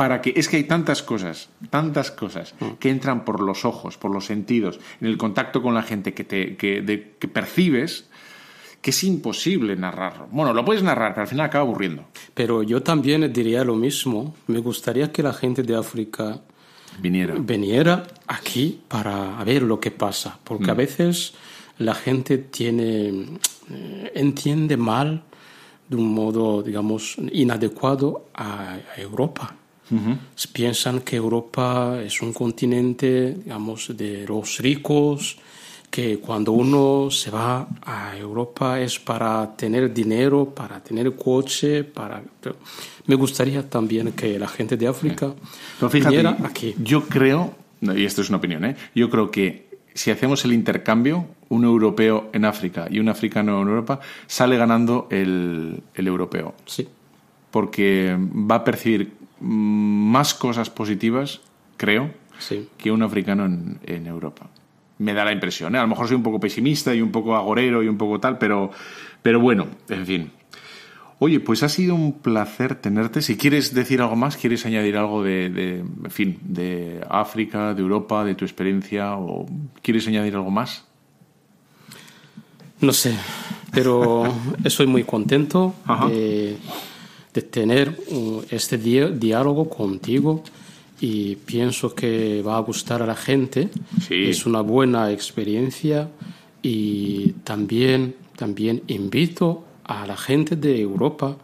para 0.00 0.22
que 0.22 0.32
es 0.34 0.48
que 0.48 0.56
hay 0.56 0.64
tantas 0.64 1.02
cosas, 1.02 1.50
tantas 1.68 2.10
cosas 2.10 2.54
mm. 2.58 2.78
que 2.80 2.88
entran 2.88 3.22
por 3.22 3.38
los 3.40 3.66
ojos, 3.66 3.98
por 3.98 4.10
los 4.10 4.24
sentidos, 4.24 4.80
en 4.98 5.08
el 5.08 5.18
contacto 5.18 5.60
con 5.60 5.74
la 5.74 5.82
gente 5.82 6.14
que 6.14 6.24
te 6.24 6.56
que, 6.56 6.82
que 7.18 7.28
percibes 7.28 8.08
que 8.80 8.92
es 8.92 9.04
imposible 9.04 9.76
narrarlo. 9.76 10.26
Bueno, 10.30 10.54
lo 10.54 10.64
puedes 10.64 10.82
narrar, 10.82 11.12
pero 11.12 11.24
al 11.24 11.28
final 11.28 11.44
acaba 11.44 11.64
aburriendo. 11.64 12.06
Pero 12.32 12.62
yo 12.62 12.82
también 12.82 13.30
diría 13.30 13.62
lo 13.62 13.76
mismo. 13.76 14.34
Me 14.46 14.60
gustaría 14.60 15.12
que 15.12 15.22
la 15.22 15.34
gente 15.34 15.62
de 15.62 15.76
África 15.76 16.40
viniera, 16.98 17.34
viniera 17.34 18.06
aquí 18.26 18.80
para 18.88 19.44
ver 19.44 19.64
lo 19.64 19.80
que 19.80 19.90
pasa, 19.90 20.38
porque 20.42 20.70
a 20.70 20.74
mm. 20.74 20.78
veces 20.78 21.34
la 21.76 21.94
gente 21.94 22.38
tiene 22.38 23.26
eh, 23.68 24.12
entiende 24.14 24.78
mal 24.78 25.24
de 25.90 25.96
un 25.96 26.14
modo, 26.14 26.62
digamos, 26.62 27.16
inadecuado 27.32 28.30
a 28.32 28.78
Europa. 28.96 29.59
Piensan 30.52 31.00
que 31.00 31.16
Europa 31.16 32.00
es 32.04 32.22
un 32.22 32.32
continente, 32.32 33.34
digamos, 33.44 33.96
de 33.96 34.24
los 34.26 34.58
ricos, 34.58 35.38
que 35.90 36.18
cuando 36.18 36.52
uno 36.52 37.10
se 37.10 37.30
va 37.30 37.66
a 37.82 38.16
Europa 38.16 38.80
es 38.80 38.98
para 39.00 39.56
tener 39.56 39.92
dinero, 39.92 40.54
para 40.54 40.80
tener 40.80 41.16
coche, 41.16 41.82
para... 41.82 42.22
Me 43.06 43.16
gustaría 43.16 43.68
también 43.68 44.12
que 44.12 44.38
la 44.38 44.46
gente 44.46 44.76
de 44.76 44.86
África 44.86 45.34
viniera 45.92 46.36
aquí. 46.44 46.74
Yo 46.78 47.02
creo, 47.08 47.54
y 47.80 48.04
esto 48.04 48.22
es 48.22 48.28
una 48.28 48.38
opinión, 48.38 48.64
¿eh? 48.64 48.76
yo 48.94 49.10
creo 49.10 49.30
que 49.30 49.68
si 49.92 50.12
hacemos 50.12 50.44
el 50.44 50.52
intercambio, 50.52 51.26
un 51.48 51.64
europeo 51.64 52.30
en 52.32 52.44
África 52.44 52.86
y 52.88 53.00
un 53.00 53.08
africano 53.08 53.60
en 53.60 53.68
Europa, 53.68 53.98
sale 54.28 54.56
ganando 54.56 55.08
el, 55.10 55.82
el 55.94 56.06
europeo. 56.06 56.54
Sí. 56.66 56.88
Porque 57.50 58.16
va 58.16 58.56
a 58.56 58.64
percibir 58.64 59.19
más 59.40 60.34
cosas 60.34 60.70
positivas, 60.70 61.40
creo, 61.76 62.10
que 62.78 62.90
un 62.90 63.02
africano 63.02 63.44
en, 63.46 64.06
Europa. 64.06 64.46
Me 64.98 65.14
da 65.14 65.24
la 65.24 65.32
impresión. 65.32 65.74
¿eh? 65.74 65.78
A 65.78 65.82
lo 65.82 65.88
mejor 65.88 66.08
soy 66.08 66.16
un 66.16 66.22
poco 66.22 66.40
pesimista 66.40 66.94
y 66.94 67.00
un 67.00 67.10
poco 67.10 67.34
agorero 67.34 67.82
y 67.82 67.88
un 67.88 67.96
poco 67.96 68.20
tal, 68.20 68.38
pero, 68.38 68.70
pero 69.22 69.40
bueno, 69.40 69.66
en 69.88 70.06
fin. 70.06 70.30
Oye, 71.18 71.38
pues 71.40 71.62
ha 71.62 71.68
sido 71.68 71.94
un 71.94 72.20
placer 72.20 72.76
tenerte. 72.76 73.20
Si 73.20 73.36
quieres 73.36 73.74
decir 73.74 74.00
algo 74.00 74.16
más, 74.16 74.36
quieres 74.36 74.64
añadir 74.64 74.96
algo 74.96 75.22
de, 75.22 75.50
de, 75.50 75.78
en 75.80 76.10
fin, 76.10 76.38
de 76.42 77.04
África, 77.10 77.74
de 77.74 77.82
Europa, 77.82 78.24
de 78.24 78.34
tu 78.34 78.44
experiencia, 78.46 79.16
o 79.16 79.46
quieres 79.82 80.06
añadir 80.08 80.34
algo 80.34 80.50
más. 80.50 80.86
No 82.80 82.94
sé, 82.94 83.14
pero 83.72 84.24
estoy 84.64 84.86
muy 84.86 85.04
contento 85.04 85.74
de 86.08 86.56
tener 87.32 87.96
este 88.50 88.78
diálogo 88.78 89.68
contigo 89.68 90.42
y 91.00 91.36
pienso 91.36 91.94
que 91.94 92.42
va 92.42 92.56
a 92.56 92.60
gustar 92.60 93.02
a 93.02 93.06
la 93.06 93.14
gente. 93.14 93.70
Es 94.10 94.46
una 94.46 94.60
buena 94.60 95.10
experiencia 95.10 96.08
y 96.62 97.32
también, 97.44 98.16
también 98.36 98.82
invito 98.88 99.64
a 99.84 100.06
la 100.06 100.16
gente 100.16 100.56
de 100.56 100.80
Europa 100.80 101.36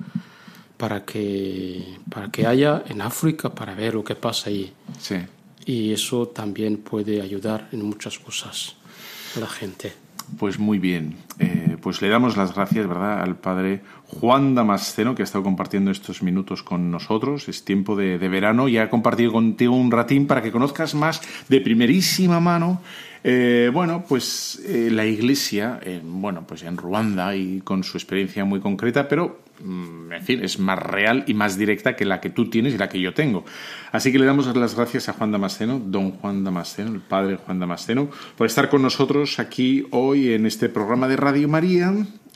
para 0.76 1.04
que, 1.04 1.96
para 2.10 2.30
que 2.30 2.46
haya 2.46 2.84
en 2.88 3.00
África 3.00 3.54
para 3.54 3.74
ver 3.74 3.94
lo 3.94 4.04
que 4.04 4.14
pasa 4.14 4.50
ahí. 4.50 4.72
Sí. 5.00 5.16
y 5.66 5.92
eso 5.92 6.28
también 6.28 6.78
puede 6.78 7.20
ayudar 7.20 7.68
en 7.72 7.82
muchas 7.82 8.18
cosas 8.18 8.76
a 9.36 9.40
la 9.40 9.48
gente. 9.48 10.05
Pues 10.38 10.58
muy 10.58 10.78
bien. 10.78 11.16
Eh, 11.38 11.76
pues 11.80 12.02
le 12.02 12.08
damos 12.08 12.36
las 12.36 12.54
gracias, 12.54 12.86
¿verdad?, 12.86 13.20
al 13.20 13.36
padre 13.36 13.80
Juan 14.06 14.54
Damasceno, 14.54 15.14
que 15.14 15.22
ha 15.22 15.24
estado 15.24 15.44
compartiendo 15.44 15.90
estos 15.90 16.22
minutos 16.22 16.62
con 16.62 16.90
nosotros. 16.90 17.48
Es 17.48 17.64
tiempo 17.64 17.96
de, 17.96 18.18
verano 18.18 18.68
y 18.68 18.78
ha 18.78 18.90
compartido 18.90 19.32
contigo 19.32 19.76
un 19.76 19.90
ratín 19.90 20.26
para 20.26 20.42
que 20.42 20.52
conozcas 20.52 20.94
más 20.94 21.20
de 21.48 21.60
primerísima 21.60 22.40
mano 22.40 22.80
eh, 23.28 23.70
bueno, 23.72 24.04
pues 24.06 24.62
eh, 24.64 24.88
la 24.92 25.04
Iglesia, 25.04 25.80
bueno, 26.04 26.44
pues 26.46 26.62
en 26.62 26.76
Ruanda 26.76 27.34
y 27.34 27.60
con 27.60 27.82
su 27.82 27.96
experiencia 27.96 28.44
muy 28.44 28.60
concreta, 28.60 29.08
pero 29.08 29.40
en 29.60 30.22
fin, 30.22 30.42
es 30.42 30.58
más 30.58 30.78
real 30.78 31.24
y 31.26 31.34
más 31.34 31.56
directa 31.58 31.96
que 31.96 32.04
la 32.04 32.20
que 32.20 32.30
tú 32.30 32.50
tienes 32.50 32.74
y 32.74 32.78
la 32.78 32.88
que 32.88 33.00
yo 33.00 33.14
tengo. 33.14 33.44
Así 33.92 34.12
que 34.12 34.18
le 34.18 34.26
damos 34.26 34.54
las 34.54 34.74
gracias 34.74 35.08
a 35.08 35.12
Juan 35.12 35.32
Damasceno, 35.32 35.80
don 35.84 36.12
Juan 36.12 36.44
Damasceno, 36.44 36.92
el 36.92 37.00
padre 37.00 37.36
Juan 37.36 37.58
Damasceno, 37.58 38.10
por 38.36 38.46
estar 38.46 38.68
con 38.68 38.82
nosotros 38.82 39.38
aquí 39.38 39.86
hoy 39.90 40.32
en 40.32 40.46
este 40.46 40.68
programa 40.68 41.08
de 41.08 41.16
Radio 41.16 41.48
María, 41.48 41.92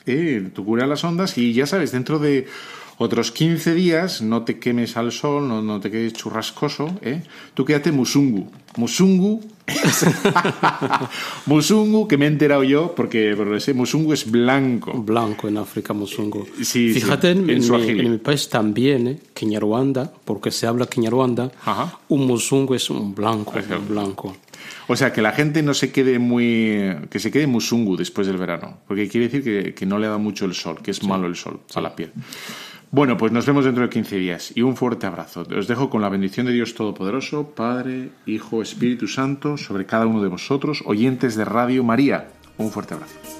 eh, 0.07 0.51
Tu 0.55 0.64
cura 0.64 0.87
las 0.87 1.05
ondas, 1.05 1.37
y 1.39 1.53
ya 1.53 1.66
sabes, 1.66 1.93
dentro 1.93 2.18
de 2.18 2.47
otros 3.03 3.32
15 3.32 3.72
días 3.72 4.20
no 4.20 4.44
te 4.44 4.59
quemes 4.59 4.98
al 4.98 5.11
sol, 5.11 5.48
no, 5.48 5.62
no 5.62 5.80
te 5.80 5.90
quedes 5.90 6.12
churrascoso, 6.12 6.98
¿eh? 7.01 7.22
Tú 7.55 7.64
quédate 7.64 7.92
musungu. 7.92 8.51
Musungu. 8.76 9.40
musungu, 11.46 12.07
que 12.07 12.18
me 12.18 12.26
he 12.26 12.28
enterado 12.28 12.62
yo, 12.62 12.94
porque 12.94 13.34
por 13.34 13.55
ese 13.55 13.72
musungu 13.72 14.12
es 14.12 14.30
blanco. 14.30 14.92
Blanco 14.92 15.48
en 15.48 15.57
África, 15.57 15.94
musungu. 15.94 16.46
Sí, 16.62 16.92
Fíjate, 16.92 17.30
en, 17.30 17.46
mi, 17.46 18.18
país 18.18 18.51
también, 18.51 19.09
¿eh? 19.09 19.18
Kinyarwanda, 19.32 20.12
porque 20.26 20.51
se 20.51 20.66
habla 20.66 20.84
Kinyarwanda, 20.84 21.51
un 22.09 22.26
musungu 22.26 22.74
es 22.74 22.90
un 22.90 23.14
blanco, 23.14 23.55
blanco. 23.88 24.36
O 24.88 24.96
sea, 24.96 25.11
que 25.11 25.22
la 25.22 25.32
gente 25.32 25.62
no 25.62 25.72
se 25.72 25.90
quede 25.90 26.18
muy. 26.18 26.96
que 27.09 27.18
se 27.18 27.30
quede 27.30 27.46
musungu 27.46 27.96
después 27.96 28.26
del 28.26 28.36
verano. 28.36 28.78
Porque 28.86 29.09
quiere 29.09 29.28
decir 29.28 29.74
que, 29.74 29.86
no 29.86 29.98
le 29.98 30.07
da 30.07 30.18
mucho 30.18 30.44
el 30.44 30.55
sol, 30.55 30.80
que 30.82 30.90
es 30.90 31.03
malo 31.03 31.26
el 31.26 31.36
sol 31.36 31.61
a 31.74 31.80
la 31.80 31.96
piel. 31.96 32.12
Bueno, 32.93 33.16
pues 33.16 33.30
nos 33.30 33.47
vemos 33.47 33.64
dentro 33.64 33.84
de 33.84 33.88
15 33.88 34.16
días 34.16 34.53
y 34.57 34.62
un 34.62 34.76
fuerte 34.76 35.07
abrazo. 35.07 35.47
Os 35.57 35.68
dejo 35.68 35.88
con 35.91 36.03
la 36.03 36.09
bendición 36.09 36.47
de 36.47 36.53
Dios 36.53 36.74
Todopoderoso, 36.74 37.51
Padre, 37.55 38.11
Hijo, 38.26 38.62
Espíritu 38.62 39.07
Santo, 39.07 39.57
sobre 39.57 39.86
cada 39.86 40.07
uno 40.07 40.20
de 40.20 40.28
vosotros, 40.28 40.82
oyentes 40.84 41.36
de 41.36 41.45
Radio 41.45 41.84
María. 41.84 42.30
Un 42.59 42.72
fuerte 42.72 42.95
abrazo. 42.95 43.39